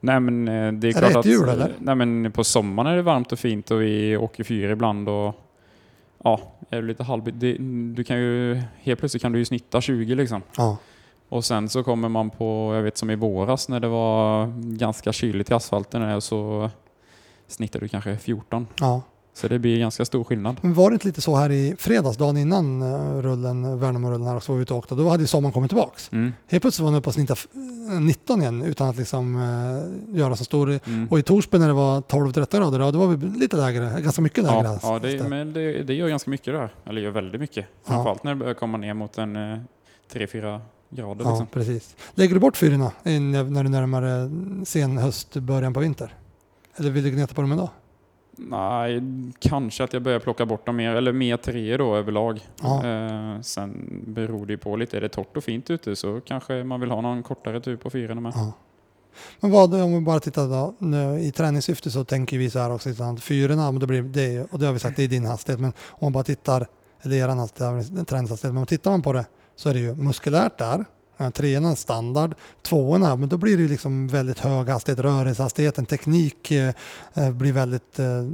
Nej 0.04 0.20
men 0.20 0.48
eh, 0.48 0.72
det 0.72 0.86
är, 0.86 0.88
är 0.88 0.98
klart 0.98 1.12
det 1.12 1.18
att... 1.18 1.26
Jul, 1.26 1.48
eller? 1.48 1.72
Nej 1.78 1.94
men 1.94 2.32
på 2.32 2.44
sommaren 2.44 2.92
är 2.92 2.96
det 2.96 3.02
varmt 3.02 3.32
och 3.32 3.38
fint 3.38 3.70
och 3.70 3.82
vi 3.82 4.16
åker 4.16 4.44
fyr 4.44 4.70
ibland 4.70 5.08
och 5.08 5.34
ja, 6.24 6.40
är 6.70 6.76
det 6.76 6.86
lite 6.86 7.02
halvbit, 7.02 7.34
du 7.96 8.04
kan 8.04 8.18
ju, 8.18 8.62
helt 8.76 9.00
plötsligt 9.00 9.22
kan 9.22 9.32
du 9.32 9.38
ju 9.38 9.44
snitta 9.44 9.80
20 9.80 10.14
liksom. 10.14 10.42
Ja. 10.56 10.76
Och 11.28 11.44
sen 11.44 11.68
så 11.68 11.82
kommer 11.82 12.08
man 12.08 12.30
på, 12.30 12.72
jag 12.74 12.82
vet 12.82 12.98
som 12.98 13.10
i 13.10 13.16
våras 13.16 13.68
när 13.68 13.80
det 13.80 13.88
var 13.88 14.46
ganska 14.76 15.12
kyligt 15.12 15.50
i 15.50 15.54
asfalten 15.54 16.20
så 16.20 16.70
snittar 17.46 17.80
du 17.80 17.88
kanske 17.88 18.16
14. 18.16 18.66
Ja. 18.80 19.02
Så 19.36 19.48
det 19.48 19.58
blir 19.58 19.78
ganska 19.78 20.04
stor 20.04 20.24
skillnad. 20.24 20.56
Men 20.60 20.74
var 20.74 20.90
det 20.90 20.94
inte 20.94 21.06
lite 21.06 21.20
så 21.20 21.36
här 21.36 21.52
i 21.52 21.76
fredags, 21.78 22.16
dagen 22.16 22.36
innan 22.36 22.82
uh, 22.82 23.22
rullen, 23.22 23.78
Värnamo-rullen 23.80 24.26
här, 24.26 24.36
och 24.36 24.42
så 24.42 24.52
var 24.52 24.60
ute 24.60 24.72
och 24.72 24.78
åkte, 24.78 24.94
då 24.94 25.08
hade 25.08 25.22
ju 25.22 25.26
sommaren 25.26 25.52
kommit 25.52 25.70
tillbaks. 25.70 26.12
Mm. 26.12 26.32
Helt 26.48 26.62
plötsligt 26.62 26.84
var 26.84 26.90
den 26.90 26.98
uppe 26.98 27.08
och 27.08 27.14
snitta 27.14 27.34
19 28.00 28.40
igen 28.40 28.62
utan 28.62 28.88
att 28.88 28.96
liksom 28.96 29.36
uh, 29.36 30.18
göra 30.18 30.36
så 30.36 30.44
stor. 30.44 30.80
Mm. 30.86 31.08
Och 31.10 31.18
i 31.18 31.22
Torsby 31.22 31.58
när 31.58 31.66
det 31.66 31.74
var 31.74 32.00
12-13 32.00 32.56
grader, 32.56 32.78
då, 32.78 32.90
då 32.90 32.98
var 32.98 33.06
vi 33.06 33.38
lite 33.38 33.56
lägre, 33.56 34.00
ganska 34.00 34.22
mycket 34.22 34.44
lägre. 34.44 34.62
Ja, 34.62 34.78
ja 34.82 34.98
det, 34.98 35.28
men 35.28 35.52
det, 35.52 35.82
det, 35.82 35.94
gör 35.94 36.08
ganska 36.08 36.30
mycket 36.30 36.54
där, 36.54 36.74
eller 36.84 37.00
gör 37.00 37.10
väldigt 37.10 37.40
mycket. 37.40 37.66
Framförallt 37.84 38.20
ja. 38.22 38.28
när 38.28 38.34
det 38.34 38.38
börjar 38.38 38.54
komma 38.54 38.78
ner 38.78 38.94
mot 38.94 39.18
en 39.18 39.36
uh, 39.36 39.58
3-4 40.12 40.60
grader. 40.90 41.24
Ja, 41.24 41.30
liksom. 41.30 41.46
precis. 41.46 41.96
Lägger 42.14 42.34
du 42.34 42.40
bort 42.40 42.56
fyrorna 42.56 42.92
när 43.02 43.62
du 43.62 43.70
närmar 43.70 44.64
sen 44.64 44.98
höst, 44.98 45.36
början 45.36 45.74
på 45.74 45.80
vinter? 45.80 46.14
Eller 46.76 46.90
vill 46.90 47.04
du 47.04 47.10
gneta 47.10 47.34
på 47.34 47.40
dem 47.40 47.52
ändå? 47.52 47.70
Nej, 48.36 49.02
kanske 49.38 49.84
att 49.84 49.92
jag 49.92 50.02
börjar 50.02 50.18
plocka 50.18 50.46
bort 50.46 50.66
dem 50.66 50.76
mer, 50.76 50.94
eller 50.94 51.12
mer 51.12 51.36
treor 51.36 51.78
då 51.78 51.96
överlag. 51.96 52.40
Ja. 52.62 52.86
Eh, 52.86 53.40
sen 53.40 54.00
beror 54.06 54.46
det 54.46 54.52
ju 54.52 54.58
på 54.58 54.76
lite, 54.76 54.96
är 54.96 55.00
det 55.00 55.08
torrt 55.08 55.36
och 55.36 55.44
fint 55.44 55.70
ute 55.70 55.96
så 55.96 56.20
kanske 56.20 56.64
man 56.64 56.80
vill 56.80 56.90
ha 56.90 57.00
någon 57.00 57.22
kortare 57.22 57.60
tur 57.60 57.76
på 57.76 57.90
fyrorna 57.90 58.20
med. 58.20 58.32
Ja. 58.36 58.52
Men 59.40 59.50
vad, 59.50 59.74
om 59.74 59.94
vi 59.94 60.00
bara 60.00 60.20
tittar 60.20 60.48
då, 60.48 60.74
nu, 60.78 61.20
i 61.20 61.32
träningssyfte 61.32 61.90
så 61.90 62.04
tänker 62.04 62.38
vi 62.38 62.50
så 62.50 62.58
här 62.58 62.72
också, 62.72 62.90
att 63.02 63.22
fyrorna, 63.22 63.72
det 63.72 63.86
blir 63.86 64.02
det, 64.02 64.52
och 64.52 64.58
det 64.58 64.66
har 64.66 64.72
vi 64.72 64.78
sagt, 64.78 64.96
det 64.96 65.04
är 65.04 65.08
din 65.08 65.26
hastighet, 65.26 65.60
men 65.60 65.72
om 65.90 65.98
man 66.00 66.12
bara 66.12 66.24
tittar, 66.24 66.66
eller 67.02 67.16
er 67.16 67.28
hastighet, 67.28 68.08
träningshastighet, 68.08 68.54
men 68.54 68.66
tittar 68.66 68.90
man 68.90 69.02
på 69.02 69.12
det 69.12 69.26
så 69.56 69.68
är 69.68 69.74
det 69.74 69.80
ju 69.80 69.94
muskulärt 69.94 70.58
där, 70.58 70.84
Treorna 71.34 71.70
är 71.70 71.74
standard. 71.74 72.34
Tvåorna, 72.62 73.16
men 73.16 73.28
då 73.28 73.36
blir 73.36 73.58
det 73.58 73.68
liksom 73.68 74.08
väldigt 74.08 74.38
hög 74.38 74.68
hastighet. 74.68 74.98
Rörelsehastigheten, 74.98 75.86
teknik 75.86 76.50
eh, 76.50 76.74
eh, 77.14 77.30
blir 77.30 77.52
väldigt 77.52 77.98
eh, 77.98 78.24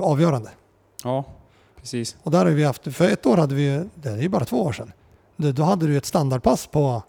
avgörande. 0.00 0.50
Ja, 1.04 1.24
precis. 1.76 2.16
Och 2.22 2.30
där 2.30 2.44
har 2.44 2.52
vi 2.52 2.64
haft, 2.64 2.94
för 2.94 3.08
ett 3.08 3.26
år 3.26 3.36
hade 3.36 3.54
vi, 3.54 3.88
det 3.94 4.08
är 4.08 4.16
ju 4.16 4.28
bara 4.28 4.44
två 4.44 4.62
år 4.62 4.72
sedan, 4.72 4.92
då 5.36 5.62
hade 5.62 5.86
du 5.86 5.96
ett 5.96 6.06
standardpass 6.06 6.66
på, 6.66 7.02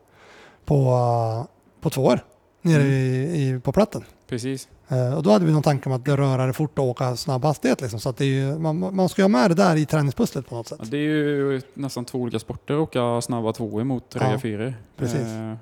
på, 0.66 1.48
på 1.82 1.90
två 1.90 2.06
år 2.06 2.20
nere 2.62 2.82
mm. 2.82 2.94
i, 2.94 3.56
i, 3.56 3.60
på 3.60 3.72
platten. 3.72 4.04
Precis. 4.32 4.68
Eh, 4.88 5.18
och 5.18 5.24
då 5.24 5.32
hade 5.32 5.46
vi 5.46 5.52
någon 5.52 5.64
tanke 5.64 5.90
om 5.90 5.96
att 5.96 6.08
röra 6.08 6.46
det 6.46 6.54
fort 6.54 6.80
och 6.80 6.86
åka 6.86 7.16
snabb 7.16 7.44
hastighet. 7.44 7.82
Liksom. 7.82 8.00
Så 8.00 8.10
att 8.10 8.20
ju, 8.20 8.60
man, 8.60 8.96
man 8.96 9.10
ska 9.10 9.24
ha 9.24 9.30
med 9.30 9.52
det 9.52 9.56
där 9.56 9.76
i 9.76 9.86
träningspusslet 9.86 10.50
på 10.50 10.56
något 10.56 10.68
sätt. 10.68 10.80
Ja, 10.82 10.88
det 10.92 10.98
är 10.98 11.02
ju 11.02 11.62
nästan 11.74 12.06
två 12.06 12.20
olika 12.20 12.40
sporter 12.40 12.74
att 12.74 12.80
åka 12.80 13.22
snabba 13.22 13.54
tvåor 13.54 13.84
mot 13.84 14.10
tre 14.10 14.32
ja, 14.32 14.40
fyror. 14.40 14.74
Precis. 14.98 15.22
Eh, 15.22 15.54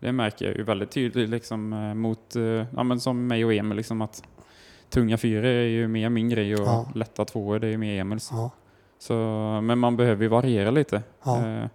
det 0.00 0.12
märker 0.12 0.46
jag 0.46 0.56
ju 0.56 0.62
väldigt 0.62 0.90
tydligt 0.90 1.30
liksom, 1.30 1.72
eh, 1.72 1.94
mot, 1.94 2.34
ja, 2.76 2.82
men 2.82 3.00
som 3.00 3.26
mig 3.26 3.44
och 3.44 3.54
Emil. 3.54 3.76
Liksom, 3.76 4.02
att 4.02 4.22
tunga 4.90 5.18
fyror 5.18 5.44
är 5.44 5.68
ju 5.68 5.88
mer 5.88 6.08
min 6.08 6.28
grej 6.28 6.54
och 6.54 6.66
ja. 6.66 6.86
lätta 6.94 7.24
tvåor 7.24 7.58
det 7.58 7.68
är 7.68 7.76
mer 7.76 8.00
Emils. 8.00 8.28
Ja. 8.32 8.50
Så, 8.98 9.14
men 9.62 9.78
man 9.78 9.96
behöver 9.96 10.22
ju 10.22 10.28
variera 10.28 10.70
lite. 10.70 11.02
Ja. 11.22 11.68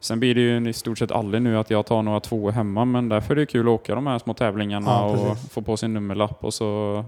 Sen 0.00 0.20
blir 0.20 0.34
det 0.34 0.40
ju 0.40 0.68
i 0.68 0.72
stort 0.72 0.98
sett 0.98 1.10
aldrig 1.10 1.42
nu 1.42 1.58
att 1.58 1.70
jag 1.70 1.86
tar 1.86 2.02
några 2.02 2.20
två 2.20 2.50
hemma, 2.50 2.84
men 2.84 3.08
därför 3.08 3.34
är 3.34 3.36
det 3.36 3.46
kul 3.46 3.68
att 3.68 3.72
åka 3.72 3.94
de 3.94 4.06
här 4.06 4.18
små 4.18 4.34
tävlingarna 4.34 4.90
ja, 4.90 5.04
och 5.04 5.38
få 5.38 5.62
på 5.62 5.76
sin 5.76 5.94
nummerlapp 5.94 6.44
och 6.44 6.54
så, 6.54 7.04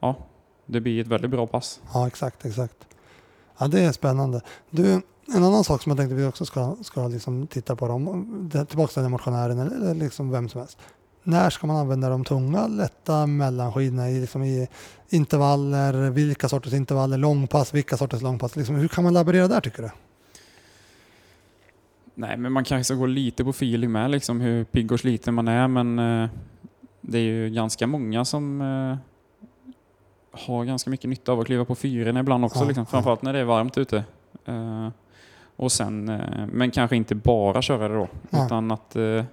ja, 0.00 0.14
det 0.66 0.80
blir 0.80 1.00
ett 1.00 1.06
väldigt 1.06 1.30
bra 1.30 1.46
pass. 1.46 1.80
Ja, 1.94 2.06
exakt, 2.06 2.44
exakt. 2.44 2.76
Ja, 3.58 3.68
det 3.68 3.80
är 3.80 3.92
spännande. 3.92 4.40
Du, 4.70 4.92
en 5.34 5.44
annan 5.44 5.64
sak 5.64 5.82
som 5.82 5.90
jag 5.90 5.98
tänkte 5.98 6.14
vi 6.14 6.26
också 6.26 6.44
ska, 6.44 6.76
ska 6.82 7.08
liksom 7.08 7.46
titta 7.46 7.76
på, 7.76 7.88
dem, 7.88 8.50
tillbaka 8.68 8.92
till 8.92 9.02
den 9.02 9.10
motionären 9.10 9.58
eller 9.58 9.94
liksom 9.94 10.30
vem 10.30 10.48
som 10.48 10.60
helst. 10.60 10.78
När 11.22 11.50
ska 11.50 11.66
man 11.66 11.76
använda 11.76 12.08
de 12.08 12.24
tunga, 12.24 12.66
lätta 12.66 13.26
mellanskidorna 13.26 14.10
i, 14.10 14.20
liksom 14.20 14.42
i 14.42 14.68
intervaller? 15.08 16.10
Vilka 16.10 16.48
sorters 16.48 16.72
intervaller? 16.72 17.18
Långpass? 17.18 17.74
Vilka 17.74 17.96
sorters 17.96 18.22
långpass? 18.22 18.56
Liksom, 18.56 18.74
hur 18.74 18.88
kan 18.88 19.04
man 19.04 19.14
laborera 19.14 19.48
där 19.48 19.60
tycker 19.60 19.82
du? 19.82 19.90
Nej, 22.18 22.36
men 22.36 22.52
man 22.52 22.64
kanske 22.64 22.84
ska 22.84 22.94
gå 22.94 23.06
lite 23.06 23.44
på 23.44 23.50
feeling 23.50 23.92
med 23.92 24.10
liksom 24.10 24.40
hur 24.40 24.64
pigg 24.64 24.92
och 24.92 25.00
sliten 25.00 25.34
man 25.34 25.48
är, 25.48 25.68
men 25.68 25.98
eh, 25.98 26.28
det 27.00 27.18
är 27.18 27.22
ju 27.22 27.50
ganska 27.50 27.86
många 27.86 28.24
som 28.24 28.60
eh, 28.60 28.96
har 30.46 30.64
ganska 30.64 30.90
mycket 30.90 31.10
nytta 31.10 31.32
av 31.32 31.40
att 31.40 31.46
kliva 31.46 31.64
på 31.64 31.74
fyren 31.74 32.16
ibland 32.16 32.44
också, 32.44 32.58
Ja, 32.58 32.64
liksom. 32.66 32.82
ja. 32.82 32.90
framförallt 32.90 33.22
när 33.22 33.32
det 33.32 33.38
är 33.38 33.44
varmt 33.44 33.78
ute. 33.78 34.04
Eh, 34.44 34.88
och 35.56 35.72
sen, 35.72 36.08
eh, 36.08 36.46
men 36.52 36.70
kanske 36.70 36.96
inte 36.96 37.14
bara 37.14 37.62
köra 37.62 37.88
det 37.88 37.94
då, 37.94 38.08
Ja. 38.30 38.46
utan 38.46 38.70
att 38.70 38.96
eh, 38.96 39.24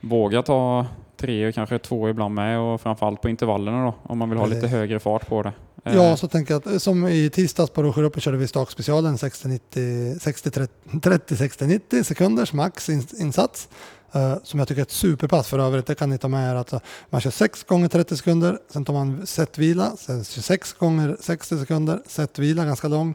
våga 0.00 0.42
ta 0.42 0.86
tre 1.20 1.48
och 1.48 1.54
kanske 1.54 1.78
två 1.78 2.08
ibland 2.08 2.34
med 2.34 2.58
och 2.58 2.80
framförallt 2.80 3.20
på 3.22 3.28
intervallerna 3.28 3.84
då, 3.84 3.94
om 4.02 4.18
man 4.18 4.28
vill 4.30 4.38
ha 4.38 4.46
lite 4.46 4.60
Precis. 4.60 4.76
högre 4.76 5.00
fart 5.00 5.28
på 5.28 5.42
det. 5.42 5.52
Eh, 5.84 5.94
Ja, 5.96 6.16
så 6.16 6.28
tänker 6.28 6.54
jag 6.54 6.68
att 6.76 6.82
som 6.82 7.06
i 7.08 7.30
tisdags 7.30 7.70
på 7.70 7.82
Råsjöloppet 7.82 8.22
körde 8.22 8.36
vi 8.36 8.48
stakspecialen 8.48 9.16
60-30-60-90 9.16 12.02
sekunders 12.02 12.52
max 12.52 12.88
in- 12.88 13.06
insats. 13.18 13.68
eh, 14.12 14.34
som 14.42 14.58
jag 14.58 14.68
tycker 14.68 14.80
är 14.80 14.84
ett 14.84 14.90
superpass 14.90 15.48
för 15.48 15.58
övrigt. 15.58 15.86
Det 15.86 15.94
kan 15.94 16.10
ni 16.10 16.18
ta 16.18 16.28
med 16.28 16.50
er. 16.50 16.54
Att 16.54 16.72
eh, 16.72 16.80
man 17.10 17.20
kör 17.20 17.30
6 17.30 17.64
gånger 17.64 17.88
30 17.88 18.16
sekunder, 18.16 18.58
sen 18.72 18.84
tar 18.84 18.92
man 18.94 19.26
setvila, 19.26 19.92
sen 19.98 20.24
26 20.24 20.72
gånger 20.72 21.16
60 21.20 21.58
sekunder, 21.58 22.02
setvila 22.06 22.64
ganska 22.64 22.88
lång, 22.88 23.14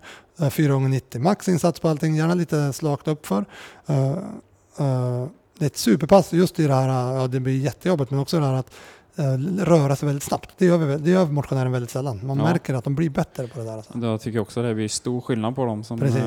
4 0.52 0.74
gånger 0.74 0.90
90 0.90 1.22
max 1.22 1.48
insats 1.50 1.80
på 1.80 1.90
allting, 1.90 2.16
gärna 2.16 2.34
lite 2.34 2.74
slakt 2.74 3.08
uppför. 3.08 3.46
Eh, 3.88 4.12
eh, 4.80 5.28
det 5.62 5.66
är 5.66 5.68
ett 5.68 5.78
superpass 5.78 6.34
just 6.34 6.60
i 6.60 6.68
det 6.68 6.74
här, 6.74 6.88
ja 7.16 7.28
det 7.28 7.40
blir 7.40 7.58
jättejobbigt, 7.58 8.12
men 8.12 8.20
också 8.20 8.40
det 8.40 8.46
här 8.46 8.54
att 8.54 8.72
eh, 9.16 9.34
röra 9.66 9.96
sig 9.96 10.06
väldigt 10.08 10.24
snabbt. 10.24 10.50
Det 10.58 10.66
gör, 10.66 10.78
vi, 10.78 10.98
det 10.98 11.10
gör 11.10 11.26
motionären 11.26 11.72
väldigt 11.72 11.92
sällan. 11.92 12.20
Man 12.24 12.38
Ja. 12.38 12.44
märker 12.44 12.74
att 12.74 12.84
de 12.84 12.96
blir 12.96 13.10
bättre 13.10 13.48
på 13.48 13.60
det 13.60 13.66
där. 13.66 13.74
Alltså. 13.78 13.98
Jag 14.00 14.22
tycker 14.22 14.40
också 14.40 14.62
det 14.62 14.76
blir 14.76 14.88
stor 14.88 15.22
skillnad 15.22 15.56
på 15.56 15.66
dem. 15.66 15.84
Som, 15.84 16.00
Precis. 16.00 16.22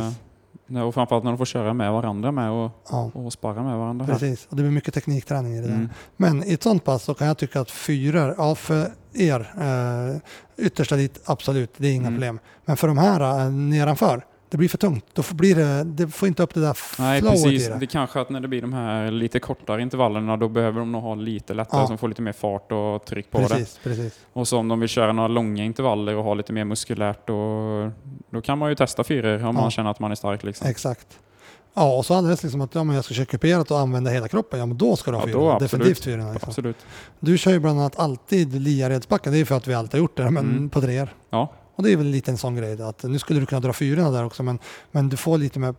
eh, 0.71 0.81
och 0.83 0.95
framförallt 0.95 1.25
när 1.25 1.31
de 1.31 1.39
får 1.39 1.45
köra 1.45 1.73
med 1.75 1.93
varandra 1.93 2.33
med 2.33 2.51
och, 2.51 2.71
Ja, 2.91 3.11
och 3.15 3.33
sparra 3.33 3.63
med 3.63 3.79
varandra. 3.79 4.05
här. 4.05 4.13
precis. 4.13 4.47
Och 4.51 4.57
det 4.57 4.63
blir 4.63 4.71
mycket 4.73 4.95
teknikträning 4.95 5.55
i 5.55 5.61
det 5.61 5.67
där. 5.67 5.75
Mm. 5.75 5.89
Men 6.17 6.45
i 6.45 6.53
ett 6.53 6.63
sånt 6.63 6.85
pass 6.85 7.03
så 7.03 7.15
kan 7.15 7.27
jag 7.27 7.39
tycka 7.39 7.61
att 7.61 7.71
fyror, 7.71 8.35
ja 8.39 8.55
för 8.55 8.89
er, 9.15 9.53
eh, 9.61 10.67
yttersta 10.67 10.97
dit, 10.97 11.21
absolut, 11.25 11.71
det 11.77 11.89
är 11.89 11.93
inga 11.93 12.07
Mm. 12.09 12.15
problem. 12.15 12.39
Men 12.65 12.77
för 12.77 12.89
de 12.89 12.99
här 12.99 13.41
eh, 13.45 13.51
nedanför, 13.51 14.25
det 14.55 14.59
blir 14.59 14.69
för 14.69 14.79
tungt. 14.79 15.05
Då 15.13 15.23
får, 15.23 15.35
blir 15.35 15.55
det, 15.55 15.85
det 15.85 16.09
får 16.09 16.29
inte 16.29 16.43
upp 16.43 16.55
det 16.55 16.61
där 16.61 16.77
Nej, 16.99 17.23
precis. 17.23 17.67
i 17.67 17.69
det. 17.69 17.77
Det 17.79 17.87
kanske 17.87 18.21
att 18.21 18.31
när 18.31 18.41
det 18.41 18.49
blir 18.49 18.61
de 18.63 18.73
här 18.73 19.11
lite 19.11 19.39
kortare 19.41 19.83
intervallerna 19.83 20.37
då 20.37 20.49
behöver 20.49 20.79
de 20.81 20.93
nog 20.93 21.03
ha 21.03 21.15
lite 21.15 21.55
lättare 21.55 21.81
Ja. 21.81 21.87
de 21.89 21.99
får 21.99 22.09
lite 22.09 22.23
mer 22.23 22.33
fart 22.33 22.73
och 22.73 23.05
tryck 23.05 23.31
på 23.31 23.39
det. 23.39 23.49
Precis, 23.49 23.81
precis. 23.83 24.19
Och 24.33 24.49
så 24.49 24.59
om 24.59 24.69
de 24.69 24.81
vill 24.81 24.89
köra 24.89 25.13
några 25.13 25.29
långa 25.29 25.65
intervaller 25.65 26.17
och 26.17 26.25
ha 26.25 26.35
lite 26.35 26.53
mer 26.53 26.65
muskulärt 26.65 27.27
då, 27.27 27.91
då 28.31 28.41
kan 28.41 28.59
man 28.59 28.69
ju 28.69 28.75
testa 28.75 29.05
fyror 29.05 29.35
om 29.35 29.41
Ja. 29.41 29.53
man 29.53 29.71
känner 29.71 29.91
att 29.91 30.01
man 30.01 30.11
är 30.11 30.15
stark. 30.15 30.43
Liksom. 30.43 30.67
Exakt. 30.69 31.07
Ja, 31.75 31.97
och 31.97 32.07
så 32.07 32.15
alldeles 32.15 32.43
liksom 32.43 32.61
att 32.61 32.75
ja, 32.75 32.85
men 32.85 32.97
jag 32.97 33.05
ska 33.05 33.15
köra 33.15 33.27
kuperat 33.27 33.71
och 33.71 33.79
använda 33.79 34.11
hela 34.11 34.29
kroppen, 34.29 34.59
ja 34.61 34.67
men 34.67 34.77
då 34.79 34.97
ska 34.97 35.11
du 35.11 35.17
ha 35.17 35.29
Ja, 35.29 35.53
absolut. 35.53 35.71
Definitivt 35.71 36.05
fyra. 36.05 36.33
Liksom. 36.33 36.49
Absolut. 36.49 36.77
Du 37.21 37.39
kör 37.39 37.51
ju 37.53 37.59
bland 37.59 37.81
annat 37.81 37.99
alltid 37.99 38.55
Liaredsbacken, 38.63 39.33
det 39.33 39.39
är 39.39 39.45
för 39.45 39.57
att 39.57 39.67
vi 39.69 39.75
alltid 39.75 39.93
har 39.93 39.99
gjort 39.99 40.17
det, 40.17 40.31
men 40.31 40.45
Mm. 40.51 40.71
på 40.71 40.81
treor. 40.81 41.09
Ja, 41.31 41.53
Och 41.77 41.83
det 41.83 41.93
är 41.93 41.97
väl 41.97 42.07
lite 42.07 42.31
en 42.31 42.39
sån 42.39 42.57
grej, 42.57 42.83
att 42.83 43.03
nu 43.03 43.19
skulle 43.19 43.41
du 43.41 43.47
kunna 43.47 43.61
dra 43.61 43.73
fyrorna 43.73 44.11
där 44.11 44.25
också, 44.25 44.43
men, 44.43 44.59
men 44.91 45.09
du 45.09 45.17
får 45.17 45.39
lite 45.39 45.59
mer 45.59 45.75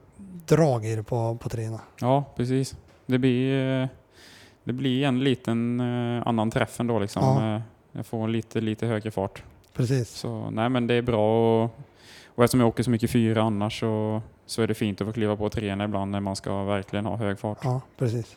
drag 0.48 0.86
i 0.86 0.96
det 0.96 1.04
på, 1.04 1.38
på 1.42 1.50
treorna. 1.50 1.82
ja 2.00 2.24
precis. 2.36 2.76
Det 3.06 3.18
blir, 3.18 3.90
det 4.64 4.74
blir 4.74 5.04
en 5.06 5.24
liten 5.24 5.80
eh, 5.80 6.28
annan 6.28 6.52
träff 6.52 6.80
ändå. 6.80 7.00
Liksom. 7.00 7.24
Ja. 7.24 7.56
Eh, 7.56 7.62
Jag 7.92 8.06
får 8.06 8.28
lite, 8.28 8.62
lite 8.62 8.86
högre 8.86 9.12
fart. 9.12 9.44
Precis. 9.74 10.10
Så 10.10 10.50
nej 10.50 10.70
men 10.70 10.88
det 10.88 10.94
är 10.94 11.02
bra 11.02 11.64
och, 11.64 11.80
och 12.36 12.44
eftersom 12.44 12.60
jag 12.60 12.70
åker 12.70 12.84
så 12.84 12.90
mycket 12.90 13.12
fyra 13.12 13.42
annars 13.44 13.80
så, 13.80 14.22
så 14.46 14.62
är 14.62 14.68
det 14.68 14.74
fint 14.74 15.02
att 15.02 15.08
få 15.08 15.14
kliva 15.14 15.36
på 15.36 15.50
treorna 15.50 15.84
ibland 15.86 16.12
när 16.12 16.20
man 16.20 16.36
ska 16.36 16.64
verkligen 16.64 17.06
ha 17.06 17.16
hög 17.18 17.40
fart. 17.40 17.58
Ja, 17.64 17.82
precis. 17.98 18.36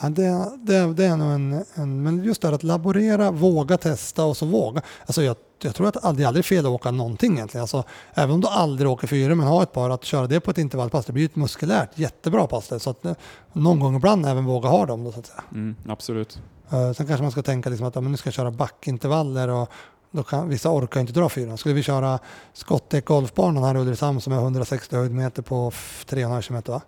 Ja, 0.00 0.08
det, 0.08 0.50
det, 0.62 0.92
det 0.94 1.04
är 1.04 1.16
nog 1.16 1.30
en, 1.32 1.64
en, 1.74 2.02
men 2.02 2.24
just 2.24 2.42
det 2.42 2.48
här 2.48 2.54
att 2.54 2.62
laborera, 2.62 3.30
våga 3.30 3.78
testa 3.78 4.24
och 4.24 4.36
så 4.36 4.46
våga. 4.46 4.82
Alltså 5.06 5.22
jag, 5.22 5.36
jag 5.62 5.74
tror 5.74 5.86
att 5.88 5.94
det 5.94 6.00
aldrig, 6.00 6.26
aldrig 6.26 6.44
är 6.44 6.46
fel 6.48 6.66
att 6.66 6.70
åka 6.72 6.90
någonting 6.90 7.32
egentligen. 7.34 7.62
Alltså, 7.62 7.84
även 8.14 8.34
om 8.34 8.40
du 8.40 8.48
aldrig 8.48 8.90
åker 8.90 9.06
fyra 9.06 9.34
men 9.34 9.46
har 9.46 9.62
ett 9.62 9.72
par, 9.72 9.90
att 9.90 10.04
köra 10.04 10.26
det 10.26 10.40
på 10.40 10.50
ett 10.50 10.58
intervallpass, 10.58 11.06
det 11.06 11.12
blir 11.12 11.24
ett 11.24 11.36
muskulärt 11.36 11.98
jättebra 11.98 12.46
pass. 12.46 12.72
Så 12.82 12.90
att 12.90 13.04
eh, 13.04 13.12
någon 13.52 13.80
gång 13.80 13.96
ibland 13.96 14.26
även 14.26 14.44
våga 14.44 14.68
ha 14.68 14.86
dem 14.86 15.04
då 15.04 15.12
så 15.12 15.20
att 15.20 15.26
säga. 15.26 15.42
Mm, 15.52 15.76
absolut. 15.88 16.40
Uh, 16.72 16.92
sen 16.92 17.06
kanske 17.06 17.22
man 17.22 17.32
ska 17.32 17.42
tänka 17.42 17.70
liksom 17.70 17.86
att 17.86 17.94
ja, 17.94 18.00
men 18.00 18.10
nu 18.10 18.16
ska 18.18 18.26
jag 18.26 18.34
köra 18.34 18.50
backintervaller 18.50 19.48
och 19.48 19.68
då 20.10 20.22
kan, 20.22 20.48
vissa 20.48 20.70
orkar 20.70 21.00
inte 21.00 21.12
dra 21.12 21.28
fyra. 21.28 21.56
Skulle 21.56 21.74
vi 21.74 21.82
köra 21.82 22.18
Skottek 22.52 23.04
golfbanan 23.04 23.64
här 23.64 23.74
i 23.74 23.78
Ulricehamn 23.78 24.20
som 24.20 24.32
är 24.32 24.36
160 24.36 24.96
höjdmeter 24.96 25.42
på 25.42 25.68
f- 25.68 26.06
3,5 26.08 26.42
km 26.42 26.62
va? 26.66 26.80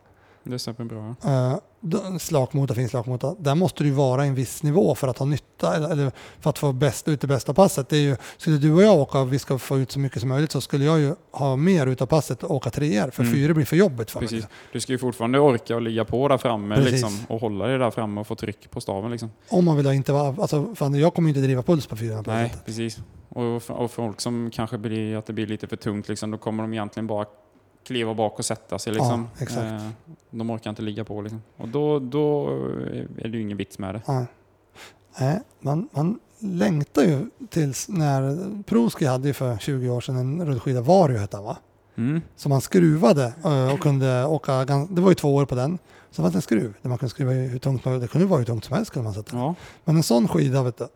Det 0.45 0.59
stämmer 0.59 0.85
bra. 0.85 1.15
ja. 1.23 1.51
Uh, 1.53 1.59
då- 1.81 2.19
slakmota, 2.19 2.75
fin 2.75 2.89
slakmota. 2.89 3.35
Där 3.39 3.55
måste 3.55 3.85
du 3.85 3.91
vara 3.91 4.25
i 4.25 4.29
en 4.29 4.35
viss 4.35 4.63
nivå 4.63 4.95
för 4.95 5.09
att 5.09 5.19
ha 5.19 5.27
nytta 5.27 5.77
eller, 5.77 6.13
för 6.41 6.51
att 6.51 6.59
få 6.59 6.73
bäst, 6.73 7.09
ut 7.09 7.21
det 7.21 7.27
bästa 7.27 7.55
passet. 7.55 7.89
Det 7.89 7.97
är 7.97 8.01
ju, 8.01 8.17
skulle 8.37 8.59
du 8.59 8.73
och 8.75 8.83
jag 8.83 8.95
åka 8.99 9.19
och 9.21 9.33
vi 9.33 9.39
ska 9.39 9.59
få 9.59 9.79
ut 9.79 9.93
så 9.93 9.99
mycket 9.99 10.21
som 10.21 10.29
möjligt 10.29 10.53
så 10.53 10.61
skulle 10.61 10.85
jag 10.85 10.99
ju 11.01 11.15
ha 11.33 11.57
mer 11.57 11.87
utav 11.87 12.07
passet 12.07 12.43
och 12.43 12.51
åka 12.57 12.71
treor 12.71 13.11
för 13.11 13.23
Mm. 13.23 13.35
fyra 13.35 13.55
blir 13.55 13.65
för 13.65 13.77
jobbigt 13.77 14.11
för 14.11 14.21
Precis. 14.21 14.41
mig. 14.43 14.51
Du 14.73 14.81
ska 14.81 14.93
ju 14.93 14.99
fortfarande 14.99 15.39
orka 15.41 15.75
och 15.77 15.83
ligga 15.83 16.05
på 16.05 16.29
där 16.29 16.39
framme 16.39 16.81
liksom, 16.81 17.19
och 17.29 17.41
hålla 17.41 17.67
dig 17.67 17.79
där 17.79 17.91
framme 17.91 18.21
och 18.21 18.27
få 18.27 18.35
tryck 18.35 18.71
på 18.71 18.81
staven. 18.81 19.11
Liksom. 19.11 19.31
Om 19.49 19.65
man 19.65 19.77
vill 19.77 19.87
ha 19.87 19.95
intervall, 19.95 20.35
alltså 20.41 20.75
fan, 20.75 20.95
jag 20.95 21.15
kommer 21.15 21.29
inte 21.29 21.41
driva 21.41 21.63
puls 21.63 21.87
på 21.87 21.97
fyra 21.97 22.17
på 22.23 22.31
det 22.31 22.37
Nej, 22.37 22.49
sättet. 22.49 22.67
precis. 22.67 22.99
Och, 23.29 23.71
och 23.71 23.91
folk 23.91 24.21
som 24.21 24.51
kanske 24.53 24.79
blir 24.79 25.17
att 25.17 25.27
det 25.27 25.33
blir 25.33 25.47
lite 25.47 25.67
för 25.67 25.77
tungt, 25.77 26.09
liksom, 26.09 26.31
då 26.31 26.39
kommer 26.39 26.63
de 26.63 26.73
egentligen 26.73 27.07
bara 27.07 27.27
kliva 27.87 28.15
bak 28.15 28.39
och 28.39 28.45
sätta 28.45 28.79
sig. 28.79 28.93
Liksom. 28.93 29.29
Ja, 29.37 29.43
exakt. 29.43 29.83
Eh, 29.83 29.89
de 30.31 30.51
orkar 30.51 30.71
inte 30.71 30.83
ligga 30.83 31.05
på. 31.05 31.21
Liksom. 31.23 31.43
Och 31.57 31.69
då, 31.69 31.99
då 31.99 32.49
är 33.19 33.29
det 33.29 33.37
ju 33.37 33.43
ingen 33.43 33.57
vits 33.57 33.79
med 33.79 33.95
det. 33.95 34.03
Nej. 34.09 34.27
Nej, 35.21 35.41
man, 35.61 35.89
man 35.93 36.19
längtar 36.39 37.03
ju 37.03 37.27
tills 37.49 37.89
när 37.89 38.63
Proski 38.63 39.05
hade 39.07 39.29
ju 39.29 39.35
för 39.35 39.59
20 39.59 39.91
år 39.91 40.01
sedan 40.01 40.17
en 40.17 40.47
rullskida 40.47 40.81
Vario 40.81 41.19
hette 41.19 41.37
han 41.37 41.45
va? 41.45 41.57
Mm. 41.97 42.21
Som 42.37 42.51
man 42.51 42.61
skruvade 42.61 43.33
eh, 43.45 43.75
och 43.75 43.81
kunde 43.81 44.25
åka, 44.25 44.65
det 44.91 45.01
var 45.01 45.09
ju 45.09 45.15
två 45.15 45.35
år 45.35 45.45
på 45.47 45.55
den. 45.55 45.79
Så 46.11 46.23
fanns 46.23 46.33
det 46.33 46.39
en 46.39 46.43
skruv 46.43 46.75
där 46.83 46.89
man 46.89 46.99
kunde 46.99 47.11
skruva 47.11 47.33
hur 47.33 47.59
tungt 47.59 47.85
man 47.85 48.01
Det 48.01 48.09
kunde 48.09 48.27
vara 48.27 48.39
hur 48.39 48.47
tungt 48.47 48.65
som 48.65 48.77
helst 48.77 48.91
kunde 48.91 49.05
man 49.05 49.15
sätta. 49.15 49.37
Ja, 49.37 49.55
Men 49.85 49.97
en 49.97 50.03
sån 50.03 50.29
skida 50.29 50.63
vet 50.63 50.79
du, 50.79 50.87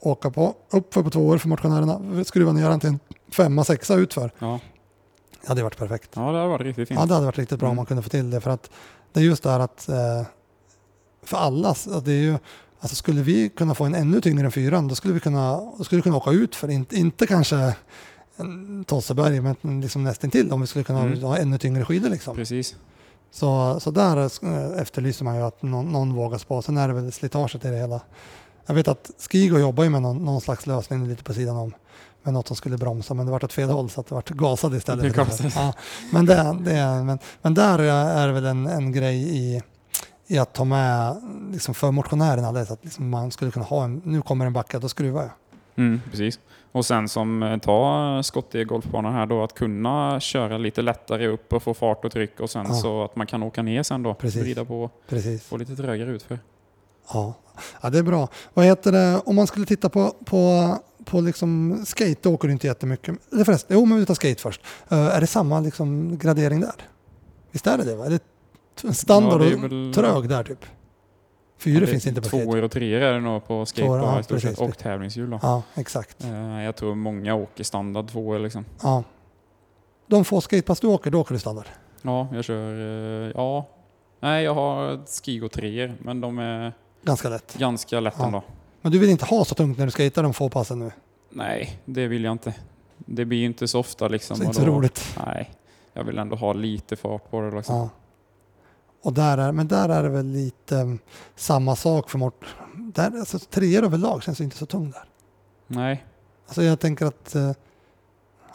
åka 0.00 0.30
på, 0.30 0.54
uppför 0.70 1.02
på 1.02 1.10
två 1.10 1.26
år 1.26 1.38
för 1.38 1.48
motionärerna, 1.48 2.24
skruva 2.24 2.52
ner 2.52 2.70
den 2.70 2.80
till 2.80 2.88
en 2.88 2.98
femma, 3.30 3.64
sexa 3.64 3.94
utför. 3.94 4.30
ja. 4.38 4.60
Det 5.42 5.48
hade 5.48 5.62
varit 5.62 5.76
perfekt. 5.76 6.10
ja, 6.14 6.32
det 6.32 6.38
har 6.38 6.48
varit 6.48 6.62
riktigt 6.66 6.88
fint. 6.88 7.00
Ja, 7.00 7.06
det 7.06 7.14
hade 7.14 7.26
varit 7.26 7.38
riktigt 7.38 7.58
bra 7.58 7.66
om 7.68 7.70
Mm. 7.72 7.76
man 7.76 7.86
kunde 7.86 8.02
få 8.02 8.08
till 8.08 8.30
det. 8.30 8.40
För 8.40 8.50
att 8.50 8.70
det 9.12 9.20
är 9.20 9.24
just 9.24 9.42
det 9.42 9.50
här 9.50 9.60
att 9.60 9.88
eh, 9.88 10.22
för 11.22 11.36
alla, 11.36 11.74
det 12.04 12.12
är 12.12 12.22
ju, 12.22 12.38
alltså 12.80 12.96
skulle 12.96 13.22
vi 13.22 13.48
kunna 13.48 13.74
få 13.74 13.84
en 13.84 13.94
ännu 13.94 14.20
tyngre 14.20 14.44
än 14.44 14.52
fyran, 14.52 14.88
då 14.88 14.94
skulle 14.94 15.14
vi 15.14 15.20
kunna, 15.20 15.56
då 15.78 15.84
skulle 15.84 15.98
vi 15.98 16.02
kunna 16.02 16.16
åka 16.16 16.30
ut 16.30 16.56
för, 16.56 16.70
inte, 16.70 16.96
inte 16.96 17.26
kanske 17.26 17.74
Tosseberg, 18.86 19.40
men 19.40 19.80
liksom 19.80 20.04
nästintill 20.04 20.52
om 20.52 20.60
vi 20.60 20.66
skulle 20.66 20.84
kunna 20.84 21.00
Mm. 21.02 21.22
ha 21.22 21.36
ännu 21.38 21.58
tyngre 21.58 21.84
skidor. 21.84 22.08
Liksom. 22.08 22.36
Precis. 22.36 22.76
Så, 23.30 23.80
så 23.80 23.90
där 23.90 24.16
eh, 24.16 24.80
efterlyser 24.82 25.24
man 25.24 25.36
ju 25.36 25.42
att 25.42 25.62
någon, 25.62 25.92
någon 25.92 26.14
vågar 26.14 26.38
spå. 26.38 26.62
Sen 26.62 26.76
är 26.76 26.88
det 26.88 26.94
väl 26.94 27.12
slitaget 27.12 27.64
i 27.64 27.68
det 27.68 27.76
hela. 27.76 28.00
Jag 28.66 28.74
vet 28.74 28.88
att 28.88 29.10
Skigo 29.30 29.58
jobbar 29.58 29.84
ju 29.84 29.90
med 29.90 30.02
någon, 30.02 30.24
någon 30.24 30.40
slags 30.40 30.66
lösning 30.66 31.08
lite 31.08 31.24
på 31.24 31.34
sidan 31.34 31.56
om. 31.56 31.72
Med 32.26 32.34
något 32.34 32.46
som 32.46 32.56
skulle 32.56 32.76
bromsa 32.76 33.14
men 33.14 33.26
det 33.26 33.32
vart 33.32 33.44
åt 33.44 33.52
fel 33.52 33.68
håll 33.70 33.90
så 33.90 34.00
att 34.00 34.06
det 34.06 34.14
vart 34.14 34.28
gasad 34.30 34.74
istället. 34.74 35.02
Det 35.02 35.22
gasade. 35.22 35.52
Ja, 35.56 35.72
men, 36.12 36.26
det, 36.26 36.34
det, 36.60 37.02
men, 37.04 37.18
men 37.42 37.54
där 37.54 37.78
är 37.78 38.26
det 38.26 38.32
väl 38.32 38.44
en, 38.46 38.66
en 38.66 38.92
grej 38.92 39.16
i, 39.36 39.62
i 40.26 40.38
att 40.38 40.52
ta 40.54 40.64
med 40.64 41.16
liksom 41.52 41.74
för 41.74 41.90
motionärerna 41.90 42.52
det, 42.52 42.60
att 42.60 42.84
liksom 42.84 43.10
man 43.10 43.30
skulle 43.30 43.50
kunna 43.50 43.64
ha 43.64 43.84
en, 43.84 44.02
nu 44.04 44.22
kommer 44.22 44.46
en 44.46 44.52
backa, 44.52 44.78
då 44.78 44.88
skruvar 44.88 45.22
jag. 45.22 45.30
Mm, 45.84 46.00
precis. 46.10 46.38
Och 46.72 46.86
sen 46.86 47.08
som 47.08 47.42
eh, 47.42 47.58
ta 47.58 48.20
skott 48.22 48.54
i 48.54 48.64
golfbanan 48.64 49.14
här 49.14 49.26
då, 49.26 49.42
att 49.42 49.54
kunna 49.54 50.20
köra 50.20 50.58
lite 50.58 50.82
lättare 50.82 51.26
upp 51.26 51.52
och 51.52 51.62
få 51.62 51.74
fart 51.74 52.04
och 52.04 52.12
tryck 52.12 52.40
och 52.40 52.50
sen 52.50 52.66
Ja. 52.68 52.74
så 52.74 53.04
att 53.04 53.16
man 53.16 53.26
kan 53.26 53.42
åka 53.42 53.62
ner 53.62 53.82
sen 53.82 54.02
då. 54.02 54.14
Precis. 54.14 54.42
Vrida 54.42 54.64
på, 54.64 54.90
Precis. 55.08 55.44
få 55.44 55.56
lite 55.56 55.76
trögare 55.76 56.10
utför. 56.10 56.38
Ja. 57.12 57.34
ja, 57.82 57.90
det 57.90 57.98
är 57.98 58.02
bra. 58.02 58.28
Vad 58.54 58.64
heter 58.64 58.92
det, 58.92 59.20
om 59.26 59.36
man 59.36 59.46
skulle 59.46 59.66
titta 59.66 59.88
på, 59.88 60.14
på, 60.24 60.74
på 61.06 61.20
liksom 61.20 61.82
skate, 61.86 62.20
då 62.22 62.34
åker 62.34 62.48
du 62.48 62.52
inte 62.52 62.66
jättemycket. 62.66 63.16
Eller 63.32 63.44
förresten, 63.44 63.76
jo 63.76 63.84
men 63.84 63.98
vi 63.98 64.06
tar 64.06 64.14
skate 64.14 64.42
först. 64.42 64.60
Eh, 64.88 64.98
är 65.06 65.20
det 65.20 65.26
samma 65.26 65.60
liksom 65.60 66.18
gradering 66.18 66.60
där? 66.60 66.74
Visst 67.50 67.66
är 67.66 67.78
det 67.78 67.84
det? 67.84 67.96
Va? 67.96 68.06
Är 68.06 68.10
det 68.10 68.94
standard 68.94 69.40
Ja, 69.40 69.44
det 69.44 69.50
är 69.52 69.56
och 69.56 69.62
väl- 69.72 69.94
trög 69.94 70.28
där 70.28 70.44
typ? 70.44 70.64
Fyra 71.58 71.80
det- 71.80 71.86
finns 71.86 72.06
inte 72.06 72.20
på 72.20 72.28
skate. 72.28 72.44
Tvåor 72.44 72.62
och 72.62 72.70
treor 72.70 73.00
är 73.02 73.12
det 73.12 73.20
nog 73.20 73.46
på 73.46 73.66
skate 73.66 73.82
Tvåor, 73.86 73.98
bara 74.00 74.12
ja, 74.12 74.20
i 74.20 74.22
stort 74.22 74.40
sett. 74.42 74.58
Och 74.58 74.78
tävlingshjul. 74.78 75.38
Ja, 75.42 75.62
exakt. 75.74 76.24
Eh, 76.24 76.62
Jag 76.62 76.76
tror 76.76 76.94
många 76.94 77.34
åker 77.34 77.64
standard 77.64 78.08
tvåor 78.10 78.38
liksom. 78.38 78.64
Ja. 78.82 79.04
De 80.06 80.24
få 80.24 80.40
skatepass 80.40 80.80
du 80.80 80.86
åker, 80.86 81.10
då 81.10 81.20
åker 81.20 81.32
du 81.34 81.38
standard. 81.38 81.66
Ja, 82.02 82.28
jag 82.32 82.44
kör... 82.44 82.72
eh, 83.26 83.32
Ja. 83.34 83.68
Nej, 84.20 84.44
jag 84.44 84.54
har 84.54 85.00
Skigo 85.24 85.48
3 85.48 85.92
men 86.02 86.20
de 86.20 86.38
är 86.38 86.72
Ganska 87.02 87.28
lätt. 87.28 87.54
ganska 87.58 88.00
lätta 88.00 88.16
Ja. 88.20 88.26
ändå. 88.26 88.42
Men 88.82 88.92
du 88.92 88.98
vill 88.98 89.10
inte 89.10 89.24
ha 89.24 89.44
så 89.44 89.54
tungt 89.54 89.78
när 89.78 89.84
du 89.86 89.90
skater 89.90 90.22
de 90.22 90.34
få 90.34 90.48
passen 90.48 90.78
nu? 90.78 90.90
Nej, 91.30 91.80
det 91.84 92.06
vill 92.06 92.24
jag 92.24 92.32
inte. 92.32 92.54
Det 92.96 93.24
blir 93.24 93.38
ju 93.38 93.46
inte 93.46 93.68
så 93.68 93.80
ofta 93.80 94.08
liksom. 94.08 94.36
Så 94.36 94.42
inte 94.42 94.54
så 94.54 94.64
roligt. 94.66 95.16
Nej, 95.26 95.50
jag 95.92 96.04
vill 96.04 96.18
ändå 96.18 96.36
ha 96.36 96.52
lite 96.52 96.96
fart 96.96 97.30
på 97.30 97.40
det. 97.40 97.56
Liksom. 97.56 97.76
Ja. 97.76 97.88
Och 99.02 99.12
där 99.12 99.38
är, 99.38 99.52
men 99.52 99.68
där 99.68 99.88
är 99.88 100.02
det 100.02 100.08
väl 100.08 100.26
lite 100.26 100.76
mm, 100.78 100.98
samma 101.36 101.76
sak 101.76 102.10
för 102.10 102.30
där, 102.76 103.18
alltså, 103.18 103.38
treor 103.38 103.84
överlag 103.84 104.22
känns 104.22 104.40
inte 104.40 104.56
så 104.56 104.66
tung 104.66 104.90
där. 104.90 105.04
Nej, 105.66 106.04
Alltså 106.46 106.62
jag 106.62 106.80
tänker 106.80 107.06
att 107.06 107.34
eh, 107.34 107.52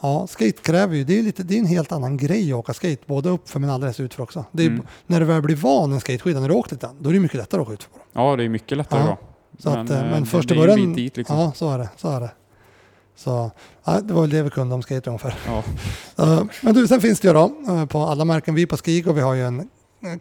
ja, 0.02 0.28
skate 0.28 0.62
kräver 0.62 0.96
ju, 0.96 1.04
det 1.04 1.20
är, 1.20 1.24
lite, 1.24 1.44
det 1.44 1.56
är 1.56 1.60
en 1.60 1.66
helt 1.66 1.92
annan 1.92 2.18
grej 2.18 2.54
att 2.54 2.60
åka 2.60 2.74
skate, 2.74 3.02
både 3.06 3.30
uppför 3.30 3.60
men 3.60 3.70
alldeles 3.70 4.00
utför 4.00 4.24
också. 4.24 4.46
Är, 4.52 4.68
Mm. 4.68 4.86
När 5.08 5.20
du 5.20 5.26
väl 5.26 5.42
blir 5.42 5.56
van 5.56 5.92
en 5.94 6.00
skateskida, 6.00 6.40
när 6.40 6.50
du 6.50 6.56
åkt 6.56 6.72
lite, 6.72 6.90
då 7.00 7.10
är 7.10 7.14
det 7.14 7.20
mycket 7.20 7.38
lättare 7.38 7.62
att 7.62 7.68
åka 7.68 7.74
utför. 7.74 7.92
ja 8.14 8.36
det 8.36 8.44
är 8.44 8.50
mycket 8.50 8.78
lättare 8.78 9.00
Ja, 9.02 9.06
då. 9.08 9.18
Så 9.64 9.70
att, 9.70 9.90
eh, 9.90 10.00
eh, 10.00 10.12
men 10.12 10.22
det- 10.24 10.30
först 10.30 10.52
i 10.52 10.56
början, 10.56 10.94
dit 10.94 11.18
liksom. 11.18 11.38
ja 11.40 11.52
så 11.56 11.72
är 11.72 11.78
det. 11.78 11.90
Så 11.98 12.10
är 12.10 12.20
det. 12.22 12.32
Så 13.16 13.52
ja, 13.84 14.02
det 14.02 14.14
var 14.14 14.22
väl 14.22 14.30
det 14.30 14.44
vi 14.44 14.50
kunde 14.50 14.76
om 14.76 14.82
skate 14.82 15.10
ungefär. 15.10 15.36
Ja. 15.48 15.64
Eh, 16.26 16.44
Men 16.62 16.74
du, 16.74 16.88
sen 16.88 17.02
finns 17.02 17.20
det 17.20 17.28
ju 17.28 17.34
då 17.34 17.52
eh, 17.68 17.86
på 17.86 18.00
alla 18.00 18.26
märken. 18.26 18.56
Vi 18.56 18.66
på 18.66 18.78
Skigo, 18.78 19.12
vi 19.14 19.22
har 19.22 19.34
ju 19.34 19.46
en 19.46 19.60
eh, 19.60 19.66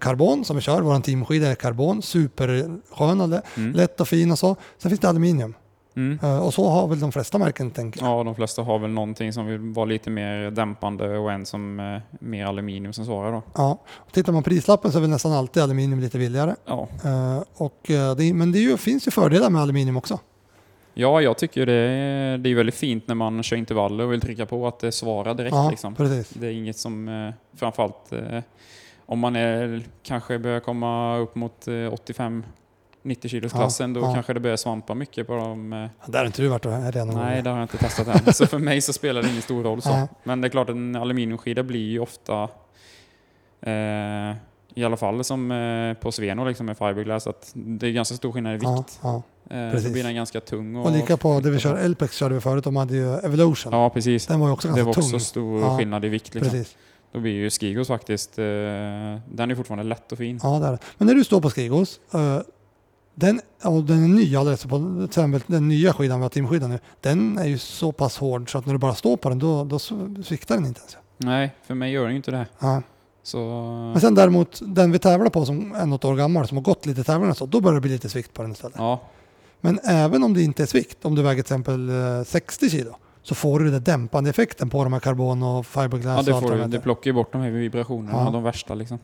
karbon 0.01 0.45
som 0.45 0.57
vi 0.57 0.63
kör. 0.63 0.81
Vår 0.83 1.01
teamskida 1.01 1.49
är 1.49 1.55
karbon, 1.55 2.03
superskön 2.03 3.21
Mm. 3.57 3.73
lätt 3.73 4.01
och 4.01 4.09
fin 4.09 4.31
och 4.33 4.39
så. 4.39 4.57
Sen 4.79 4.91
finns 4.91 5.01
det 5.01 5.09
aluminium 5.09 5.55
Mm. 5.97 6.19
Eh, 6.23 6.47
och 6.47 6.55
så 6.55 6.69
har 6.69 6.89
väl 6.89 7.01
de 7.01 7.13
flesta 7.13 7.39
märken 7.39 7.71
tänker 7.71 8.03
jag. 8.03 8.19
Ja, 8.19 8.25
de 8.25 8.35
flesta 8.35 8.63
har 8.63 8.79
väl 8.79 8.91
någonting 8.91 9.33
som 9.33 9.47
vill 9.47 9.59
vara 9.59 9.85
lite 9.85 10.11
mer 10.11 10.51
dämpande 10.51 11.19
och 11.19 11.33
en 11.33 11.47
som 11.47 11.81
är 11.81 12.03
mer 12.11 12.47
aluminium 12.47 12.93
som 12.93 13.05
svarar 13.05 13.33
då. 13.33 13.43
Ja, 13.55 13.79
tittar 14.13 14.33
man 14.33 14.43
på 14.43 14.51
prislappen 14.51 14.93
så 14.93 14.99
är 14.99 15.01
väl 15.01 15.11
nästan 15.11 15.33
alltid 15.33 15.63
aluminium 15.63 16.01
lite 16.01 16.19
billigare. 16.19 16.55
Ja. 16.67 16.89
Eh, 17.05 17.43
och 17.55 17.81
det, 18.17 18.35
men 18.35 18.53
det 18.53 18.59
ju, 18.59 18.77
finns 18.77 19.07
ju 19.07 19.11
fördelar 19.11 19.51
med 19.51 19.63
aluminium 19.63 19.97
också. 19.97 20.19
Ja, 20.95 21.21
jag 21.21 21.39
tycker 21.39 21.67
det 21.67 21.73
är, 21.73 22.39
det 22.39 22.51
är 22.51 22.55
väldigt 22.55 22.75
fint 22.75 23.09
när 23.09 23.15
man 23.15 23.43
kör 23.43 23.57
intervaller 23.57 24.05
och 24.05 24.13
vill 24.13 24.21
trycka 24.21 24.47
på 24.47 24.67
att 24.67 24.79
det 24.79 24.93
svarar 24.93 25.35
direkt. 25.35 25.55
Ja, 25.55 25.71
liksom. 25.71 25.95
precis. 25.95 26.31
Det 26.31 26.47
är 26.47 26.51
inget 26.51 26.77
som 26.77 27.33
framförallt 27.57 28.13
om 29.07 29.19
man 29.19 29.37
är, 29.37 29.83
kanske 30.03 30.39
börjar 30.39 30.61
komma 30.61 31.17
upp 31.17 31.35
mot 31.35 31.69
85 31.93 32.45
90 33.03 33.29
kilos 33.29 33.53
klassen, 33.53 33.95
ja, 33.95 34.01
då 34.01 34.07
ja. 34.07 34.15
kanske 34.15 34.33
det 34.33 34.41
börjar 34.41 34.57
svampa 34.57 34.95
mycket 34.95 35.27
på 35.27 35.37
dem. 35.37 35.73
Eh. 35.73 36.11
Där 36.11 36.19
har 36.19 36.27
inte 36.27 36.43
du 36.43 36.49
varit 36.49 36.67
och 36.67 36.73
redan 36.73 37.09
Nej, 37.09 37.43
där 37.43 37.51
har 37.51 37.59
jag 37.59 37.65
inte 37.65 37.79
testat 37.79 38.27
än. 38.27 38.35
så 38.35 38.47
för 38.47 38.59
mig 38.59 38.81
så 38.81 38.93
spelar 38.93 39.23
det 39.23 39.29
ingen 39.29 39.43
stor 39.43 39.63
roll. 39.63 39.83
Så. 39.83 40.09
Men 40.25 40.41
det 40.41 40.47
är 40.47 40.51
klart, 40.51 40.69
en 40.69 40.97
aluminiumskida 40.97 41.63
blir 41.63 41.91
ju 41.91 41.99
ofta, 41.99 42.49
eh, 43.61 44.37
i 44.75 44.85
alla 44.85 44.97
fall 44.97 45.25
som 45.25 45.51
eh, 45.51 45.95
på 46.03 46.13
Sveno 46.13 46.45
liksom 46.45 46.67
med 46.67 46.79
fiberglass, 46.79 47.27
att 47.27 47.51
det 47.55 47.87
är 47.87 47.93
ganska 47.93 48.15
stor 48.15 48.33
skillnad 48.33 48.55
i 48.55 48.57
vikt. 48.57 49.01
Ja, 49.03 49.23
eh, 49.51 49.79
så 49.79 49.93
blir 49.93 50.05
den 50.05 50.15
ganska 50.15 50.41
tung. 50.41 50.77
Och, 50.77 50.87
och 50.87 50.93
lika 50.93 51.17
på 51.17 51.41
det 51.41 51.51
vi 51.51 51.59
kör, 51.59 51.77
Elpex 51.77 52.17
körde 52.17 52.35
vi 52.35 52.41
förut, 52.41 52.65
de 52.65 52.77
hade 52.77 52.95
ju 52.97 53.15
Evolution. 53.15 53.73
Ja, 53.73 53.91
precis. 53.91 54.27
Den 54.27 54.41
var 54.41 54.47
ju 54.47 54.53
också 54.53 54.69
ganska 54.69 54.85
tung. 54.85 54.93
Det 54.93 54.97
var 54.97 55.03
också 55.03 55.11
tung. 55.11 55.21
stor 55.21 55.79
skillnad 55.79 56.05
i 56.05 56.09
vikt. 56.09 56.35
Liksom. 56.35 56.51
Precis. 56.51 56.77
Då 57.13 57.21
blir 57.21 57.33
ju 57.33 57.51
Skigos 57.51 57.89
faktiskt, 57.89 58.39
eh, 58.39 58.45
den 58.45 59.51
är 59.51 59.55
fortfarande 59.55 59.85
lätt 59.85 60.13
och 60.13 60.19
fin. 60.19 60.41
Ja, 60.43 60.59
det 60.59 60.67
är. 60.67 60.79
Men 60.99 61.07
när 61.07 61.15
du 61.15 61.25
står 61.25 61.41
på 61.41 61.51
Skigos, 61.51 62.01
eh, 62.15 62.41
den, 63.15 63.41
och 63.65 63.85
den 63.85 64.05
är 64.05 64.09
ny 64.09 64.37
alldeles, 64.37 64.65
på 64.65 64.79
till 64.79 65.05
exempel 65.05 65.41
den 65.47 65.69
nya 65.69 65.93
skidan, 65.93 66.19
vi 66.19 66.23
har 66.23 66.29
teamskidan 66.31 66.71
nu, 66.71 66.79
den 67.01 67.39
är 67.39 67.45
ju 67.47 67.59
så 67.59 67.93
pass 67.93 68.19
hård 68.19 68.53
så 68.53 68.59
att 68.59 68.67
när 68.67 68.73
du 68.73 68.79
bara 68.79 68.95
står 68.95 69.17
på 69.17 69.29
den 69.29 69.39
då, 69.39 69.65
då 69.65 69.79
sviktar 70.23 70.55
den 70.55 70.67
inte 70.67 70.81
ens. 70.81 70.97
Nej, 71.17 71.55
för 71.67 71.75
mig 71.75 71.93
gör 71.93 72.03
den 72.03 72.11
ju 72.11 72.17
inte 72.17 72.31
det. 72.31 72.47
Ja. 72.59 72.83
Så, 73.23 73.39
Men 73.93 74.01
sen 74.01 74.15
däremot, 74.15 74.61
den 74.63 74.93
vi 74.93 74.99
tävlar 74.99 75.31
på 75.31 75.45
som 75.47 75.75
är 75.75 75.87
något 75.87 76.05
år 76.05 76.17
gammal, 76.17 76.49
som 76.49 76.57
har 76.57 76.65
gått 76.65 76.87
lite 76.87 77.05
tävlingar 77.05 77.35
så, 77.35 77.47
då 77.47 77.61
börjar 77.61 77.75
det 77.75 77.81
bli 77.81 77.91
lite 77.91 78.09
svikt 78.09 78.35
på 78.35 78.43
den 78.43 78.53
istället. 78.53 78.77
ja, 78.79 79.01
Men 79.61 79.79
även 79.85 80.23
om 80.23 80.35
det 80.35 80.43
inte 80.43 80.63
är 80.63 80.67
svikt, 80.67 81.05
om 81.05 81.15
du 81.15 81.23
väger 81.23 81.43
till 81.43 81.55
exempel 81.55 81.89
eh, 82.19 82.23
60 82.25 82.71
kilo, 82.71 82.97
så 83.23 83.35
får 83.35 83.61
du 83.61 83.71
den 83.71 83.85
dämpande 83.85 84.31
effekten 84.31 84.71
på 84.71 84.85
de 84.85 84.93
här 84.93 85.01
karbon 85.01 85.43
och 85.43 85.67
fiberglass 85.67 86.27
ja 86.27 86.35
det, 86.35 86.41
får 86.41 86.57
du, 86.57 86.65
det 86.67 86.81
plockar 86.81 87.09
ju 87.09 87.13
bort 87.15 87.33
de 87.33 87.41
här 87.43 87.51
vibrationerna, 87.51 88.25
Ja. 88.25 88.31
de 88.31 88.43
värsta 88.43 88.75
liksom. 88.75 88.99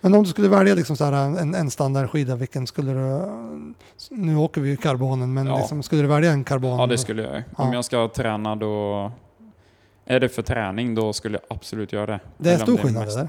Men 0.00 0.14
om 0.14 0.22
du 0.24 0.30
skulle 0.30 0.48
välja 0.48 0.74
liksom 0.74 0.96
så 0.96 1.04
här 1.04 1.12
en, 1.38 1.54
en 1.54 1.70
standardskida, 1.70 2.36
vilken 2.36 2.66
skulle 2.66 2.92
du... 2.92 3.26
Nu 4.10 4.36
åker 4.36 4.60
vi 4.60 4.68
ju 4.70 4.76
karbonen, 4.76 5.34
men 5.34 5.46
Ja. 5.46 5.58
liksom, 5.58 5.82
skulle 5.82 6.02
du 6.02 6.08
välja 6.08 6.30
en 6.32 6.44
karbon? 6.44 6.78
Ja, 6.80 6.86
det 6.86 6.98
skulle 6.98 7.22
jag. 7.22 7.32
Om 7.36 7.42
Ja. 7.68 7.74
jag 7.74 7.84
ska 7.84 8.08
träna 8.08 8.56
då... 8.56 9.12
Är 10.04 10.20
det 10.20 10.28
för 10.28 10.42
träning, 10.42 10.94
då 10.94 11.12
skulle 11.12 11.38
jag 11.48 11.56
absolut 11.56 11.92
göra 11.92 12.06
det. 12.06 12.20
Det 12.38 12.50
är 12.50 12.54
Eller 12.54 12.62
om 12.62 12.66
stor 12.66 12.78
är 12.78 12.82
skillnad 12.82 13.04
mest- 13.04 13.16
det 13.16 13.22
där. 13.22 13.28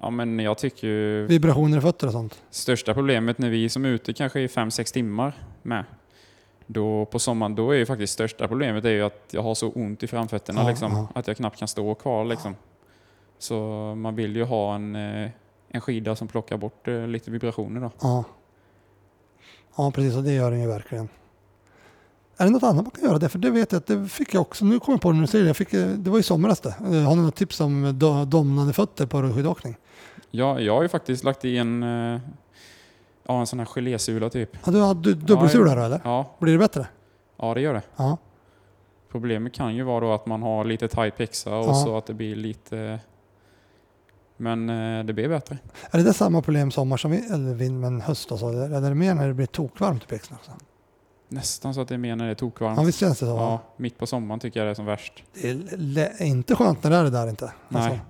Ja, 0.00 0.10
men 0.10 0.38
jag 0.38 0.58
tycker 0.58 0.86
ju... 0.86 1.26
Vibrationer 1.26 1.78
i 1.78 1.80
fötter 1.80 2.06
och 2.06 2.12
sånt. 2.12 2.42
Största 2.50 2.94
problemet 2.94 3.38
när 3.38 3.50
vi 3.50 3.68
som 3.68 3.84
är 3.84 3.88
ute 3.88 4.12
kanske 4.12 4.40
i 4.40 4.46
5-6 4.46 4.92
timmar 4.92 5.32
med, 5.62 5.84
då 6.66 7.04
på 7.04 7.18
sommaren, 7.18 7.54
då 7.54 7.70
är 7.70 7.76
ju 7.76 7.86
faktiskt 7.86 8.12
största 8.12 8.48
problemet 8.48 8.84
är 8.84 8.90
ju 8.90 9.02
att 9.02 9.28
jag 9.30 9.42
har 9.42 9.54
så 9.54 9.68
ont 9.70 10.02
i 10.02 10.06
framfötterna 10.06 10.62
Ja, 10.62 10.68
liksom, 10.68 10.92
ja. 10.92 11.08
att 11.20 11.26
jag 11.28 11.36
knappt 11.36 11.58
kan 11.58 11.68
stå 11.68 11.94
kvar 11.94 12.24
liksom. 12.24 12.54
Så 13.38 13.54
man 13.96 14.14
vill 14.14 14.36
ju 14.36 14.44
ha 14.44 14.74
en, 14.74 14.96
eh, 14.96 15.30
en 15.76 15.80
skida 15.80 16.16
som 16.16 16.28
plockar 16.28 16.56
bort 16.56 16.88
eh, 16.88 17.06
lite 17.06 17.30
vibrationer 17.30 17.80
då. 17.80 17.90
Ja. 18.00 18.24
Ja, 19.76 19.90
precis. 19.90 20.16
Och 20.16 20.22
det 20.22 20.32
gör 20.32 20.50
den 20.50 20.60
ju 20.60 20.66
verkligen. 20.68 21.08
Är 22.36 22.44
det 22.44 22.50
något 22.50 22.62
annat 22.62 22.84
man 22.84 22.90
kan 22.90 23.04
göra 23.04 23.18
det? 23.18 23.28
För 23.28 23.38
det 23.38 23.50
vet 23.50 23.72
jag 23.72 23.78
att 23.78 23.86
det 23.86 24.08
fick 24.08 24.34
jag 24.34 24.40
också. 24.40 24.64
Nu 24.64 24.80
kommer 24.80 24.94
jag 24.96 25.00
på 25.02 25.08
det 25.10 25.14
när 25.14 25.20
du 25.22 25.26
säger 25.26 25.44
det. 25.44 25.48
Jag 25.48 25.56
fick, 25.56 25.72
eh, 25.74 25.86
det 25.88 26.10
var 26.10 26.18
i 26.18 26.22
somras 26.22 26.60
det. 26.60 26.68
Eh, 26.68 27.02
Har 27.02 27.16
ni 27.16 27.22
något 27.22 27.36
tips 27.36 27.60
om 27.60 27.86
do- 27.86 28.24
domnande 28.24 28.72
fötter 28.72 29.06
på 29.06 29.22
rullskidåkning? 29.22 29.76
Jag, 30.30 30.60
jag 30.62 30.74
har 30.74 30.82
ju 30.82 30.88
faktiskt 30.88 31.24
lagt 31.24 31.44
i 31.44 31.56
en, 31.58 31.82
eh, 31.82 32.20
ja, 33.26 33.40
en 33.40 33.46
sån 33.46 33.58
här 33.58 33.66
gelésula 33.66 34.30
typ. 34.30 34.50
Ja, 34.66 34.72
du 34.72 34.80
har 34.80 34.94
du, 34.94 35.14
dubbelsula 35.14 35.74
då 35.74 35.82
eller? 35.82 36.00
Ja, 36.04 36.36
Blir 36.38 36.52
det 36.52 36.58
bättre? 36.58 36.86
ja 37.36 37.54
det 37.54 37.60
gör 37.60 37.74
det. 37.74 37.82
Ja. 37.96 38.16
Problemet 39.10 39.52
kan 39.54 39.74
ju 39.74 39.82
vara 39.82 40.00
då 40.00 40.12
att 40.12 40.26
man 40.26 40.42
har 40.42 40.64
lite 40.64 40.88
tight 40.88 41.16
pexa 41.16 41.56
och 41.56 41.66
Ja. 41.68 41.74
så 41.74 41.96
att 41.98 42.06
det 42.06 42.14
blir 42.14 42.36
lite... 42.36 43.00
Men 44.36 44.70
eh, 44.70 45.04
det 45.04 45.12
blir 45.12 45.28
bättre. 45.28 45.58
Är 45.90 45.98
det 45.98 46.04
där 46.04 46.12
samma 46.12 46.42
problem 46.42 46.70
sommar 46.70 46.96
som 46.96 47.12
eller 47.12 47.54
vind, 47.54 47.80
men 47.80 48.00
höst 48.00 48.32
och 48.32 48.38
så? 48.38 48.48
Eller 48.48 48.76
är 48.76 48.88
det 48.88 48.94
mer 48.94 49.14
när 49.14 49.28
det 49.28 49.34
blir 49.34 49.46
tokvarmt 49.46 50.12
i 50.12 50.16
också? 50.16 50.52
Nästan 51.28 51.74
så 51.74 51.80
att 51.80 51.88
det 51.88 51.94
är 51.94 51.98
mer 51.98 52.16
när 52.16 52.24
det 52.24 52.30
är 52.30 52.34
tokvarmt. 52.34 52.78
Ja, 52.78 52.84
visst 52.84 52.98
känns 52.98 53.18
det 53.18 53.26
så? 53.26 53.36
va? 53.36 53.42
Ja, 53.42 53.62
mitt 53.76 53.98
på 53.98 54.06
sommaren 54.06 54.40
tycker 54.40 54.60
jag 54.60 54.66
det 54.66 54.70
är 54.70 54.74
som 54.74 54.84
värst. 54.84 55.22
Det 55.78 56.12
är 56.18 56.26
inte 56.26 56.54
skönt 56.56 56.82
när 56.82 56.90
det 56.90 56.96
är 56.96 57.04
det 57.04 57.10
där 57.10 57.28
inte. 57.28 57.44
Alltså, 57.44 57.88
Nej. 57.88 58.00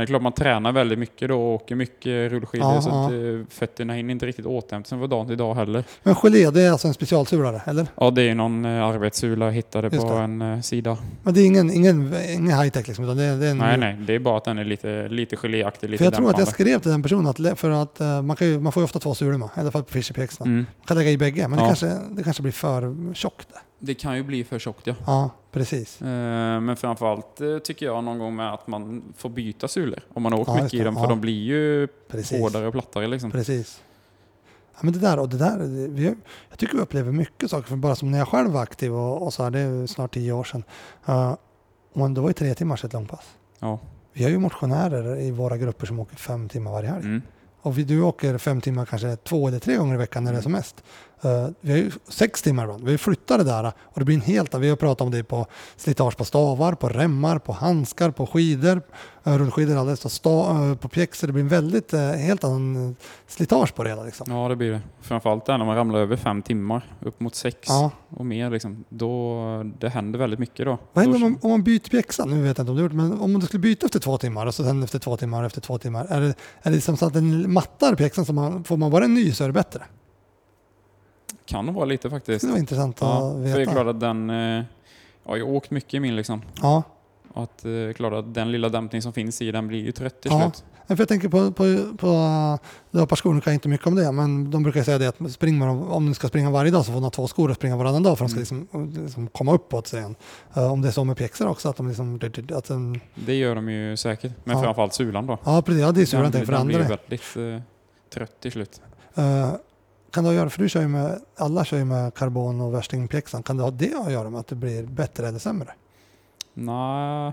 Men 0.00 0.06
det 0.06 0.08
är 0.10 0.12
klart 0.12 0.22
man 0.22 0.32
tränar 0.32 0.72
väldigt 0.72 0.98
mycket 0.98 1.28
då 1.28 1.42
och 1.42 1.54
åker 1.54 1.74
mycket 1.74 2.32
rullskidor 2.32 2.66
Ja, 2.74 2.82
så 2.82 2.88
att 2.90 3.12
eh, 3.12 3.18
fötterna 3.50 3.92
hinner 3.92 4.12
inte 4.12 4.26
riktigt 4.26 4.46
återhämta 4.46 4.88
sig 4.88 4.98
från 4.98 5.08
dagen 5.10 5.26
till 5.26 5.36
dag 5.36 5.54
heller. 5.54 5.84
Men 6.02 6.14
gelé, 6.14 6.50
det 6.50 6.62
är 6.62 6.70
alltså 6.72 6.88
en 6.88 6.94
specialsulare, 6.94 7.62
eller? 7.66 7.86
Ja, 7.96 8.10
det 8.10 8.22
är 8.22 8.34
någon 8.34 8.64
eh, 8.64 8.84
arbetssula 8.84 9.44
jag 9.44 9.52
hittade 9.52 9.88
Just 9.92 10.06
på 10.06 10.14
det. 10.14 10.20
en 10.22 10.42
eh, 10.42 10.60
sida. 10.60 10.96
Men 11.22 11.34
det 11.34 11.40
är 11.40 11.46
ingen, 11.46 11.70
ingen, 11.70 12.14
ingen 12.28 12.58
high-tech 12.58 12.86
liksom, 12.86 13.04
utan 13.04 13.16
det 13.16 13.24
är, 13.24 13.36
det 13.36 13.46
är 13.46 13.50
en 13.50 13.58
Nej, 13.58 13.78
nej, 13.78 13.96
det 14.06 14.14
är 14.14 14.18
bara 14.18 14.36
att 14.36 14.44
den 14.44 14.58
är 14.58 14.64
lite, 14.64 15.08
lite 15.08 15.36
geléaktig, 15.36 15.90
lite 15.90 15.98
För 15.98 16.04
jag 16.04 16.14
tror 16.14 16.24
att 16.26 16.38
jag 16.38 16.46
dämpande. 16.46 16.52
skrev 16.52 16.78
till 16.78 16.90
den 16.90 17.02
personen 17.02 17.26
att 17.26 17.58
för 17.58 17.70
att 17.70 18.00
man, 18.24 18.36
kan 18.36 18.46
ju, 18.48 18.60
man 18.60 18.72
får 18.72 18.80
ju 18.80 18.84
ofta 18.84 18.98
två 18.98 19.14
sulor 19.14 19.38
med, 19.38 19.48
i 19.56 19.60
alla 19.60 19.70
fall 19.70 19.82
på 19.84 19.92
fischerpjäxorna. 19.92 20.50
Mm. 20.50 20.66
Man 20.78 20.86
kan 20.86 20.96
lägga 20.96 21.10
i 21.10 21.18
bägge, 21.18 21.48
men 21.48 21.58
det, 21.58 21.64
Ja. 21.64 21.66
kanske, 21.68 21.86
det 22.10 22.22
kanske 22.22 22.42
blir 22.42 22.52
för 22.52 23.14
tjockt. 23.14 23.48
där. 23.52 23.60
Det 23.82 23.94
kan 23.94 24.16
ju 24.16 24.22
bli 24.22 24.44
för 24.44 24.58
tjockt 24.58 24.86
ja. 24.86 24.94
Ja, 25.06 25.30
precis. 25.52 26.02
Eh, 26.02 26.06
Men 26.60 26.76
framförallt 26.76 27.40
eh, 27.40 27.58
tycker 27.58 27.86
jag 27.86 28.04
någon 28.04 28.18
gång 28.18 28.36
med 28.36 28.52
att 28.54 28.66
man 28.66 29.02
får 29.16 29.28
byta 29.28 29.68
sulor 29.68 30.00
om 30.14 30.22
man 30.22 30.32
har 30.32 30.40
åkt 30.40 30.48
Ja, 30.48 30.54
mycket 30.54 30.74
i 30.74 30.82
dem 30.82 30.94
för 30.94 31.02
Ja. 31.02 31.08
de 31.08 31.20
blir 31.20 31.42
ju 31.42 31.86
precis. 32.08 32.40
hårdare 32.40 32.66
och 32.66 32.72
plattare 32.72 33.06
liksom. 33.06 33.30
Precis. 33.30 33.82
Ja, 34.74 34.78
men 34.82 34.92
det 34.92 34.98
där 34.98 35.18
och 35.18 35.28
det 35.28 35.38
där, 35.38 35.58
det- 35.58 35.88
vi, 35.88 36.14
jag 36.50 36.58
tycker 36.58 36.74
vi 36.76 36.80
upplever 36.82 37.12
mycket 37.12 37.50
saker, 37.50 37.68
för 37.68 37.76
bara 37.76 37.94
som 37.96 38.10
när 38.10 38.18
jag 38.18 38.28
själv 38.28 38.50
var 38.50 38.62
aktiv 38.62 38.94
och, 38.94 39.22
och 39.22 39.32
så 39.34 39.42
här, 39.42 39.50
det 39.50 39.58
är 39.60 39.86
snart 39.86 40.14
tio 40.14 40.32
år 40.32 40.44
sedan. 40.44 40.64
Uh, 41.08 41.34
och 41.92 42.10
det 42.10 42.20
var 42.20 42.28
ju 42.28 42.32
tre 42.34 42.54
timmars 42.54 42.84
ett 42.84 42.92
långpass. 42.92 43.24
Ja. 43.58 43.78
Vi 44.12 44.22
har 44.24 44.30
ju 44.30 44.38
motionärer 44.38 45.20
i 45.20 45.30
våra 45.30 45.56
grupper 45.56 45.86
som 45.86 46.00
åker 46.00 46.16
fem 46.16 46.48
timmar 46.48 46.70
varje 46.70 46.88
helg. 46.88 47.04
Mm. 47.04 47.22
Och 47.62 47.78
vi, 47.78 47.84
du 47.84 48.02
åker 48.02 48.38
fem 48.38 48.60
timmar 48.60 48.86
kanske 48.86 49.16
två 49.16 49.48
eller 49.48 49.58
tre 49.58 49.76
gånger 49.76 49.94
i 49.94 49.98
veckan 49.98 50.24
när 50.24 50.32
det 50.32 50.38
är 50.38 50.42
som 50.42 50.52
mest. 50.52 50.84
Eh, 51.22 51.48
vi 51.60 51.70
har 51.72 51.78
ju 51.78 51.90
sex 52.08 52.42
timmar 52.42 52.64
ibland. 52.64 52.84
Vi 52.84 52.98
flyttar 52.98 53.38
det 53.38 53.44
där 53.44 53.72
och 53.84 53.98
det 53.98 54.04
blir 54.04 54.16
en 54.16 54.20
helt 54.22 54.54
Vi 54.54 54.68
har 54.68 54.76
pratat 54.76 55.00
om 55.00 55.10
det 55.10 55.24
på 55.24 55.46
slitage 55.76 56.16
på 56.16 56.24
stavar, 56.24 56.72
på 56.72 56.88
remmar, 56.88 57.38
på 57.38 57.52
handskar, 57.52 58.10
på 58.10 58.26
skidor, 58.26 58.82
uh, 59.26 59.38
rullskidor 59.38 59.76
alldeles, 59.76 60.14
sta, 60.14 60.50
eh, 60.50 60.74
på 60.74 60.88
pjäxor. 60.88 61.26
Det 61.26 61.32
blir 61.32 61.42
en 61.42 61.48
väldigt 61.48 61.94
uh, 61.94 62.00
helt 62.00 62.44
annan 62.44 62.96
slitage 63.26 63.74
på 63.74 63.84
det 63.84 63.90
hela. 63.90 64.04
Liksom. 64.04 64.26
Ja, 64.30 64.48
det 64.48 64.56
blir 64.56 64.72
det. 64.72 64.80
Framförallt 65.00 65.46
där 65.46 65.58
när 65.58 65.64
man 65.64 65.76
ramlar 65.76 65.98
över 65.98 66.16
fem 66.16 66.42
timmar, 66.42 66.94
upp 67.00 67.20
mot 67.20 67.34
sex 67.34 67.58
Ja. 67.68 67.90
och 68.10 68.26
mer 68.26 68.50
liksom. 68.50 68.84
Då, 68.88 69.62
det 69.78 69.88
händer 69.88 70.18
väldigt 70.18 70.38
mycket 70.38 70.66
då. 70.66 70.78
Vad 70.92 71.04
händer 71.04 71.18
Då- 71.18 71.26
om 71.26 71.32
man, 71.32 71.40
om 71.42 71.50
man 71.50 71.62
byter 71.62 71.90
pjäxa? 71.90 72.24
Nu 72.24 72.42
vet 72.42 72.58
jag 72.58 72.62
inte 72.62 72.70
om 72.70 72.76
du 72.76 72.82
gjort 72.82 72.92
men 72.92 73.20
om 73.20 73.40
du 73.40 73.46
skulle 73.46 73.60
byta 73.60 73.86
efter 73.86 74.00
två 74.00 74.18
timmar 74.18 74.46
och 74.46 74.54
så 74.54 74.64
sen 74.64 74.82
efter 74.82 74.98
två 74.98 75.16
timmar 75.16 75.44
efter 75.44 75.60
två 75.60 75.78
timmar. 75.78 76.06
Är 76.08 76.20
det, 76.20 76.26
är 76.26 76.34
det 76.62 76.70
liksom 76.70 76.96
så 76.96 77.06
att 77.06 77.12
den 77.12 77.52
mattar 77.52 77.94
pjäxan 77.94 78.24
så 78.24 78.32
man, 78.32 78.64
får 78.64 78.76
man 78.76 78.90
bara 78.90 79.04
en 79.04 79.14
ny 79.14 79.32
så 79.32 79.44
är 79.44 79.48
det 79.48 79.54
bättre? 79.54 79.82
Kan 81.50 81.74
vara 81.74 81.84
lite 81.84 82.08
Det 82.08 82.10
faktiskt. 82.10 82.38
skulle 82.40 82.52
vara 82.52 82.60
intressant 82.60 82.96
Ja, 83.00 83.16
att 83.28 83.32
för 83.34 83.40
det 83.42 83.50
är 83.50 83.58
veta. 83.58 83.72
klart 83.72 83.86
att 83.86 84.00
den... 84.00 84.30
eh, 84.30 84.64
Ja, 85.26 85.36
jag 85.36 85.46
har 85.46 85.52
åkt 85.52 85.70
mycket 85.70 85.94
i 85.94 86.00
min 86.00 86.16
liksom. 86.16 86.42
Ja. 86.62 86.82
Och 87.32 87.42
att 87.42 87.58
det 87.62 87.96
klart 87.96 88.12
att 88.12 88.34
den 88.34 88.52
lilla 88.52 88.68
dämpning 88.68 89.02
som 89.02 89.12
finns 89.12 89.42
i 89.42 89.50
den 89.52 89.68
blir 89.68 89.84
ju 89.84 89.92
trött 89.92 90.20
till 90.20 90.30
Ja. 90.30 90.40
slut. 90.40 90.64
För 90.86 90.98
jag 90.98 91.08
tänker 91.08 91.28
på, 91.28 91.52
på, 91.52 91.96
på 91.98 92.06
uh, 92.08 92.56
löparskor, 92.90 93.40
kan 93.40 93.52
jag 93.52 93.56
inte 93.56 93.68
mycket 93.68 93.86
om 93.86 93.94
det, 93.94 94.12
men 94.12 94.50
de 94.50 94.62
brukar 94.62 94.82
säga 94.82 94.98
det 94.98 95.06
att 95.06 95.32
springer 95.32 95.58
man, 95.58 95.82
om 95.88 96.06
du 96.06 96.14
ska 96.14 96.28
springa 96.28 96.50
varje 96.50 96.70
dag 96.70 96.80
så 96.84 96.86
får 96.86 96.92
man 96.92 97.02
ha 97.02 97.10
två 97.10 97.26
skor 97.26 97.48
och 97.50 97.56
springa 97.56 97.76
varannan 97.76 98.02
dag 98.02 98.18
för 98.18 98.24
att 98.24 98.34
de 98.34 98.44
ska 98.44 98.54
Mm. 98.54 98.62
liksom, 98.88 99.02
liksom 99.04 99.26
komma 99.28 99.52
uppåt 99.52 99.86
sen. 99.86 100.14
Om 100.54 100.82
det 100.82 100.88
är 100.88 100.92
så 100.92 101.04
med 101.04 101.16
pjäxor 101.16 101.48
också, 101.48 101.68
att 101.68 101.76
de 101.76 101.88
liksom... 101.88 102.20
Att 102.54 102.64
den, 102.64 103.00
Det 103.26 103.34
gör 103.34 103.54
de 103.54 103.68
ju 103.70 103.96
säkert. 103.96 104.32
Men 104.44 104.56
Ja. 104.56 104.62
framförallt 104.62 104.94
sulan 104.94 105.26
då. 105.26 105.38
ja, 105.44 105.62
precis. 105.62 105.82
Ja, 105.82 105.92
det 105.92 106.00
är 106.00 106.06
sulan 106.06 106.30
den, 106.30 106.44
den 106.46 106.54
andra. 106.54 106.64
blir 106.78 106.78
väldigt 106.88 107.36
eh, 107.36 107.62
trött 108.14 108.40
till 108.40 108.52
slut. 108.52 108.80
Uh, 109.18 109.52
kan 110.10 110.24
det 110.24 110.34
göra, 110.34 110.50
för 110.50 110.58
du 110.62 110.68
kör 110.68 110.80
ju 110.80 110.88
med, 110.88 111.20
alla 111.36 111.64
kör 111.64 111.78
ju 111.78 111.84
med 111.84 112.14
karbon 112.14 112.60
och 112.60 112.74
värstingpjäxan, 112.74 113.42
kan 113.42 113.56
det 113.56 113.62
ha 113.62 113.70
det 113.70 113.94
att 114.06 114.12
göra 114.12 114.30
med 114.30 114.40
att 114.40 114.46
det 114.46 114.54
blir 114.54 114.86
bättre 114.86 115.28
eller 115.28 115.38
sämre? 115.38 115.72
Nej, 116.54 117.32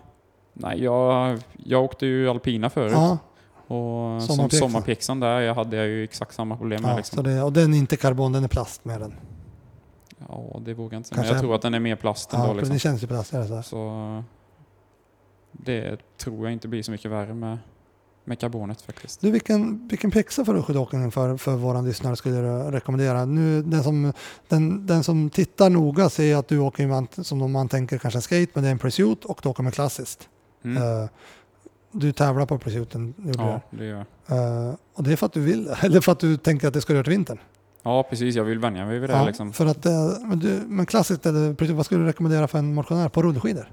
nej 0.54 0.84
jag, 0.84 1.40
jag 1.66 1.84
åkte 1.84 2.06
ju 2.06 2.30
alpina 2.30 2.70
förut. 2.70 2.92
Ja, 2.96 3.18
Och 3.76 4.24
som 4.24 4.50
Sommarpjäxan. 4.50 5.20
där 5.20 5.40
jag 5.40 5.56
hade 5.56 5.78
jag 5.78 5.88
ju 5.88 6.04
exakt 6.04 6.36
samma 6.36 6.58
problem 6.58 6.82
med. 6.82 6.92
ja 6.92 6.98
liksom. 6.98 7.24
det, 7.24 7.42
och 7.44 7.54
den 7.54 7.74
är 7.74 7.78
inte 7.78 7.98
karbon, 7.98 8.32
den 8.32 8.44
är 8.44 8.48
plast 8.48 8.86
med 8.86 9.02
den. 9.02 9.14
Ja, 10.30 10.60
det 10.66 10.74
vågar 10.74 10.96
jag 10.96 11.00
inte 11.00 11.10
säga. 11.10 11.22
Men 11.22 11.32
jag 11.32 11.40
tror 11.40 11.56
att 11.56 11.62
den 11.62 11.74
är 11.74 11.80
mer 11.80 11.96
plast 11.96 12.30
Ja, 12.34 12.42
ändå. 12.42 12.54
Liksom. 12.54 12.74
det 12.74 12.80
känns 12.80 13.04
ju 13.04 13.08
plast. 13.08 13.34
Är 13.34 13.40
det 13.40 13.48
så? 13.48 13.62
Så 13.64 14.24
det 15.52 15.98
tror 16.18 16.46
jag 16.46 16.54
inte 16.54 16.68
blir 16.68 16.84
så 16.84 16.92
mycket 16.92 17.12
värre 17.12 17.34
med, 17.34 17.58
med 18.28 18.40
karbonet 18.40 18.82
faktiskt. 18.82 19.22
Du, 19.22 19.32
vilken, 19.32 19.88
vilken 19.88 20.12
pjäxa 20.12 20.46
för 20.46 20.62
skidåkningen 20.62 21.12
för, 21.12 21.38
för 21.38 21.56
våra 21.56 21.82
lyssnare 21.82 22.16
skulle 22.16 22.36
du 22.36 22.48
rekommendera? 22.48 23.26
Nu, 23.26 23.62
den, 23.62 23.84
som, 23.84 24.14
den, 24.48 24.86
den 24.86 25.04
som 25.04 25.30
tittar 25.30 25.70
noga 25.70 26.10
ser 26.10 26.36
att 26.36 26.48
du 26.48 26.60
åker 26.60 26.88
med, 26.88 27.08
som 27.26 27.52
man 27.52 27.70
tänker 27.70 27.98
kanske 27.98 28.22
skate, 28.22 28.52
men 28.54 28.64
det 28.64 28.70
är 28.70 28.72
en 28.72 28.80
pursuit 28.80 29.26
och 29.26 29.40
du 29.44 29.50
åker 29.50 29.64
med 29.64 29.74
klassiskt. 29.74 30.30
Mm. 30.64 30.84
Eh, 30.84 31.10
du 31.92 32.12
tävlar 32.12 32.46
på 32.46 32.60
pursuiten, 32.60 33.14
gjorde 33.18 33.44
Ja, 33.44 33.62
du. 33.72 33.78
det 33.78 33.86
gör 33.86 34.06
jag. 34.28 34.68
Eh, 34.70 34.76
och 34.94 35.04
det 35.04 35.12
är 35.12 35.16
för 35.16 35.26
att 35.26 35.34
du 35.34 35.42
vill, 35.42 35.68
eller 35.82 36.02
för 36.02 36.12
att 36.12 36.20
du 36.20 36.38
tänker 36.38 36.68
att 36.68 36.74
det 36.74 36.82
ska 36.82 36.94
göra 36.94 37.04
till 37.04 37.12
vintern. 37.14 37.38
Ja, 37.84 38.04
precis. 38.10 38.36
Jag 38.36 38.44
vill 38.44 38.60
vänja 38.60 38.86
mig 38.86 39.00
vid 39.00 39.10
det. 39.10 39.16
Ja, 39.16 39.26
Liksom. 39.26 39.54
för 39.54 39.66
att, 39.66 39.86
eh, 39.86 39.92
men, 40.26 40.40
du, 40.40 40.62
men 40.68 40.86
klassiskt, 40.86 41.26
eller 41.26 41.74
vad 41.74 41.86
skulle 41.86 42.02
du 42.02 42.08
rekommendera 42.08 42.48
för 42.48 42.60
en 42.60 42.74
motionär 42.74 43.10
på 43.10 43.24
rullskidor? 43.24 43.72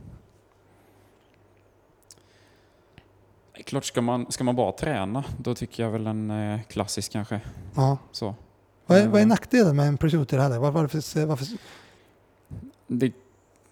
Det 3.53 3.53
är 3.53 3.53
Klart, 3.64 3.84
ska 3.84 4.00
man, 4.00 4.26
ska 4.32 4.44
man 4.44 4.56
bara 4.56 4.72
träna, 4.72 5.24
då 5.38 5.54
tycker 5.54 5.82
jag 5.82 5.90
väl 5.90 6.06
en 6.06 6.30
eh, 6.30 6.60
klassisk 6.68 7.12
kanske. 7.12 7.40
Ja. 7.74 7.98
Så. 8.12 8.34
Vad, 8.86 8.98
är, 8.98 9.08
vad 9.08 9.16
är 9.20 9.22
Eh. 9.24 9.28
nackdelen 9.28 9.76
med 9.76 9.88
en 9.88 9.96
pursuit 9.98 10.32
i 10.32 10.36
det 10.36 10.42
här? 10.42 10.58
Var, 10.58 10.70
varför, 10.70 11.26
varför, 11.26 11.46
Det, 12.86 13.12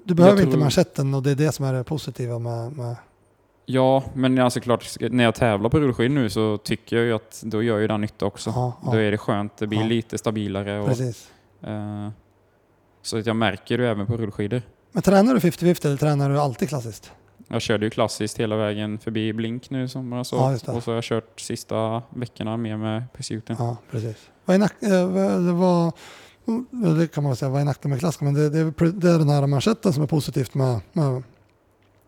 du 0.05 0.14
behöver 0.14 0.36
Jag 0.36 0.43
inte 0.45 0.53
tror- 0.53 0.61
manschetten 0.61 1.14
och 1.14 1.22
det 1.22 1.30
är 1.30 1.34
det 1.34 1.53
som 1.53 1.64
är 1.64 1.72
det 1.72 1.84
positiva 1.84 2.38
med, 2.38 2.72
med 2.76 2.97
ja, 3.66 4.03
men 4.14 4.38
alltså 4.38 4.61
klart, 4.61 4.97
när 5.11 5.24
jag 5.24 5.34
tävlar 5.34 5.70
på 5.70 5.80
rullskidor 5.80 6.14
nu 6.14 6.30
så 6.30 6.59
tycker 6.59 6.97
jag 6.97 7.05
ju 7.05 7.12
att 7.12 7.43
då 7.47 7.62
gör 7.62 7.78
ju 7.78 7.86
den 7.86 8.01
nytta 8.01 8.26
också. 8.26 8.51
Ja, 8.51 8.72
ja. 8.84 8.93
Då 8.93 8.99
är 8.99 9.11
det 9.11 9.18
skönt, 9.18 9.57
det 9.57 9.66
blir 9.66 9.80
Ja. 9.80 9.86
lite 9.86 10.18
stabilare. 10.18 10.80
Och, 10.80 10.88
Precis. 10.88 11.30
eh, 11.62 12.09
så 13.03 13.18
att 13.18 13.26
jag 13.26 13.36
märker 13.36 13.78
det 13.78 13.88
även 13.88 14.07
på 14.07 14.16
rullskidor. 14.16 14.62
Men 14.93 15.03
tränar 15.03 15.34
du 15.34 15.40
50-50 15.40 15.86
eller 15.86 15.97
tränar 15.97 16.30
du 16.30 16.38
alltid 16.40 16.68
klassiskt? 16.68 17.12
Jag 17.49 17.62
körde 17.62 17.86
ju 17.86 17.90
klassiskt 17.90 18.40
hela 18.40 18.57
vägen 18.57 18.99
förbi 18.99 19.32
Blink 19.32 19.70
nu 19.70 19.88
som 19.88 20.12
jag 20.12 20.26
Ja, 20.32 20.59
och 20.66 20.82
så 20.82 20.90
har 20.90 20.95
jag 20.95 21.05
kört 21.05 21.40
sista 21.40 22.03
veckorna 22.11 22.57
mer 22.57 22.76
med 22.76 23.05
Pursuiten. 23.16 23.57
Ja, 23.59 23.76
precis. 23.90 24.16
Vad 24.45 24.55
är 24.55 24.59
nack, 24.59 24.82
eh, 24.82 24.88
det, 25.47 25.53
var, 25.53 25.93
det 26.99 27.12
kan 27.12 27.22
man 27.24 27.36
säga, 27.36 27.49
vad 27.49 27.61
är 27.61 27.64
nackdelen 27.64 27.90
med 27.90 28.01
klassiska? 28.01 28.24
Men 28.24 28.34
det, 28.34 28.51
det, 28.51 28.90
det 28.93 29.11
är 29.11 29.18
den 29.18 29.28
här 29.28 29.47
manschetten 29.47 29.93
som 29.93 30.03
är 30.03 30.07
positivt 30.07 30.55
med, 30.55 30.80
med, 30.93 31.22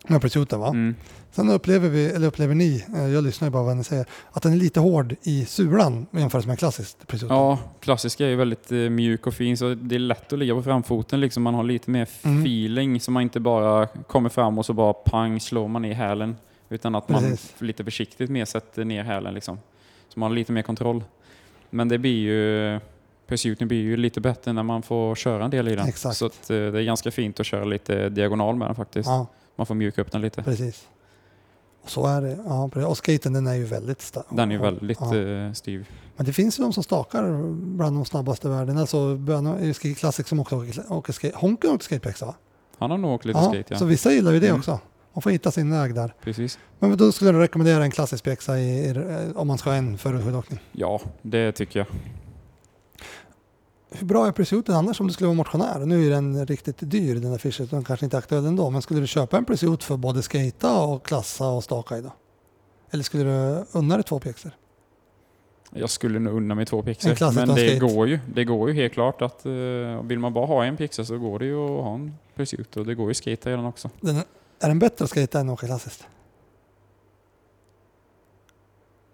med 0.07 0.23
pursuiten 0.23 0.61
va? 0.61 0.69
Mm. 0.69 0.95
Sen 1.35 1.51
upplever 1.51 1.89
vi, 1.89 2.07
eller 2.07 2.27
upplever 2.27 2.55
ni, 2.55 2.85
eh, 2.95 3.07
jag 3.07 3.25
lyssnar 3.25 3.49
ju 3.49 3.53
bara 3.53 3.63
vad 3.63 3.77
ni 3.77 3.85
säger, 3.85 4.07
att 4.33 4.43
den 4.43 4.53
är 4.53 4.57
lite 4.57 4.81
hård 4.81 5.15
i 5.23 5.45
sulan 5.45 6.07
jämfört 6.11 6.47
med 6.47 6.59
klassiskt 6.59 7.07
pursuit. 7.07 7.31
Ja, 7.31 7.59
klassiska 7.81 8.25
är 8.27 8.29
ju 8.29 8.37
väldigt 8.37 8.73
eh, 8.73 8.79
mjuk 8.79 9.27
och 9.27 9.35
fin 9.35 9.57
så 9.57 9.75
det 9.75 9.95
är 9.95 9.99
lätt 9.99 10.33
att 10.33 10.39
ligga 10.39 10.55
på 10.55 10.63
framfoten. 10.63 11.21
Liksom. 11.21 11.43
Man 11.43 11.55
har 11.55 11.63
lite 11.65 11.91
mer 11.91 12.09
Mm. 12.23 12.41
feeling 12.43 13.01
så 13.01 13.11
man 13.11 13.23
inte 13.23 13.41
bara 13.41 13.87
kommer 13.87 14.29
fram 14.29 14.59
och 14.59 14.67
så 14.67 14.73
bara 14.73 14.93
pang 14.93 15.41
slår 15.41 15.69
man 15.69 15.85
i 15.85 15.93
hälen. 15.93 16.37
Utan 16.69 16.95
att 16.95 17.09
man 17.09 17.21
Precis. 17.23 17.55
lite 17.59 17.85
försiktigt 17.85 18.31
mer 18.31 18.45
sätter 18.45 18.85
ner 18.85 19.03
hälen. 19.03 19.35
Liksom. 19.35 19.59
Så 20.09 20.21
man 20.21 20.31
har 20.31 20.35
lite 20.37 20.53
mer 20.53 20.63
kontroll. 20.63 21.05
Men 21.71 21.89
det 21.89 21.99
blir 21.99 22.19
ju 22.19 22.81
Pursuiten 23.27 23.69
blir 23.69 23.83
ju 23.83 23.97
lite 23.97 24.21
bättre 24.21 24.53
när 24.53 24.63
man 24.63 24.83
får 24.83 25.15
köra 25.15 25.45
en 25.45 25.51
del 25.51 25.69
i 25.69 25.77
den. 25.77 25.87
Exakt. 25.89 26.17
Så 26.17 26.27
att, 26.27 26.51
eh, 26.51 26.57
det 26.57 26.81
är 26.81 26.83
ganska 26.85 27.11
fint 27.11 27.41
att 27.41 27.47
köra 27.47 27.65
lite 27.65 28.09
diagonal 28.09 28.57
med 28.57 28.69
den 28.69 28.75
faktiskt. 28.75 29.09
Ja, 29.09 29.27
Man 29.57 29.67
får 29.67 29.75
mjuka 29.75 30.01
upp 30.03 30.13
den 30.13 30.21
lite. 30.21 30.43
precis. 30.43 30.89
Så 31.87 32.07
är 32.07 32.21
det. 32.21 32.39
Ja, 32.47 32.71
och 32.87 32.97
skaten 32.97 33.33
den 33.33 33.47
är 33.47 33.55
ju 33.55 33.65
väldigt 33.65 34.03
stark. 34.03 34.25
Den 34.31 34.53
är 34.53 34.59
väldigt 34.59 34.99
Ja. 35.01 35.17
eh, 35.17 35.53
styv. 35.53 35.89
Men 36.17 36.27
det 36.27 36.33
finns 36.33 36.59
ju 36.59 36.63
de 36.63 36.73
som 36.73 36.83
stakar 36.83 37.53
bland 37.77 37.97
de 37.97 38.05
snabbaste 38.05 38.49
i 38.49 38.51
världen. 38.51 38.79
Alltså 38.79 39.19
i 39.61 39.75
Ski 39.75 39.95
Classic 39.95 40.29
som 40.29 40.41
också 40.41 40.65
åker, 40.89 41.13
skate. 41.13 41.37
Honken 41.37 41.71
åker 41.71 41.85
skatepexa 41.85 42.27
va? 42.27 42.35
Han 42.79 42.91
har 42.91 42.99
nog 42.99 43.11
åkt 43.15 43.25
lite 43.25 43.39
Ja, 43.39 43.45
skate 43.49 43.65
ja. 43.69 43.79
så 43.79 43.85
vissa 43.85 44.13
gillar 44.13 44.33
ju 44.33 44.41
det 44.41 44.47
Mm. 44.49 44.59
också. 44.59 44.81
Man 45.15 45.23
får 45.23 45.31
hitta 45.31 45.51
sin 45.51 45.71
väg 45.71 45.95
där. 45.95 46.15
Precis. 46.25 46.59
Men 46.79 46.97
då 46.97 47.13
skulle 47.13 47.33
du 47.33 47.39
rekommendera 47.39 47.85
en 47.85 47.91
klassisk 47.91 48.25
pjäxa 48.25 48.59
eh, 48.59 48.97
om 49.35 49.47
man 49.49 49.59
ska 49.59 49.71
ha 49.71 49.77
en 49.77 49.99
för 49.99 50.23
skidåkning. 50.23 50.61
Ja, 50.73 51.01
det 51.23 51.53
tycker 51.53 51.79
jag. 51.81 51.87
Hur 53.99 54.07
bra 54.07 54.27
är 54.27 54.33
Pursuiten 54.33 54.75
annars 54.75 55.01
om 55.01 55.07
du 55.07 55.13
skulle 55.13 55.27
vara 55.27 55.37
motionär? 55.37 55.79
Nu 55.79 56.07
är 56.07 56.11
den 56.11 56.47
riktigt 56.47 56.77
dyr 56.79 57.15
den 57.15 57.31
där 57.31 57.39
Fischer, 57.39 57.67
den 57.71 57.85
kanske 57.85 58.07
inte 58.07 58.17
är 58.17 58.19
aktuell 58.19 58.47
ändå. 58.47 58.71
Men 58.71 58.83
skulle 58.83 59.01
du 59.01 59.07
köpa 59.07 59.37
en 59.37 59.45
Pursuit 59.45 59.85
för 59.85 59.97
både 59.97 60.23
skata 60.23 60.83
och 60.83 61.07
klassa 61.07 61.49
och 61.49 61.65
staka 61.65 61.99
i 61.99 62.01
då? 62.01 62.13
Eller 62.91 63.05
skulle 63.05 63.25
du 63.25 63.65
unna 63.73 63.95
dig 63.95 64.05
två 64.05 64.19
pjäxor? 64.19 64.53
Jag 65.71 65.91
skulle 65.91 66.19
nog 66.19 66.37
unna 66.37 66.55
mig 66.55 66.67
två 66.67 66.83
pjäxor. 66.83 67.33
Men 67.35 67.51
och 67.51 67.57
det 67.57 67.69
skate. 67.69 67.95
går 67.95 68.09
ju. 68.09 68.19
Det 68.35 68.45
går 68.45 68.71
ju 68.71 68.75
helt 68.75 68.93
klart 68.93 69.23
att 69.23 69.47
uh, 69.47 70.03
vill 70.03 70.19
man 70.19 70.33
bara 70.33 70.47
ha 70.47 70.65
en 70.65 70.77
pjäxa 70.77 71.05
så 71.05 71.19
går 71.19 71.39
det 71.39 71.45
ju 71.45 71.65
att 71.65 71.85
ha 71.85 71.95
en 71.95 72.15
Pursuit 72.35 72.77
och 72.77 72.87
det 72.87 72.95
går 72.95 73.09
ju 73.09 73.15
skate 73.15 73.51
redan 73.51 73.65
också. 73.65 73.91
Den, 74.01 74.17
är 74.61 74.69
den 74.69 74.79
bättre 74.79 75.05
att 75.05 75.11
skata 75.11 75.41
än 75.41 75.49
att 75.49 75.53
åka 75.53 75.67
klassiskt? 75.67 76.07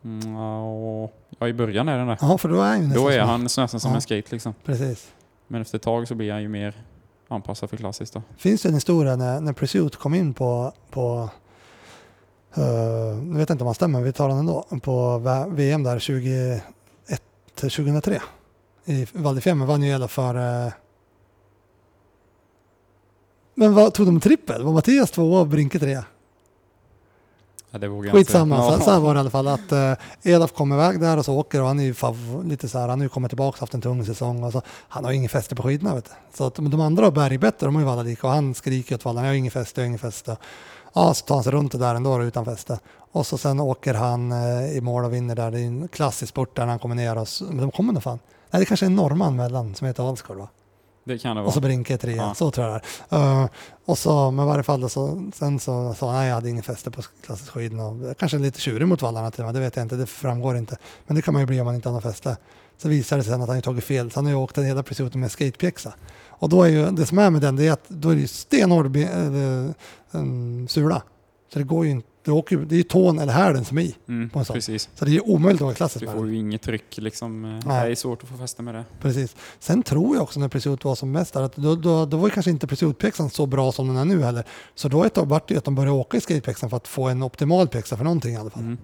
Mm, 0.05 0.35
ja, 0.35 1.11
ja, 1.41 1.49
i 1.49 1.53
början 1.53 1.89
är 1.89 1.99
den 1.99 2.07
det. 2.07 2.17
Ja, 2.21 2.39
för 2.39 2.49
då 2.49 2.55
är 2.63 2.69
han 2.69 2.81
ju 2.81 2.87
nästan 2.87 3.03
Då 3.05 3.09
är 3.11 3.19
som- 3.21 3.29
han 3.29 3.43
nästan 3.43 3.69
som 3.69 3.91
Ja. 3.91 3.95
en 3.95 4.01
skate 4.01 4.27
liksom. 4.31 4.55
Precis. 4.65 5.13
Men 5.49 5.61
efter 5.63 5.77
ett 5.79 5.83
tag 5.83 6.09
så 6.09 6.15
blir 6.15 6.33
han 6.33 6.43
ju 6.43 6.49
mer 6.49 6.75
anpassad 7.29 7.71
för 7.71 7.77
klassiskt 7.77 8.15
då. 8.15 8.23
Finns 8.37 8.63
det 8.63 8.69
en 8.69 8.75
historia 8.75 9.17
när, 9.17 9.41
när 9.41 9.53
Pursuit 9.53 9.97
kom 9.97 10.15
in 10.15 10.35
på, 10.35 10.73
på 10.91 11.29
uh, 12.59 13.23
nu 13.23 13.39
vet 13.39 13.49
jag 13.49 13.55
inte 13.55 13.65
om 13.65 13.67
han 13.69 13.75
stämmer, 13.75 14.01
vi 14.01 14.13
tar 14.13 14.29
den 14.29 14.39
ändå, 14.39 14.67
på 14.83 15.19
V- 15.19 15.45
VM 15.49 15.83
där 15.83 15.99
2001 15.99 16.63
till 17.55 17.71
2003 17.71 18.23
i 18.85 19.07
Val 19.13 19.35
di 19.35 19.41
Fiemme 19.41 19.65
vann 19.67 19.83
ju 19.83 19.89
hela 19.91 20.09
för 20.09 20.65
eh, 20.67 20.73
men 23.55 23.75
vad, 23.75 23.95
tog 23.95 24.07
de 24.07 24.21
trippel? 24.21 24.63
Var 24.63 24.73
Mattias 24.73 25.11
tvåa 25.11 25.41
och 25.41 25.47
Brinke 25.47 25.79
trea? 25.79 26.05
Ja, 27.71 27.79
det 27.79 27.89
vågar 27.89 28.11
jag 28.11 28.19
inte 28.19 28.33
Skitsamma, 28.33 28.67
säga. 28.67 28.79
så, 28.79 28.85
så 28.85 28.91
här 28.91 29.01
var 29.01 29.15
det 29.15 29.19
i 29.19 29.21
alla 29.21 29.31
fall 29.31 29.49
att 29.49 29.73
Elaf 30.23 30.53
kom 30.53 30.73
iväg 30.73 31.01
där 31.01 31.17
och 31.17 31.25
så 31.25 31.35
åker 31.35 31.61
och 31.61 31.67
han 31.67 31.81
är 31.81 31.85
ju 31.85 31.95
fav, 31.95 32.43
lite 32.47 32.69
så 32.69 32.79
här, 32.79 32.89
han 32.89 32.99
har 32.99 33.05
ju 33.05 33.09
kommit 33.09 33.31
tillbaka 33.31 33.61
haft 33.61 33.75
en 33.75 33.81
tung 33.81 34.07
säsong 34.07 34.45
och 34.45 34.53
så, 34.53 34.63
han 34.89 35.05
har 35.05 35.11
ju 35.11 35.17
ingen 35.17 35.29
fäste 35.29 35.55
på 35.55 35.63
skidorna 35.63 35.95
vet 35.95 36.05
du. 36.05 36.11
Så 36.37 36.47
att 36.47 36.55
de, 36.55 36.81
andra 36.81 37.05
har 37.05 37.11
bergbättre, 37.11 37.67
de 37.67 37.77
är 37.77 37.81
ju 37.81 37.89
alla 37.89 38.03
lika 38.03 38.27
och 38.27 38.33
han 38.33 38.55
skriker 38.55 38.95
åt 38.95 39.05
vallarna, 39.05 39.27
jag 39.27 39.33
har 39.33 39.39
ingen 39.39 39.51
fäste, 39.51 39.81
jag 39.81 39.85
har 39.85 39.87
ingen 39.87 39.99
fäste. 39.99 40.37
Ja, 40.93 41.15
så 41.15 41.27
tar 41.27 41.35
han 41.35 41.45
sig 41.45 41.53
runt 41.53 41.73
det 41.73 41.79
där 41.79 41.95
ändå 41.95 42.19
då, 42.19 42.25
utan 42.25 42.45
fäste. 42.45 42.79
Och 43.13 43.27
så 43.27 43.39
sen 43.39 43.61
åker 43.61 43.95
han 43.95 44.33
eh, 44.33 44.77
i 44.77 44.81
mål 44.81 45.05
och 45.05 45.15
vinner 45.15 45.35
där, 45.37 45.51
det 45.51 45.61
är 45.61 45.65
en 45.67 45.89
klassisk 45.89 46.31
sport 46.31 46.57
där 46.57 46.63
när 46.63 46.71
han 46.71 46.79
kommer 46.79 46.95
ner 46.95 47.19
och 47.19 47.29
men 47.49 47.59
de 47.59 47.71
kommer 47.71 47.93
nog 47.93 48.03
fan. 48.03 48.19
Nej, 48.51 48.61
det 48.61 48.67
kanske 48.67 48.87
är 48.87 48.91
en 48.91 48.97
norrman 48.97 49.37
mellan 49.37 49.75
som 49.75 49.87
heter 49.87 50.09
Alsgaard 50.09 50.39
va? 50.39 50.49
Det 51.05 51.19
kan 51.19 51.37
det 51.37 51.43
Och 51.43 51.53
så 51.53 51.61
vara. 51.61 51.69
Brinke 51.69 51.97
trea, 51.99 52.17
Ja. 52.17 52.35
så 52.35 52.51
tror 52.51 52.67
jag 52.67 52.81
det 53.09 53.17
är. 53.17 53.43
Uh, 53.43 53.49
och 53.85 53.99
så, 53.99 54.31
men 54.31 54.45
i 54.45 54.49
varje 54.49 54.63
fall 54.63 54.81
då, 54.81 54.89
så, 54.89 55.31
sen 55.35 55.59
så 55.61 55.95
sa 55.95 56.13
han, 56.13 56.27
jag 56.27 56.35
hade 56.35 56.51
ingen 56.51 56.63
fäste 56.63 56.91
på 56.91 57.03
klassisk 57.27 57.51
skidorna. 57.53 57.87
Och 57.87 58.19
Kanske 58.19 58.39
lite 58.39 58.61
tjurig 58.61 58.89
mot 58.89 59.03
vallarna 59.03 59.31
till 59.31 59.41
och 59.41 59.47
med, 59.47 59.55
det 59.55 59.61
vet 59.61 59.77
jag 59.77 59.85
inte, 59.85 59.97
det 59.97 60.07
framgår 60.07 60.57
inte. 60.57 60.77
Men 61.07 61.17
det 61.17 61.23
kan 61.23 61.35
man 61.35 61.43
ju 61.43 61.47
bli 61.47 61.61
om 61.61 61.65
man 61.67 61.75
inte 61.75 61.89
har 61.89 61.95
något 61.95 62.03
fäste. 62.03 62.37
Så 62.79 62.89
visar 62.89 63.17
det 63.17 63.23
sig 63.23 63.33
sen 63.33 63.43
att 63.43 63.49
han 63.49 63.57
har 63.57 63.63
tagit 63.63 63.85
fel, 63.85 64.11
så 64.11 64.19
han 64.19 64.25
har 64.25 64.33
ju 64.33 64.39
åkt 64.39 64.55
den 64.55 64.65
hela 64.65 64.83
pursuiten 64.83 65.21
med 65.21 65.31
skatepjäxa. 65.33 65.93
Och 66.29 66.49
då 66.49 66.63
är 66.63 66.69
ju, 66.69 66.91
det 66.91 67.07
som 67.07 67.19
är 67.19 67.31
med 67.31 67.41
den, 67.43 67.57
det 67.57 67.67
är 67.67 67.73
att 67.73 67.89
då 67.89 68.09
är 68.11 68.15
det 68.15 68.21
ju 68.21 68.27
stenhård 68.29 68.91
be- 68.91 69.75
äh, 70.13 70.21
en 70.21 70.69
sula. 70.69 71.03
Så 71.53 71.59
det 71.59 71.65
går 71.65 71.85
ju 71.85 71.91
inte, 71.91 72.09
det, 72.25 72.31
åker, 72.31 72.57
det 72.57 72.77
är 72.79 72.83
tån 72.83 73.19
eller 73.19 73.33
hälen 73.33 73.65
som 73.65 73.79
är 73.79 73.83
i. 73.83 73.95
Mm, 74.09 74.31
på 74.31 74.39
en 74.39 74.45
sån. 74.45 74.55
precis. 74.55 74.89
Så 74.95 75.05
det 75.05 75.17
är 75.17 75.29
omöjligt 75.31 75.63
att 75.63 75.67
åka 75.67 75.75
klassiskt 75.75 76.01
Du 76.01 76.07
med 76.07 76.15
får 76.15 76.25
den. 76.25 76.33
ju 76.35 76.41
inget 76.41 76.63
tryck 76.63 76.99
liksom. 76.99 77.45
Eh, 77.45 77.51
Nej. 77.51 77.87
Det 77.87 77.91
är 77.93 77.95
svårt 77.95 78.23
att 78.23 78.29
få 78.29 78.37
fäste 78.37 78.63
med 78.63 78.75
det. 78.75 78.85
Precis. 79.01 79.37
Sen 79.59 79.83
tror 79.83 80.15
jag 80.17 80.23
också 80.23 80.41
när 80.41 80.49
Pursuit 80.49 80.85
var 80.85 80.95
som 80.95 81.13
mest 81.13 81.35
där, 81.35 81.43
att 81.43 81.57
då, 81.57 81.75
då, 81.77 82.07
då 82.07 82.17
var 82.17 82.27
ju 82.29 82.31
kanske 82.35 82.51
inte 82.51 82.67
Pursuit-pjäxan 82.67 83.29
så 83.29 83.47
bra 83.47 83.73
som 83.73 83.89
den 83.89 83.97
är 83.97 84.05
nu 84.05 84.23
heller. 84.23 84.45
Så 84.75 84.89
då 84.89 85.05
ett 85.05 85.15
tag 85.15 85.27
vart 85.27 85.49
det 85.49 85.57
att 85.57 85.65
de 85.65 85.75
började 85.75 85.93
åka 85.97 86.17
i 86.17 86.21
skatepjäxan 86.21 86.71
för 86.71 86.77
att 86.77 86.89
få 86.89 87.09
en 87.09 87.23
optimal 87.23 87.69
pjäxa 87.69 87.97
för 87.97 88.05
någonting 88.05 88.35
i 88.35 88.37
alla 88.37 88.51
fall. 88.51 88.63
Mm. 88.63 88.79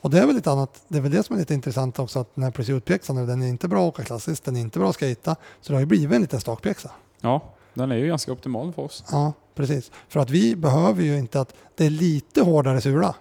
Och 0.00 0.10
det 0.10 0.18
är 0.20 0.26
väl 0.26 0.34
lite 0.36 0.50
annat, 0.50 0.82
det 0.88 0.98
är 0.98 1.02
väl 1.02 1.10
det 1.12 1.22
som 1.22 1.34
är 1.36 1.40
lite 1.40 1.54
intressant 1.54 1.98
också 1.98 2.18
att 2.18 2.34
den 2.34 2.44
här 2.44 2.50
Pursuit-pjäxan 2.50 3.26
den 3.26 3.42
är 3.42 3.48
inte 3.48 3.68
bra 3.68 3.88
att 3.88 3.94
åka 3.94 4.04
klassiskt, 4.04 4.44
den 4.44 4.56
är 4.56 4.60
inte 4.60 4.78
bra 4.78 4.88
att 4.88 4.94
skata, 4.94 5.36
så 5.60 5.72
det 5.72 5.74
har 5.76 5.80
ju 5.80 5.86
blivit 5.86 6.12
en 6.14 6.20
liten 6.20 6.40
stakpjäxa. 6.40 6.90
Ja, 7.20 7.54
den 7.74 7.92
är 7.92 7.96
ju 7.96 8.06
ganska 8.06 8.32
optimal 8.32 8.72
för 8.72 8.82
oss. 8.82 9.04
Ja, 9.10 9.32
precis. 9.58 9.90
För 10.08 10.20
att 10.20 10.30
vi 10.30 10.56
behöver 10.56 11.02
ju 11.02 11.18
inte 11.18 11.40
att 11.40 11.54
det 11.76 11.86
är 11.86 11.90
lite 11.90 12.40
hårdare 12.42 12.80
sula, 12.80 13.14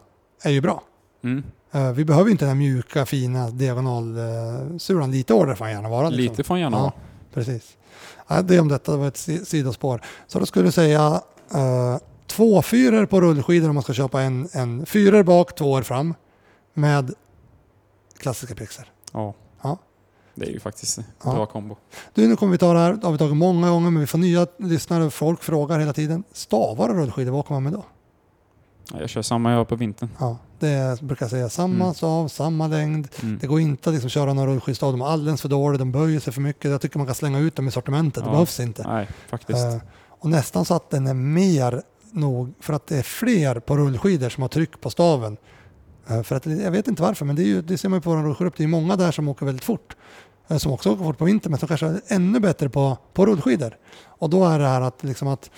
är 0.43 0.51
ju 0.51 0.61
bra. 0.61 0.83
Mm. 1.23 1.43
Eh, 1.71 1.91
Vi 1.91 2.05
behöver 2.05 2.31
inte 2.31 2.45
den 2.45 2.49
här 2.49 2.55
mjuka, 2.55 3.05
fina 3.05 3.49
diagonalsulan, 3.49 5.11
lite 5.11 5.33
hårdare 5.33 5.55
får 5.55 5.65
den 5.65 5.73
gärna 5.73 5.89
vara. 5.89 6.09
liksom. 6.09 6.31
Lite 6.31 6.43
får 6.43 6.53
han 6.53 6.61
gärna 6.61 6.77
Ja, 6.77 6.81
vara. 6.81 6.93
precis. 7.33 7.77
Ja, 8.27 8.41
det 8.41 8.59
om 8.59 8.67
detta, 8.67 8.91
det 8.91 8.97
var 8.97 9.07
ett 9.07 9.17
si- 9.17 9.45
sidospår. 9.45 10.01
Så 10.27 10.39
då 10.39 10.45
skulle 10.45 10.65
du 10.67 10.71
säga 10.71 11.21
uh, 11.55 11.97
två 12.27 12.61
fyror 12.61 13.05
på 13.05 13.21
rullskidor 13.21 13.69
om 13.69 13.75
man 13.75 13.83
ska 13.83 13.93
köpa 13.93 14.21
en, 14.21 14.49
en 14.51 14.85
fyror 14.85 15.23
bak, 15.23 15.55
tvåor 15.55 15.81
fram 15.81 16.13
med 16.73 17.13
klassiska 18.17 18.55
pjäxor. 18.55 18.85
Ja. 19.13 19.33
Det 20.39 20.45
är 20.45 20.51
ju 20.51 20.59
faktiskt 20.59 20.97
en 20.97 21.03
Ja. 21.23 21.33
bra 21.33 21.45
kombo. 21.45 21.75
Du, 22.13 22.27
nu 22.27 22.35
kommer 22.35 22.51
vi 22.51 22.57
ta 22.57 22.73
det 22.73 22.79
här, 22.79 22.93
det 22.93 23.05
har 23.05 23.11
vi 23.11 23.17
tagit 23.17 23.35
många 23.35 23.69
gånger, 23.69 23.89
men 23.91 23.99
vi 23.99 24.07
får 24.07 24.17
nya 24.17 24.47
lyssnare. 24.59 25.09
Folk 25.09 25.43
frågar 25.43 25.79
hela 25.79 25.93
tiden. 25.93 26.23
Stavar 26.33 26.89
och 26.89 26.95
rullskidor, 26.95 27.31
vad 27.31 27.39
åker 27.39 27.53
man 27.53 27.63
med 27.63 27.73
då? 27.73 27.85
Ja, 28.93 28.99
Jag 28.99 29.09
kör 29.09 29.21
samma 29.21 29.51
jag 29.51 29.57
har 29.57 29.65
på 29.65 29.75
vintern. 29.75 30.09
Ja, 30.19 30.37
det 30.59 30.67
är, 30.67 31.03
brukar 31.05 31.23
jag 31.25 31.31
säga 31.31 31.49
samma 31.49 31.83
Mm. 31.83 31.93
stav, 31.93 32.27
samma 32.27 32.67
längd. 32.67 33.07
Mm. 33.21 33.37
Det 33.41 33.47
går 33.47 33.59
inte 33.59 33.89
att 33.89 33.93
liksom 33.93 34.09
köra 34.09 34.33
några 34.33 34.51
rullskidstav, 34.51 34.91
de 34.91 35.01
är 35.01 35.05
alldeles 35.05 35.41
för 35.41 35.49
dåliga, 35.49 35.77
de 35.79 35.91
böjer 35.91 36.19
sig 36.19 36.33
för 36.33 36.41
mycket. 36.41 36.71
Jag 36.71 36.81
tycker 36.81 36.97
man 36.97 37.05
kan 37.07 37.15
slänga 37.15 37.39
ut 37.39 37.55
dem 37.55 37.67
i 37.67 37.71
sortimentet, 37.71 38.23
det 38.23 38.27
Ja. 38.29 38.31
behövs 38.31 38.59
inte. 38.59 38.87
Nej, 38.87 39.07
faktiskt. 39.29 39.65
Eh, 39.65 39.77
och 40.19 40.29
nästan 40.29 40.65
så 40.65 40.73
att 40.73 40.89
den 40.89 41.07
är 41.07 41.13
mer 41.13 41.81
nog, 42.11 42.53
för 42.59 42.73
att 42.73 42.87
det 42.87 42.97
är 42.97 43.03
fler 43.03 43.59
på 43.59 43.77
rullskidor 43.77 44.29
som 44.29 44.41
har 44.41 44.49
tryck 44.49 44.81
på 44.81 44.89
staven. 44.89 45.37
Eh, 46.09 46.23
för 46.23 46.35
att, 46.35 46.45
jag 46.45 46.71
vet 46.71 46.87
inte 46.87 47.01
varför, 47.01 47.25
men 47.25 47.35
det, 47.35 47.41
är 47.41 47.45
ju, 47.47 47.61
det 47.61 47.77
ser 47.77 47.89
man 47.89 47.97
ju 47.97 48.01
på 48.01 48.09
våra 48.09 48.23
rullskidor. 48.23 48.53
Det 48.57 48.63
är 48.63 48.67
många 48.67 48.95
där 48.95 49.11
som 49.11 49.27
åker 49.27 49.45
väldigt 49.45 49.63
fort. 49.65 49.95
Eh, 50.47 50.57
som 50.57 50.71
också 50.71 50.91
åker 50.91 51.03
fort 51.03 51.17
på 51.17 51.25
vintern, 51.25 51.51
men 51.51 51.59
som 51.59 51.67
kanske 51.67 51.85
är 51.85 52.01
ännu 52.07 52.39
bättre 52.39 52.69
på, 52.69 52.97
på 53.13 53.25
rullskidor. 53.25 53.77
Och 54.05 54.29
då 54.29 54.45
är 54.45 54.59
det 54.59 54.67
här 54.67 54.81
att, 54.81 55.03
liksom 55.03 55.27
att 55.27 55.51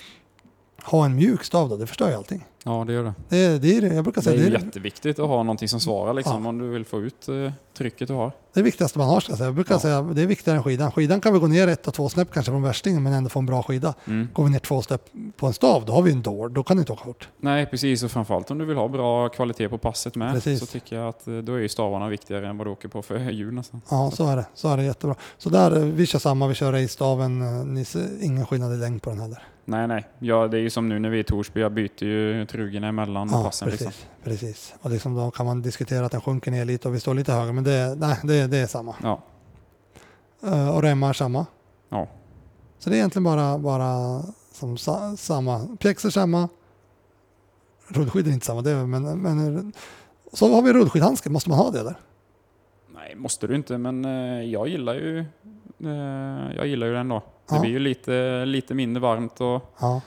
ha 0.84 1.06
en 1.06 1.16
mjuk 1.16 1.44
stav 1.44 1.70
då, 1.70 1.78
det 1.78 1.88
förstör 1.88 2.10
ju 2.10 2.16
allting. 2.16 2.46
Ja, 2.64 2.84
det 2.88 2.94
gör 2.94 3.04
det. 3.04 3.14
Det, 3.30 3.38
är- 3.46 3.60
det 3.60 3.78
är 3.78 3.82
det, 3.82 3.88
jag 3.96 4.04
brukar 4.04 4.22
Det 4.22 4.30
är 4.30 4.38
säga, 4.38 4.50
det 4.50 4.58
är, 4.58 4.66
jätteviktigt 4.66 5.20
att 5.20 5.28
ha 5.28 5.44
någonting 5.44 5.68
som 5.70 5.80
svarar 5.80 6.14
liksom, 6.14 6.44
Ja. 6.44 6.50
om 6.50 6.58
du 6.58 6.70
vill 6.70 6.86
få 6.86 7.02
ut 7.02 7.28
eh, 7.30 7.52
trycket 7.78 8.08
du 8.08 8.14
har. 8.14 8.32
det 8.54 8.62
viktigaste 8.62 8.98
man 9.00 9.08
har. 9.10 9.20
Ska 9.20 9.32
jag, 9.32 9.38
säga. 9.38 9.48
jag 9.48 9.56
brukar 9.56 9.76
Ja. 9.76 9.80
säga 9.80 10.02
det 10.02 10.22
är 10.22 10.26
viktigare 10.26 10.58
än 10.58 10.64
skidan. 10.64 10.92
Skidan 10.92 11.22
kan 11.22 11.34
vi 11.34 11.40
gå 11.40 11.48
ner 11.48 11.68
ett 11.68 11.88
och 11.88 11.94
två 11.94 12.10
snäpp 12.10 12.32
kanske 12.34 12.52
från 12.52 12.62
värstingen, 12.62 13.04
men 13.04 13.14
ändå 13.14 13.30
få 13.30 13.40
en 13.40 13.46
bra 13.46 13.64
skida. 13.64 13.94
Mm. 14.08 14.28
Går 14.34 14.44
vi 14.44 14.50
ner 14.50 14.60
två 14.60 14.82
snäpp 14.82 15.06
på 15.38 15.48
en 15.48 15.54
stav, 15.54 15.86
då 15.86 15.94
har 15.94 16.02
vi 16.02 16.12
en 16.12 16.22
dår. 16.22 16.50
Då 16.50 16.64
kan 16.64 16.78
du 16.78 16.82
inte 16.82 16.92
åka 16.94 17.04
fort. 17.06 17.30
Nej, 17.38 17.66
precis. 17.66 18.04
Och 18.04 18.12
framförallt 18.12 18.52
om 18.52 18.58
du 18.58 18.66
vill 18.66 18.78
ha 18.78 18.88
bra 18.88 19.30
kvalitet 19.30 19.70
på 19.70 19.78
passet 19.78 20.16
med 20.16 20.34
Precis. 20.34 20.60
så 20.60 20.66
tycker 20.66 20.96
jag 20.96 21.08
att 21.08 21.28
eh, 21.28 21.38
då 21.38 21.54
är 21.54 21.60
ju 21.60 21.70
stavarna 21.70 22.10
viktigare 22.10 22.48
än 22.48 22.58
vad 22.58 22.68
du 22.68 22.72
åker 22.72 22.88
på 22.90 23.02
för 23.02 23.20
hjul 23.32 23.54
nästan. 23.54 23.82
Ja, 23.90 24.12
så 24.12 24.28
är 24.28 24.36
det. 24.36 24.46
Så 24.54 24.68
är 24.70 24.78
det 24.78 24.84
jättebra. 24.84 25.16
Så 25.38 25.50
där, 25.50 25.78
eh, 25.78 25.84
vi 25.84 26.06
kör 26.06 26.20
samma, 26.20 26.48
vi 26.48 26.56
kör 26.56 26.72
race-staven. 26.72 27.42
eh, 27.78 28.26
ingen 28.26 28.46
skillnad 28.46 28.74
i 28.74 28.78
längd 28.78 29.02
på 29.02 29.10
den 29.10 29.20
heller. 29.20 29.44
Nej, 29.70 29.88
nej. 29.88 30.08
Ja, 30.20 30.48
det 30.48 30.58
är 30.58 30.62
ju 30.62 30.70
som 30.70 30.90
nu 30.90 31.00
när 31.00 31.10
vi 31.10 31.18
är 31.18 31.22
i 31.22 31.24
Torsby. 31.24 31.62
Jag 31.62 31.72
byter 31.72 32.04
ju 32.04 32.46
trugorna 32.46 32.88
emellan 32.88 33.30
Ja, 33.32 33.44
passen. 33.44 33.70
precis. 33.70 33.86
Liksom. 33.88 34.04
precis. 34.24 34.74
Och 34.82 34.90
liksom 34.92 35.16
då 35.16 35.32
kan 35.32 35.46
man 35.46 35.62
diskutera 35.62 36.06
att 36.06 36.12
den 36.12 36.22
sjunker 36.22 36.52
ner 36.52 36.66
lite 36.66 36.88
och 36.88 36.96
vi 36.96 37.00
står 37.00 37.14
lite 37.14 37.34
högre, 37.34 37.54
men 37.54 37.64
det, 37.64 37.96
nej, 37.98 38.18
det, 38.24 38.48
det 38.48 38.58
är 38.58 38.68
samma. 38.68 38.96
Ja, 39.04 39.22
Eh, 40.44 40.76
och 40.76 40.82
remmar 40.82 41.14
samma. 41.14 41.46
ja. 41.90 42.08
Så 42.80 42.90
det 42.90 42.96
är 42.96 42.98
egentligen 42.98 43.24
bara, 43.24 43.58
bara 43.58 44.22
som 44.52 44.78
sa, 44.78 45.16
samma. 45.18 45.78
Pjäxor 45.80 46.10
samma. 46.10 46.50
Rullskidor 47.88 48.30
är 48.30 48.34
inte 48.34 48.46
samma, 48.46 48.62
det 48.62 48.72
är, 48.72 48.86
men, 48.86 49.20
men 49.22 49.74
så 50.34 50.56
har 50.56 50.62
vi 50.62 50.74
rullskidhandske, 50.74 51.30
måste 51.30 51.50
man 51.50 51.60
ha 51.60 51.72
det 51.72 51.84
där? 51.84 51.96
Nej, 52.94 53.16
måste 53.16 53.48
du 53.48 53.56
inte, 53.56 53.78
men 53.78 54.06
eh, 54.06 54.44
jag 54.44 54.68
gillar 54.68 54.94
ju 54.94 55.20
eh, 55.84 56.56
jag 56.56 56.68
gillar 56.68 56.88
ju 56.88 56.94
den 56.94 57.08
då. 57.10 57.24
Det 57.50 57.56
Ja. 57.56 57.62
blir 57.62 57.72
ju 57.72 57.80
lite, 57.80 58.46
lite 58.46 58.74
mindre 58.74 59.02
varmt 59.02 59.42
och, 59.42 59.74
Ja, 59.80 60.02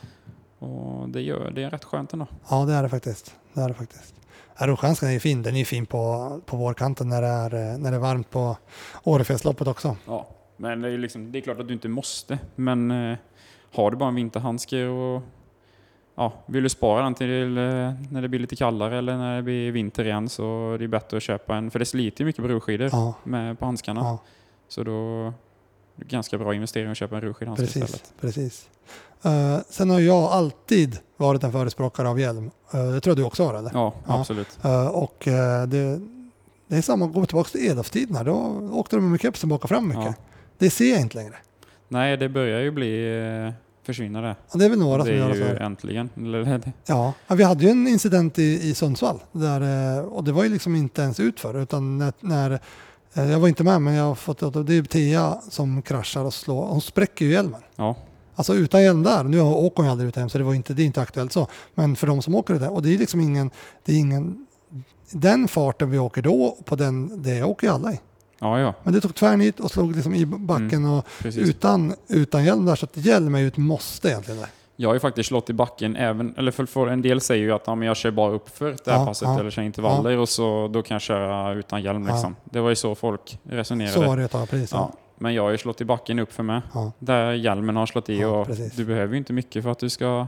och 0.59 1.09
det, 1.09 1.21
gör, 1.23 1.51
det 1.51 1.63
är 1.63 1.71
rätt 1.71 1.85
skönt 1.85 2.13
ändå. 2.13 2.27
ja 2.51 2.65
det 2.65 2.73
är 2.73 2.83
det 2.83 2.89
faktiskt. 2.89 3.35
Det 3.53 3.61
är 3.61 3.69
det 3.69 3.75
faktiskt. 3.75 4.15
Rullskidshandsken 4.57 5.09
är 5.09 5.13
ju 5.13 5.21
fin, 5.21 5.43
den 5.43 5.55
är 5.55 5.59
ju 5.59 5.65
fin 5.65 5.87
på, 5.87 6.41
på 6.47 6.57
vårkanten 6.57 7.09
när 7.09 7.23
det, 7.23 7.29
är, 7.29 7.79
när 7.79 7.91
det 7.91 7.97
är 7.97 8.01
varmt 8.01 8.31
på 8.31 8.57
Årefjällsloppet 9.05 9.69
också. 9.69 9.97
Ja, 10.07 10.29
men 10.57 10.81
det 10.81 10.89
är, 10.89 10.99
liksom, 10.99 11.33
det 11.33 11.39
är 11.39 11.41
klart 11.41 11.59
att 11.61 11.69
du 11.69 11.75
inte 11.75 11.89
måste, 11.89 12.39
men 12.55 12.91
eh, 12.91 13.19
har 13.75 13.91
du 13.91 13.97
bara 13.97 14.09
en 14.09 14.15
vinterhandske 14.15 14.85
och 14.87 15.23
ja, 16.15 16.33
vill 16.47 16.63
du 16.63 16.69
spara 16.69 17.03
den 17.05 17.15
till 17.15 17.59
eh, 17.59 17.63
när 18.11 18.23
det 18.23 18.29
blir 18.29 18.41
lite 18.41 18.57
kallare 18.57 18.99
eller 18.99 19.17
när 19.17 19.37
det 19.37 19.43
blir 19.43 19.73
vinter 19.73 20.05
igen 20.05 20.29
så 20.29 20.73
är 20.75 20.79
det 20.79 20.89
bättre 20.89 21.17
att 21.17 21.23
köpa 21.23 21.57
en, 21.57 21.71
för 21.71 21.79
det 21.79 21.85
sliter 21.87 22.21
ju 22.21 22.27
mycket 22.27 22.43
på 22.43 22.49
rullskidor 22.49 22.89
Ja, 22.93 23.15
med 23.25 23.59
på 23.59 23.65
handskarna. 23.65 24.01
ja. 24.01 24.19
Så 24.69 24.83
då 24.85 24.93
är 24.93 25.33
ganska 26.09 26.39
bra 26.39 26.55
investering 26.55 26.91
att 26.91 26.97
köpa 26.97 27.15
en 27.17 27.21
rullskidhandske 27.23 27.67
Precis, 27.67 27.83
istället. 27.85 28.13
precis. 28.21 28.69
Eh, 29.23 29.59
sen 29.69 29.91
har 29.91 30.01
jag 30.01 30.23
alltid 30.25 30.99
varit 31.17 31.45
en 31.45 31.53
förespråkare 31.53 32.09
av 32.09 32.21
hjälm. 32.21 32.51
Eh, 32.75 32.85
det 32.91 33.01
tror 33.01 33.11
jag 33.11 33.17
du 33.17 33.25
också 33.25 33.45
har 33.47 33.55
eller? 33.55 33.71
Ja, 33.75 33.95
Ja. 34.07 34.21
absolut. 34.21 34.59
Eh, 34.65 34.87
och 34.87 35.23
det, 35.69 36.01
det 36.69 36.77
är 36.77 36.83
samma, 36.83 37.07
vi 37.07 37.27
tillbaka 37.27 37.49
till 37.51 37.71
Elof-tiden 37.71 38.25
då 38.25 38.33
åkte 38.73 38.97
de 38.97 39.11
med 39.11 39.21
kepsen 39.21 39.49
bak 39.49 39.63
och 39.63 39.69
fram 39.69 39.89
mycket. 39.89 40.05
Ja. 40.05 40.15
Det 40.59 40.71
ser 40.71 40.91
jag 40.93 41.01
inte 41.01 41.17
längre. 41.17 41.35
Nej, 41.89 42.17
det 42.17 42.29
börjar 42.29 42.61
ju 42.61 42.71
bli 42.71 43.53
försvinna 43.87 44.21
det. 44.21 44.37
Och 44.49 44.59
det 44.59 44.65
är 44.65 44.69
väl 44.69 44.79
några 44.79 44.99
det 44.99 45.05
som 45.11 45.17
gör 45.19 45.31
är 45.31 45.35
så 45.35 45.39
ju 45.39 45.45
här. 45.45 45.57
äntligen. 45.61 46.11
Det- 46.15 46.73
Ja, 46.87 47.13
ja, 47.27 47.35
vi 47.35 47.45
hade 47.45 47.65
ju 47.65 47.71
en 47.71 47.89
incident 47.89 48.39
i, 48.39 48.43
i 48.69 48.75
Sundsvall 48.75 49.21
där, 49.33 50.03
och 50.05 50.25
det 50.25 50.33
var 50.33 50.43
ju 50.45 50.49
liksom 50.49 50.75
inte 50.77 51.03
ens 51.03 51.21
utför 51.21 51.63
utan 51.63 51.99
när, 51.99 52.13
när 52.21 52.61
jag 53.15 53.41
var 53.41 53.49
inte 53.49 53.65
med 53.65 53.83
men 53.83 53.95
jag 53.95 54.05
har 54.05 54.15
fått, 54.15 54.67
det 54.67 54.75
är 54.75 54.83
Thea 54.83 55.41
som 55.51 55.83
kraschar 55.83 56.25
och 56.25 56.35
slår, 56.35 56.67
hon 56.67 56.81
spräcker 56.81 57.25
ju 57.25 57.33
hjälmen. 57.33 57.61
ja, 57.77 57.97
Alltså 58.35 58.55
utan 58.55 58.83
hjälm 58.83 59.03
där, 59.03 59.25
nu 59.25 59.41
åker 59.41 59.77
hon 59.77 59.85
ju 59.87 59.91
aldrig 59.91 60.09
utan 60.09 60.21
hjälm 60.21 60.31
så 60.31 60.39
det, 60.39 60.45
var 60.45 60.55
inte, 60.55 60.75
det 60.75 60.83
är 60.83 60.87
inte 60.87 61.01
aktuellt 61.01 61.33
så. 61.33 61.47
Men 61.75 61.97
för 61.97 62.07
de 62.07 62.23
som 62.23 62.35
åker 62.35 62.55
det 62.55 62.61
där, 62.61 62.73
och 62.73 62.83
det 62.83 62.95
är 62.95 62.99
liksom 62.99 63.21
ingen, 63.21 63.51
det 63.85 63.93
är 63.93 63.97
ingen, 63.97 64.47
den 65.11 65.49
farten 65.49 65.91
vi 65.91 65.99
åker 65.99 66.23
då, 66.23 66.59
på 66.65 66.77
den, 66.77 67.23
det 67.23 67.43
åker 67.43 67.67
ju 67.67 67.73
alla 67.73 67.93
i. 67.93 68.01
ja, 68.39 68.61
ja, 68.61 68.75
Men 68.83 68.93
det 68.95 69.01
tog 69.01 69.15
tvärnit 69.15 69.61
och 69.61 69.71
slog 69.71 69.97
liksom 69.97 70.15
i 70.15 70.27
backen 70.27 70.85
och 70.85 71.07
precis. 71.19 71.49
utan, 71.49 71.95
utan 72.09 72.45
hjälm 72.45 72.65
där, 72.65 72.77
så 72.77 72.85
att 72.85 72.97
hjälm 72.97 73.35
är 73.35 73.39
ju 73.39 73.49
ett 73.49 73.57
måste 73.57 74.09
egentligen. 74.09 74.41
Där. 74.41 74.49
Jag 74.83 74.89
har 74.89 74.95
ju 74.95 75.01
faktiskt 75.01 75.29
slått 75.29 75.51
i 75.51 75.53
backen 75.53 75.97
även, 75.97 76.35
eller 76.37 76.51
för, 76.51 76.67
för 76.67 76.87
en 76.87 77.03
del 77.03 77.21
säger 77.21 77.45
ju 77.45 77.53
att 77.53 77.63
ja, 77.67 77.75
men 77.75 77.89
jag 77.89 77.97
kör 77.97 78.11
bara 78.11 78.33
uppför 78.33 78.77
det 78.85 78.91
här 78.91 78.99
Ja, 78.99 79.07
passet 79.07 79.29
ja, 79.29 79.41
eller 79.41 79.51
kör 79.51 79.63
intervaller 79.63 80.19
och 80.19 80.29
så 80.29 80.69
då 80.73 80.83
kan 80.83 80.95
jag 80.95 81.03
köra 81.03 81.53
utan 81.55 81.83
hjälm 81.83 82.07
Ja. 82.07 82.13
liksom. 82.15 82.37
Det 82.45 82.61
var 82.61 82.69
ju 82.69 82.77
så 82.77 82.95
folk 82.95 83.39
resonerade. 83.45 83.95
Så 83.95 84.01
var 84.07 84.17
det 84.17 84.29
tag, 84.29 84.51
precis. 84.51 84.73
ja. 84.73 84.93
Men 85.19 85.35
jag 85.35 85.43
har 85.43 85.51
ju 85.51 85.59
slått 85.59 85.81
i 85.81 85.85
backen 85.85 86.19
uppför 86.19 86.43
med. 86.43 86.63
Ja. 86.75 86.93
Där 86.99 87.33
hjälmen 87.33 87.77
har 87.77 87.87
slått 87.87 88.09
i 88.09 88.21
Ja, 88.21 88.29
och 88.41 88.47
precis. 88.47 88.73
du 88.77 88.85
behöver 88.85 89.13
ju 89.13 89.19
inte 89.19 89.33
mycket 89.33 89.63
för 89.63 89.71
att 89.71 89.79
du 89.79 89.89
ska 89.91 90.27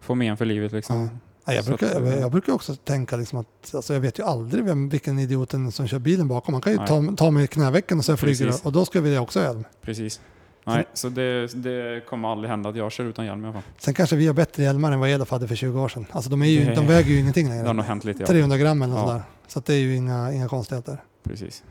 få 0.00 0.14
men 0.14 0.36
för 0.36 0.44
livet 0.44 0.72
liksom. 0.72 1.00
Ja. 1.02 1.08
Ja, 1.46 1.52
jag, 1.52 1.64
brukar, 1.64 1.86
jag, 1.86 2.06
eh, 2.08 2.18
jag 2.20 2.30
brukar 2.30 2.52
också 2.52 2.74
tänka 2.74 3.16
liksom 3.16 3.38
att 3.38 3.74
alltså 3.74 3.92
jag 3.94 4.00
vet 4.00 4.18
ju 4.18 4.22
aldrig 4.24 4.64
vem, 4.64 4.88
vilken 4.88 5.18
idioten 5.18 5.72
som 5.72 5.86
kör 5.88 5.98
bilen 5.98 6.28
bakom. 6.28 6.52
Man 6.52 6.60
kan 6.60 6.72
ju 6.72 6.78
Nej. 6.78 6.88
ta, 6.88 7.02
ta 7.16 7.30
mig 7.30 7.44
i 7.44 7.46
knävecken 7.46 7.98
och 7.98 8.04
så 8.04 8.16
flyger 8.16 8.44
Precis. 8.46 8.62
det, 8.62 8.66
och 8.68 8.72
då 8.72 8.84
ska 8.84 9.00
vi 9.00 9.18
också 9.18 9.38
ha 9.38 9.46
hjälm. 9.46 9.64
Precis. 9.82 10.20
Nej, 10.64 10.84
så 10.94 11.08
det, 11.08 11.46
det 11.62 12.06
kommer 12.06 12.32
aldrig 12.32 12.50
hända 12.50 12.68
att 12.68 12.76
jag 12.76 12.92
kör 12.92 13.04
utan 13.04 13.26
hjälm 13.26 13.40
i 13.42 13.44
alla 13.44 13.52
fall. 13.52 13.62
Sen 13.78 13.94
kanske 13.94 14.16
vi 14.16 14.26
har 14.26 14.34
bättre 14.34 14.62
hjälmar 14.62 14.92
än 14.92 15.00
vad 15.00 15.08
Elof 15.10 15.30
hade 15.30 15.48
för 15.48 15.54
20 15.56 15.80
år 15.80 15.88
sedan. 15.88 16.06
Alltså 16.10 16.30
de, 16.30 16.42
är 16.42 16.46
ju, 16.46 16.74
de 16.74 16.86
väger 16.86 17.10
ju 17.10 17.20
ingenting 17.20 17.46
Det 17.48 17.52
har 17.52 17.62
längre. 17.62 17.72
nog 17.72 17.84
hänt 17.84 18.04
lite 18.04 18.20
ja. 18.22 18.26
300 18.26 18.56
gram 18.56 18.82
eller 18.82 18.94
något 18.94 19.02
Ja. 19.02 19.06
sådär. 19.08 19.22
Så 19.46 19.60
det 19.60 19.74
är 19.74 19.78
ju 19.78 19.96
inga, 19.96 20.32
inga 20.32 20.48
konstigheter. 20.48 20.98
Precis. 21.24 21.62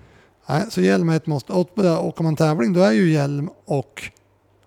Nej, 0.49 0.65
så 0.69 0.81
hjälm 0.81 1.09
är 1.09 1.15
ett 1.17 1.27
måste. 1.27 1.53
Och 1.53 1.69
åker 1.79 2.23
man 2.23 2.35
tävling 2.35 2.73
då 2.73 2.81
är 2.81 2.91
ju 2.91 3.09
hjälm 3.11 3.49
och 3.65 4.03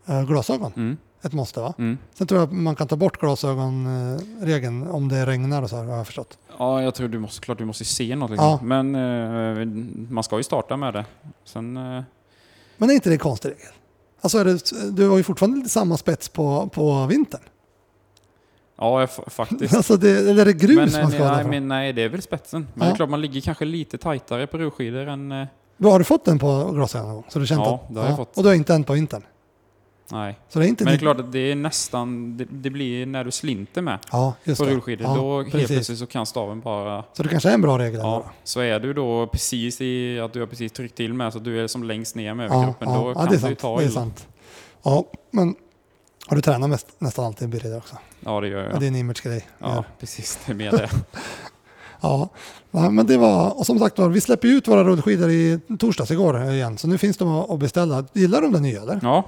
eh, 0.06 0.22
glasögon 0.24 0.72
Mm. 0.76 0.96
ett 1.22 1.32
måste 1.32 1.60
va? 1.60 1.74
Mm. 1.78 1.98
Sen 2.14 2.26
tror 2.26 2.40
jag 2.40 2.46
att 2.48 2.52
man 2.54 2.76
kan 2.76 2.88
ta 2.88 2.96
bort 2.96 3.20
glasögonregeln 3.20 4.86
om 4.90 5.08
det 5.08 5.26
regnar 5.26 5.62
och 5.62 5.70
så 5.70 5.76
här 5.76 5.84
har 5.84 5.96
jag 5.96 6.06
förstått. 6.06 6.38
Ja, 6.58 6.82
jag 6.82 6.94
tror 6.94 7.08
du 7.08 7.18
måste, 7.18 7.40
klart 7.40 7.58
du 7.58 7.64
måste 7.64 7.84
se 7.84 8.16
något 8.16 8.30
liksom. 8.30 8.48
Ja. 8.48 8.60
Men 8.62 8.94
eh, 8.94 9.66
man 10.10 10.24
ska 10.24 10.36
ju 10.36 10.42
starta 10.42 10.76
med 10.76 10.94
det. 10.94 11.04
Sen, 11.44 11.76
eh, 11.76 12.02
Men 12.76 12.90
är 12.90 12.94
inte 12.94 13.08
det 13.10 13.14
en 13.14 13.18
konstig 13.18 13.48
regel? 13.48 13.72
Alltså 14.26 14.38
är 14.38 14.44
det, 14.44 14.90
du 14.90 15.08
har 15.08 15.16
ju 15.16 15.22
fortfarande 15.22 15.56
lite 15.56 15.68
samma 15.70 15.96
spets 15.96 16.28
på, 16.28 16.68
på 16.72 17.06
vintern. 17.06 17.40
ja, 18.78 19.00
jag, 19.00 19.10
faktiskt. 19.32 19.74
Alltså 19.76 19.96
det, 19.96 20.10
eller 20.10 20.40
är 20.42 20.44
det 20.44 20.52
grus 20.52 20.76
men, 20.76 20.92
man 20.92 21.00
eh, 21.02 21.08
ska 21.08 21.18
ha 21.18 21.24
nej, 21.24 21.34
därifrån? 21.34 21.50
men 21.50 21.68
nej, 21.68 21.92
det 21.92 22.02
är 22.02 22.08
väl 22.08 22.22
spetsen. 22.22 22.66
Men 22.74 22.82
Ja. 22.82 22.84
det 22.84 22.94
är 22.94 22.96
klart 22.96 23.10
man 23.10 23.20
ligger 23.20 23.40
kanske 23.40 23.64
lite 23.64 23.98
tajtare 23.98 24.46
på 24.46 24.58
rullskidor 24.58 25.06
än... 25.08 25.32
eh, 25.32 25.46
Har 25.82 25.98
du 25.98 26.04
fått 26.04 26.24
den 26.24 26.38
på 26.38 26.70
glasögonen 26.72 27.08
någon 27.08 27.16
gång? 27.22 27.24
Så 27.28 27.38
du 27.38 27.46
känt 27.46 27.60
Ja, 27.64 27.80
det 27.90 28.00
har 28.00 28.06
jag 28.06 28.16
fått. 28.16 28.36
Och 28.36 28.42
du 28.42 28.48
har 28.48 28.54
inte 28.56 28.74
en 28.74 28.84
på 28.84 28.92
vintern? 28.92 29.22
Nej. 30.12 30.38
Så 30.48 30.58
det 30.58 30.66
är 30.66 30.68
inte 30.68 30.84
Men 30.84 30.92
det 30.92 30.96
är 30.96 30.98
klart 30.98 31.20
att 31.20 31.32
det 31.32 31.38
är 31.38 31.54
nästan... 31.56 32.36
Det, 32.36 32.46
det 32.50 32.70
blir 32.70 33.06
när 33.06 33.24
du 33.24 33.30
slinter 33.30 33.82
med 33.82 33.98
Ja, 34.12 34.34
just 34.44 34.60
på 34.60 34.66
rullskidor. 34.66 35.06
Ja, 35.06 35.14
då 35.14 35.38
helt 35.38 35.52
precis. 35.52 35.68
plötsligt 35.68 35.98
så 35.98 36.06
kan 36.06 36.26
staven 36.26 36.60
bara... 36.60 37.04
Så 37.12 37.22
det 37.22 37.28
kanske 37.28 37.48
är 37.50 37.54
en 37.54 37.60
bra 37.60 37.78
regel? 37.78 38.00
Ja, 38.00 38.24
så 38.44 38.60
är 38.60 38.80
du 38.80 38.92
då 38.94 39.26
precis 39.26 39.80
i 39.80 40.20
att 40.20 40.32
du 40.32 40.40
har 40.40 40.46
precis 40.46 40.72
tryckt 40.72 40.96
till 40.96 41.14
med 41.14 41.32
så 41.32 41.38
du 41.38 41.60
är 41.62 41.66
som 41.66 41.84
längst 41.84 42.14
ner 42.14 42.34
med 42.34 42.50
Ja, 42.50 42.54
överkroppen. 42.54 42.88
ja, 42.90 42.94
då 42.98 43.10
ja, 43.10 43.14
kan 43.14 43.24
det 43.24 43.30
är 43.30 43.32
du 43.34 43.38
sant. 43.40 43.58
ta 43.58 43.78
Det 43.78 43.84
är 43.84 43.88
sant. 43.88 44.26
Ja, 44.82 45.04
men 45.30 45.54
har 46.26 46.36
du 46.36 46.42
tränat 46.42 46.70
mest, 46.70 46.86
nästan 46.98 47.24
alltid 47.24 47.48
Birger 47.48 47.76
också? 47.76 47.96
Ja, 48.20 48.40
det 48.40 48.48
gör 48.48 48.64
Ja. 48.64 48.70
jag. 48.70 48.80
det 48.80 48.86
är 48.86 48.88
en 48.88 48.96
image-grej. 48.96 49.46
Ja, 49.58 49.84
precis. 50.00 50.38
Det 50.46 50.52
är 50.52 50.56
mer 50.56 50.70
det. 50.70 50.90
Ja, 52.00 52.28
ja, 52.84 52.90
men 52.90 53.06
det 53.06 53.16
var, 53.18 53.58
och 53.58 53.66
som 53.66 53.78
sagt 53.78 53.98
var, 53.98 54.08
vi 54.08 54.20
släpper 54.20 54.48
ut 54.48 54.68
våra 54.68 54.84
rullskidor 54.84 55.30
i 55.30 55.60
torsdags 55.78 56.10
igår 56.10 56.50
igen, 56.52 56.78
så 56.78 56.88
nu 56.88 56.98
finns 56.98 57.16
de 57.16 57.28
att 57.28 57.58
beställa. 57.58 58.04
Gillar 58.12 58.42
de 58.42 58.52
den 58.52 58.62
nya 58.62 58.82
eller? 58.82 59.00
Ja, 59.02 59.24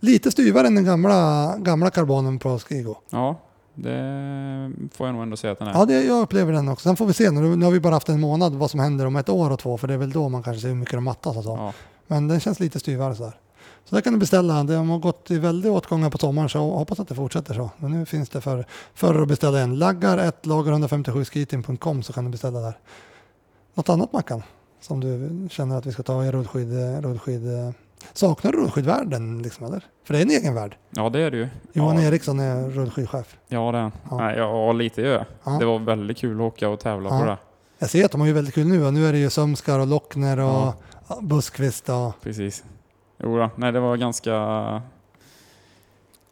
Lite 0.00 0.30
styvare 0.30 0.66
än 0.66 0.74
den 0.74 0.84
gamla, 0.84 1.54
gamla 1.58 1.90
karbonen 1.90 2.38
på 2.38 2.58
Skigo. 2.58 2.94
ja. 3.10 3.36
Det 3.80 4.72
får 4.94 5.06
jag 5.06 5.14
nog 5.14 5.22
ändå 5.22 5.36
säga 5.36 5.52
att 5.52 5.58
den 5.58 5.68
är. 5.68 5.72
Ja, 5.72 5.84
det, 5.84 6.04
jag 6.04 6.22
upplever 6.22 6.52
den 6.52 6.68
också. 6.68 6.88
Sen 6.88 6.96
får 6.96 7.06
vi 7.06 7.12
se, 7.12 7.30
nu, 7.30 7.56
nu 7.56 7.64
har 7.64 7.72
vi 7.72 7.80
bara 7.80 7.94
haft 7.94 8.08
en 8.08 8.20
månad, 8.20 8.54
vad 8.54 8.70
som 8.70 8.80
händer 8.80 9.06
om 9.06 9.16
ett 9.16 9.28
år 9.28 9.50
och 9.50 9.58
två, 9.58 9.78
för 9.78 9.88
det 9.88 9.94
är 9.94 9.98
väl 9.98 10.10
då 10.10 10.28
man 10.28 10.42
kanske 10.42 10.60
ser 10.60 10.68
hur 10.68 10.74
mycket 10.74 10.94
de 10.94 11.04
mattas 11.04 11.36
och 11.36 11.44
så. 11.44 11.50
Ja. 11.50 11.72
Men 12.06 12.28
den 12.28 12.40
känns 12.40 12.60
lite 12.60 12.80
styvare 12.80 13.14
sådär. 13.14 13.34
Så 13.88 13.94
där 13.94 14.02
kan 14.02 14.12
du 14.12 14.18
beställa. 14.18 14.64
Det 14.64 14.74
har 14.74 14.98
gått 14.98 15.30
i 15.30 15.38
väldigt 15.38 15.70
åtgångar 15.72 16.10
på 16.10 16.18
sommaren 16.18 16.48
så 16.48 16.58
jag 16.58 16.62
hoppas 16.62 17.00
att 17.00 17.08
det 17.08 17.14
fortsätter 17.14 17.54
så. 17.54 17.70
Men 17.78 17.90
nu 17.92 18.06
finns 18.06 18.28
det 18.28 18.40
för, 18.40 18.66
för 18.94 19.22
att 19.22 19.28
beställa 19.28 19.60
en. 19.60 19.78
Laggar 19.78 20.18
1 20.18 20.46
lager 20.46 20.70
157 20.70 21.24
skitin.com 21.24 22.02
så 22.02 22.12
kan 22.12 22.24
du 22.24 22.30
beställa 22.30 22.60
där. 22.60 22.78
Något 23.74 23.88
annat 23.88 24.12
Mackan? 24.12 24.42
som 24.80 25.00
du 25.00 25.48
känner 25.50 25.78
att 25.78 25.86
vi 25.86 25.92
ska 25.92 26.02
ta 26.02 26.24
i 26.24 26.30
rullskid? 26.32 26.72
rullskid 27.00 27.42
saknar 28.12 28.52
du 28.52 28.58
rullskidvärlden 28.58 29.42
liksom, 29.42 29.66
eller? 29.66 29.82
För 30.04 30.14
det 30.14 30.20
är 30.20 30.22
en 30.22 30.30
egen 30.30 30.54
värld. 30.54 30.76
Ja, 30.90 31.08
det 31.10 31.20
är 31.20 31.30
det 31.30 31.36
ju. 31.36 31.48
Johan 31.72 31.96
ja. 31.96 32.02
Eriksson 32.02 32.40
är 32.40 32.68
rullskidchef. 32.70 33.36
Ja, 33.48 33.72
det 33.72 33.78
är. 33.78 33.90
Ja. 34.10 34.16
Nej, 34.16 34.38
ja, 34.38 34.72
lite 34.72 35.00
gör. 35.02 35.26
Ja. 35.44 35.50
Det 35.50 35.64
var 35.64 35.78
väldigt 35.78 36.16
kul 36.18 36.36
att 36.36 36.40
åka 36.42 36.68
och 36.68 36.80
tävla 36.80 37.10
Ja. 37.10 37.20
på 37.20 37.26
det. 37.26 37.36
Jag 37.78 37.90
ser 37.90 38.04
att 38.04 38.10
de 38.12 38.20
har 38.20 38.28
ju 38.28 38.32
väldigt 38.32 38.54
kul 38.54 38.66
nu 38.66 38.86
och 38.86 38.94
nu 38.94 39.06
är 39.06 39.12
det 39.12 39.18
ju 39.18 39.30
Sömskar 39.30 39.78
och 39.78 39.86
Lockner 39.86 40.38
och 40.38 40.74
ja. 41.08 41.18
Buskvist 41.22 41.88
och 41.88 42.12
Precis. 42.22 42.64
Jo, 43.18 43.38
då. 43.38 43.50
nej, 43.56 43.72
det 43.72 43.80
var 43.80 43.96
ganska 43.96 44.82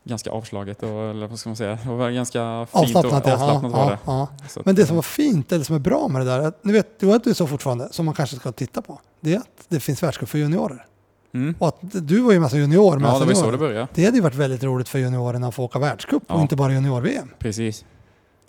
ganska 0.06 0.30
avslaget 0.30 0.82
och, 0.82 0.88
eller 0.88 1.26
vad 1.26 1.38
ska 1.38 1.48
man 1.48 1.56
säga? 1.56 1.78
Det 1.84 1.88
var 1.88 2.10
ganska 2.10 2.66
fint 2.66 2.96
avslappnat. 2.96 3.24
och 3.24 3.30
ja. 3.30 3.34
avslappnat 3.34 3.72
var 3.72 3.80
ja, 3.80 3.90
det. 3.90 3.98
ja. 4.04 4.28
Att, 4.44 4.66
Men 4.66 4.74
det 4.74 4.86
som 4.86 4.96
var 4.96 5.02
fint, 5.02 5.52
eller 5.52 5.64
som 5.64 5.76
är 5.76 5.80
bra 5.80 6.08
med 6.08 6.20
det 6.20 6.24
där, 6.24 6.40
att, 6.40 6.64
ni 6.64 6.72
vet, 6.72 7.00
du 7.00 7.06
vet 7.06 7.24
du 7.24 7.30
är 7.30 7.34
så 7.34 7.46
fortfarande, 7.46 7.88
som 7.90 8.06
man 8.06 8.14
kanske 8.14 8.36
ska 8.36 8.52
titta 8.52 8.82
på, 8.82 9.00
det 9.20 9.34
är 9.34 9.38
att 9.38 9.64
det 9.68 9.80
finns 9.80 10.02
världscup 10.02 10.28
för 10.28 10.38
juniorer. 10.38 10.86
mm. 11.32 11.54
Och 11.58 11.68
att 11.68 11.78
du 11.80 12.20
var 12.20 12.32
ju 12.32 12.40
med 12.40 12.50
som 12.50 12.58
junior 12.58 12.98
med 12.98 13.10
Ja, 13.10 13.18
det 13.18 13.24
var 13.24 13.34
så 13.34 13.50
det 13.50 13.58
började. 13.58 13.88
Det 13.94 14.04
hade 14.04 14.16
ju 14.16 14.22
varit 14.22 14.34
väldigt 14.34 14.64
roligt 14.64 14.88
för 14.88 14.98
juniorerna 14.98 15.48
att 15.48 15.54
få 15.54 15.64
åka 15.64 15.78
världscup 15.78 16.22
och 16.32 16.40
inte 16.40 16.56
bara 16.56 16.72
junior-VM. 16.72 17.30
Precis. 17.38 17.84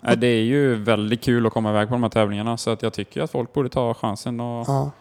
Nej, 0.00 0.16
det 0.16 0.26
är 0.26 0.42
ju 0.42 0.74
väldigt 0.74 1.22
kul 1.22 1.46
att 1.46 1.52
komma 1.52 1.70
iväg 1.70 1.88
på 1.88 1.94
de 1.94 2.02
här 2.02 2.10
tävlingarna 2.10 2.56
så 2.56 2.70
att 2.70 2.82
jag 2.82 2.92
tycker 2.92 3.22
att 3.22 3.30
folk 3.30 3.52
borde 3.52 3.68
ta 3.68 3.94
chansen 3.94 4.40
och. 4.40 4.92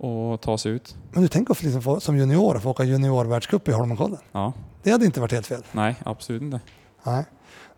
Och 0.00 0.40
ta 0.40 0.58
sig 0.58 0.72
ut. 0.72 0.96
Men 1.12 1.22
du 1.22 1.28
tänker 1.28 1.52
att 1.52 1.62
liksom 1.62 1.82
få, 1.82 2.00
som 2.00 2.16
junior 2.16 2.58
få 2.58 2.70
åka 2.70 2.84
juniorvärldscup 2.84 3.68
i 3.68 3.72
Holmenkollen. 3.72 4.18
Ja, 4.32 4.52
Det 4.82 4.90
hade 4.90 5.04
inte 5.04 5.20
varit 5.20 5.32
helt 5.32 5.46
fel. 5.46 5.62
nej, 5.72 5.94
absolut 6.04 6.42
inte. 6.42 6.60
Nej. 7.02 7.24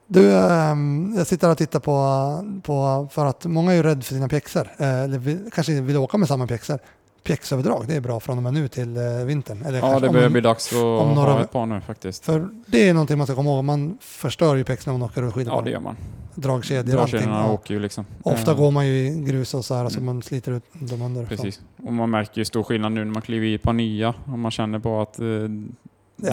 Du, 0.07 0.33
ehm, 0.37 1.15
jag 1.17 1.27
sitter 1.27 1.51
och 1.51 1.59
tittar 1.59 1.81
på, 1.81 2.63
på, 2.63 3.09
för 3.11 3.27
att 3.27 3.45
många 3.45 3.73
är 3.73 3.77
ju 3.77 3.83
rädda 3.83 4.01
för 4.03 4.15
sina 4.15 4.29
pjäxor, 4.29 4.69
eh, 4.79 5.03
eller 5.03 5.51
kanske 5.51 5.81
vill 5.81 5.97
åka 5.97 6.19
med 6.19 6.29
samma 6.29 6.47
pjäxor. 6.47 6.79
Pjäxöverdrag, 7.23 7.85
det 7.89 7.95
är 7.95 8.01
bra 8.01 8.21
från 8.21 8.37
och 8.37 8.43
med 8.43 8.55
nu 8.55 8.69
till 8.69 8.97
eh, 8.97 9.03
vintern. 9.25 9.63
Eller 9.67 9.79
Ja, 9.79 10.01
det 10.01 10.09
börjar 10.09 10.27
en- 10.27 10.33
bli 10.33 10.41
dags 10.41 10.73
att 10.73 10.79
om 10.79 11.15
några- 11.15 11.33
ha 11.33 11.41
ett 11.41 11.53
par 11.53 11.67
nu 11.67 11.81
faktiskt. 11.81 12.25
För 12.25 12.49
det 12.67 12.89
är 12.89 12.95
någonting 12.95 13.19
man 13.19 13.27
ska 13.27 13.37
komma 13.37 13.51
ihåg, 13.51 13.65
man 13.65 13.99
förstör 14.01 14.57
ju 14.57 14.65
pjäxorna 14.65 14.93
när 14.93 14.99
man 14.99 15.09
åker 15.09 15.23
rullskidor. 15.23 15.55
Ja, 15.55 15.61
det 15.61 15.71
gör 15.71 15.81
man. 15.81 15.97
Dragkedjor 16.35 16.97
och 16.97 17.03
allting. 17.03 17.21
Ja. 17.29 17.51
åker 17.53 17.75
ju 17.75 17.81
liksom. 17.81 18.05
Ofta 18.23 18.51
Eh, 18.51 18.57
går 18.57 18.71
man 18.71 18.87
ju 18.87 18.93
i 18.93 19.25
grus 19.25 19.55
och 19.55 19.65
så 19.65 19.75
här, 19.75 19.89
så 19.89 19.97
Mm. 20.01 20.07
man 20.15 20.23
sliter 20.23 20.53
ut 20.53 20.63
dem 20.73 21.03
under. 21.03 21.27
Precis. 21.27 21.61
Och 21.87 21.93
man 21.93 22.11
märker 22.11 22.39
ju 22.39 22.45
stor 22.45 22.63
skillnad 22.63 22.93
nu 22.93 23.05
när 23.05 23.13
man 23.13 23.23
kliver 23.23 23.47
i 23.47 23.55
ett 23.55 23.63
par 23.63 23.73
nya 23.73 24.15
och 24.25 24.39
man 24.39 24.51
känner 24.51 24.79
på 24.79 25.01
att 25.03 25.19
eh, 25.19 25.25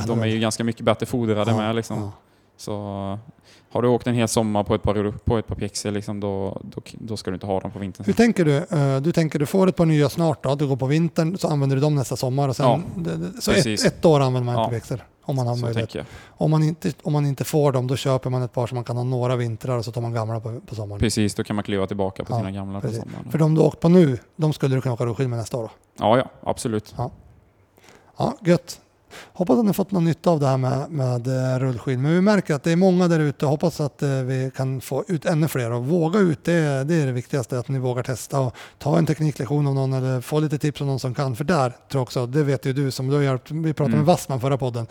de 0.07 0.19
är 0.21 0.25
ju 0.25 0.39
ganska 0.39 0.63
mycket 0.63 0.85
bättre 0.85 1.05
fodrade 1.05 1.51
Ja, 1.51 1.57
med 1.57 1.75
liksom. 1.75 1.97
ja. 2.01 2.11
Så 2.57 2.73
har 3.71 3.81
du 3.81 3.87
åkt 3.87 4.07
en 4.07 4.13
hel 4.15 4.27
sommar 4.27 4.63
på 4.63 4.75
ett 4.75 4.83
par, 4.83 5.11
på 5.25 5.37
ett 5.37 5.47
par 5.47 5.55
pjäxor 5.55 5.91
liksom, 5.91 6.19
då, 6.19 6.61
då, 6.63 6.81
då 6.93 7.17
ska 7.17 7.31
du 7.31 7.35
inte 7.35 7.45
ha 7.45 7.59
dem 7.59 7.71
på 7.71 7.79
vintern. 7.79 8.05
Hur 8.05 8.13
tänker 8.13 8.45
du? 8.45 8.57
Eh, 8.57 9.01
Du 9.01 9.11
tänker 9.11 9.39
du 9.39 9.45
får 9.45 9.67
ett 9.69 9.75
par 9.75 9.85
nya 9.85 10.09
snart 10.09 10.43
då, 10.43 10.55
du 10.55 10.67
går 10.67 10.75
på 10.77 10.85
vintern, 10.85 11.37
så 11.37 11.47
använder 11.47 11.75
du 11.75 11.81
dem 11.81 11.95
nästa 11.95 12.15
sommar 12.15 12.49
och 12.49 12.55
sen, 12.55 12.65
Ja, 12.65 13.41
så 13.41 13.51
ett, 13.51 13.85
ett 13.85 14.05
år 14.05 14.19
använder 14.19 14.45
man 14.45 14.55
Ja. 14.55 14.63
inte 14.63 14.71
pjäxor. 14.75 15.05
Om 15.21 15.35
man 15.35 15.47
har 15.47 15.55
Så 15.55 15.61
möjlighet. 15.65 15.95
Om 16.27 16.51
man, 16.51 16.63
inte, 16.63 16.93
om 17.03 17.13
man 17.13 17.25
inte 17.25 17.43
får 17.43 17.71
dem, 17.71 17.87
då 17.87 17.95
köper 17.95 18.29
man 18.29 18.41
ett 18.41 18.53
par 18.53 18.67
som 18.67 18.75
man 18.75 18.83
kan 18.83 18.97
ha 18.97 19.03
några 19.03 19.35
vintrar 19.35 19.77
och 19.77 19.85
så 19.85 19.91
tar 19.91 20.01
man 20.01 20.13
gamla 20.13 20.39
på, 20.39 20.59
på 20.59 20.75
sommaren. 20.75 20.99
Precis, 20.99 21.35
då 21.35 21.43
kan 21.43 21.55
man 21.55 21.63
kliva 21.65 21.87
tillbaka 21.87 22.23
på 22.23 22.33
Ja, 22.33 22.37
sina 22.37 22.51
gamla 22.51 22.81
på 22.81 22.87
precis. 22.87 23.03
sommaren. 23.03 23.31
För 23.31 23.37
de 23.37 23.55
du 23.55 23.61
åkt 23.61 23.79
på 23.79 23.89
nu, 23.89 24.17
de 24.35 24.53
skulle 24.53 24.75
du 24.75 24.81
kunna 24.81 24.93
åka 24.93 25.05
rullskidor 25.05 25.29
med 25.29 25.39
nästa 25.39 25.57
år 25.57 25.61
då. 25.63 25.69
Ja, 25.99 26.17
ja, 26.17 26.25
absolut. 26.43 26.95
Ja, 28.17 28.33
gött. 28.45 28.79
Hoppas 29.33 29.57
att 29.57 29.63
ni 29.63 29.67
har 29.67 29.73
fått 29.73 29.91
någon 29.91 30.05
nytta 30.05 30.29
av 30.31 30.39
det 30.39 30.47
här 30.47 30.57
med, 30.57 30.91
med 30.91 31.27
eh, 31.27 31.59
rullskid. 31.59 31.99
Men 31.99 32.11
vi 32.13 32.21
märker 32.21 32.53
att 32.53 32.63
det 32.63 32.71
är 32.71 32.75
många 32.75 33.07
där 33.07 33.19
ute. 33.19 33.45
Hoppas 33.45 33.81
att 33.81 34.01
eh, 34.03 34.09
vi 34.09 34.51
kan 34.55 34.81
få 34.81 35.03
ut 35.07 35.25
ännu 35.25 35.47
fler 35.47 35.71
och 35.71 35.85
våga 35.85 36.19
ut. 36.19 36.43
Det, 36.43 36.53
är- 36.53 36.83
det 36.85 36.95
är 36.95 37.05
det 37.05 37.11
viktigaste, 37.11 37.59
att 37.59 37.67
ni 37.67 37.79
vågar 37.79 38.03
testa 38.03 38.39
och 38.39 38.53
ta 38.77 38.97
en 38.97 39.05
tekniklektion 39.05 39.67
av 39.67 39.75
någon 39.75 39.93
eller 39.93 40.21
få 40.21 40.39
lite 40.39 40.57
tips 40.57 40.81
av 40.81 40.87
någon 40.87 40.99
som 40.99 41.13
kan. 41.13 41.35
För 41.35 41.43
där 41.43 41.69
tror 41.69 41.77
jag 41.91 42.01
också, 42.01 42.25
det 42.25 42.43
vet 42.43 42.65
ju 42.65 42.73
du 42.73 42.91
som 42.91 43.07
du 43.07 43.15
har 43.15 43.23
hjälpt. 43.23 43.51
Vi 43.51 43.73
pratade 43.73 43.85
Mm. 43.93 43.99
med 43.99 44.05
Wassman 44.05 44.41
förra 44.41 44.57
podden. 44.57 44.87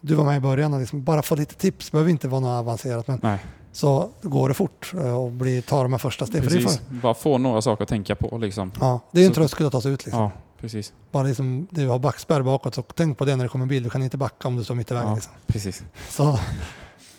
Du 0.00 0.14
var 0.14 0.24
med 0.24 0.36
i 0.36 0.40
början 0.40 0.74
och 0.74 0.80
liksom 0.80 1.04
bara 1.04 1.22
få 1.22 1.34
lite 1.34 1.54
tips. 1.54 1.92
behöver 1.92 2.10
inte 2.10 2.28
vara 2.28 2.40
något 2.40 2.60
avancerat. 2.60 3.08
Men 3.08 3.20
Nej, 3.22 3.38
så 3.72 4.08
går 4.22 4.48
det 4.48 4.54
fort 4.54 4.92
eh, 4.94 5.18
och 5.18 5.30
blir, 5.30 5.62
ta 5.62 5.82
de 5.82 5.92
här 5.92 5.98
första 5.98 6.26
stegen. 6.26 6.48
Precis. 6.48 6.76
för, 6.78 6.94
Bara 6.94 7.14
få 7.14 7.38
några 7.38 7.62
saker 7.62 7.82
att 7.82 7.88
tänka 7.88 8.14
på 8.14 8.38
liksom. 8.38 8.72
ja, 8.80 9.00
det 9.12 9.20
är 9.20 9.26
en 9.26 9.30
Så- 9.30 9.40
tröskel 9.40 9.66
att 9.66 9.72
ta 9.72 9.80
sig 9.80 9.92
ut. 9.92 10.04
Liksom. 10.06 10.22
Ja, 10.22 10.30
precis. 10.60 10.92
Bara 11.10 11.22
liksom, 11.22 11.66
du 11.70 11.88
har 11.88 11.98
backspärr 11.98 12.42
bakåt, 12.42 12.74
så 12.74 12.82
tänk 12.82 13.18
på 13.18 13.24
det 13.24 13.36
när 13.36 13.44
det 13.44 13.48
kommer 13.48 13.62
en 13.62 13.68
bil. 13.68 13.82
Du 13.82 13.90
kan 13.90 14.02
inte 14.02 14.16
backa 14.16 14.48
om 14.48 14.56
du 14.56 14.64
står 14.64 14.74
mitt 14.74 14.90
i 14.90 14.94
vägen. 14.94 15.08
Ja, 15.08 15.14
Liksom. 15.14 15.32
precis. 15.46 15.82
Så, 16.08 16.38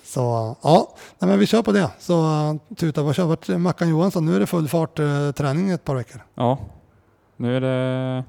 så 0.03 0.55
ja, 0.61 0.95
Nej, 1.19 1.29
men 1.29 1.39
vi 1.39 1.45
kör 1.45 1.61
på 1.63 1.71
det. 1.71 1.89
Så 1.99 2.23
tuta, 2.77 3.03
vad 3.03 3.15
kör 3.15 3.25
vart 3.25 3.49
är 3.49 3.57
Mackan 3.57 3.89
Johansson? 3.89 4.25
Nu 4.25 4.35
är 4.35 4.39
det 4.39 4.45
full 4.47 4.67
fart 4.67 4.99
uh, 4.99 5.31
träning 5.31 5.69
ett 5.69 5.83
par 5.83 5.95
veckor. 5.95 6.21
Ja, 6.35 6.57
nu 7.37 7.57
är 7.57 7.61
det... 7.61 8.23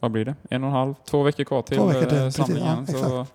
Vad 0.00 0.10
blir 0.10 0.24
det? 0.24 0.34
En 0.50 0.62
och 0.64 0.68
en 0.70 0.74
halv, 0.76 0.94
två 1.10 1.22
veckor 1.22 1.44
kvar 1.44 1.62
till, 1.62 1.76
Två 1.76 1.86
veckor 1.86 2.00
till, 2.08 2.18
eh, 2.18 2.24
precis, 2.24 2.46
samlingen. 2.46 2.86
ja, 2.88 2.94
så 2.98 3.26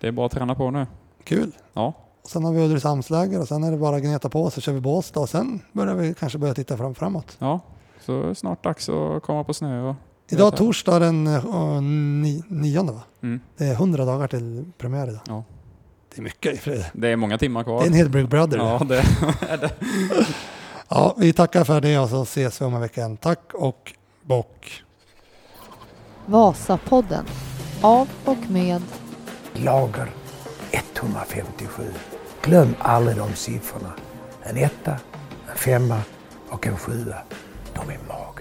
det 0.00 0.08
är 0.08 0.12
bara 0.12 0.26
att 0.26 0.32
träna 0.32 0.54
på 0.54 0.70
nu. 0.70 0.86
Kul! 1.24 1.52
Ja, 1.72 1.92
Och 2.22 2.30
sen 2.30 2.44
har 2.44 2.52
vi 2.52 2.60
Ulricehamnsläger 2.64 3.40
och 3.40 3.48
sen 3.48 3.64
är 3.64 3.70
det 3.70 3.76
bara 3.78 3.96
att 3.96 4.02
gneta 4.02 4.28
på 4.28 4.50
så 4.50 4.60
kör 4.60 4.72
vi 4.72 4.80
Båstad 4.80 5.20
och 5.20 5.28
sen 5.28 5.60
börjar 5.72 5.94
vi 5.94 6.14
kanske 6.14 6.38
börja 6.38 6.54
titta 6.54 6.76
fram, 6.76 6.94
framåt. 6.94 7.36
ja. 7.38 7.60
Så 8.04 8.22
är 8.22 8.26
det 8.26 8.34
snart 8.34 8.64
dags 8.64 8.88
att 8.88 9.22
komma 9.22 9.44
på 9.44 9.54
snö. 9.54 9.82
Och, 9.82 9.96
Idag 10.28 10.56
torsdag 10.56 10.98
den 10.98 11.26
uh, 11.26 11.80
ni, 11.82 12.42
nionde 12.48 12.92
va? 12.92 13.00
Mm. 13.22 13.40
Det 13.56 13.64
är 13.64 13.72
100 13.72 14.04
dagar 14.04 14.28
till 14.28 14.64
premiär 14.78 15.08
idag. 15.08 15.20
Ja. 15.26 15.44
Det 16.14 16.20
är 16.20 16.22
mycket 16.22 16.54
i 16.54 16.56
fredag. 16.56 16.84
Det 16.92 17.08
är 17.08 17.16
många 17.16 17.38
timmar 17.38 17.64
kvar. 17.64 17.80
Det 17.80 17.84
är 17.84 17.86
en 17.86 17.94
hel 17.94 18.08
Big 18.08 18.28
Brother. 18.28 18.58
Ja, 18.58 18.82
det 18.88 19.04
är 19.48 19.56
det. 19.56 19.70
ja, 20.88 21.14
vi 21.18 21.32
tackar 21.32 21.64
för 21.64 21.80
det 21.80 21.98
och 21.98 22.08
så 22.08 22.22
ses 22.22 22.60
vi 22.60 22.64
om 22.64 22.74
en 22.74 22.80
vecka 22.80 23.00
igen. 23.00 23.16
Tack 23.16 23.54
och 23.54 23.92
bock! 24.22 24.82
Vasapodden. 26.26 27.24
Av 27.82 28.08
och 28.24 28.50
med 28.50 28.82
Lager 29.52 30.10
157. 30.70 31.82
Glöm 32.42 32.74
aldrig 32.78 33.16
de 33.16 33.34
siffrorna. 33.34 33.92
En 34.42 34.56
etta, 34.56 34.96
en 35.50 35.56
femma 35.56 36.00
och 36.48 36.66
en 36.66 36.76
sjua. 36.76 37.16
De 37.74 37.80
är 37.90 37.98
magiska. 38.08 38.31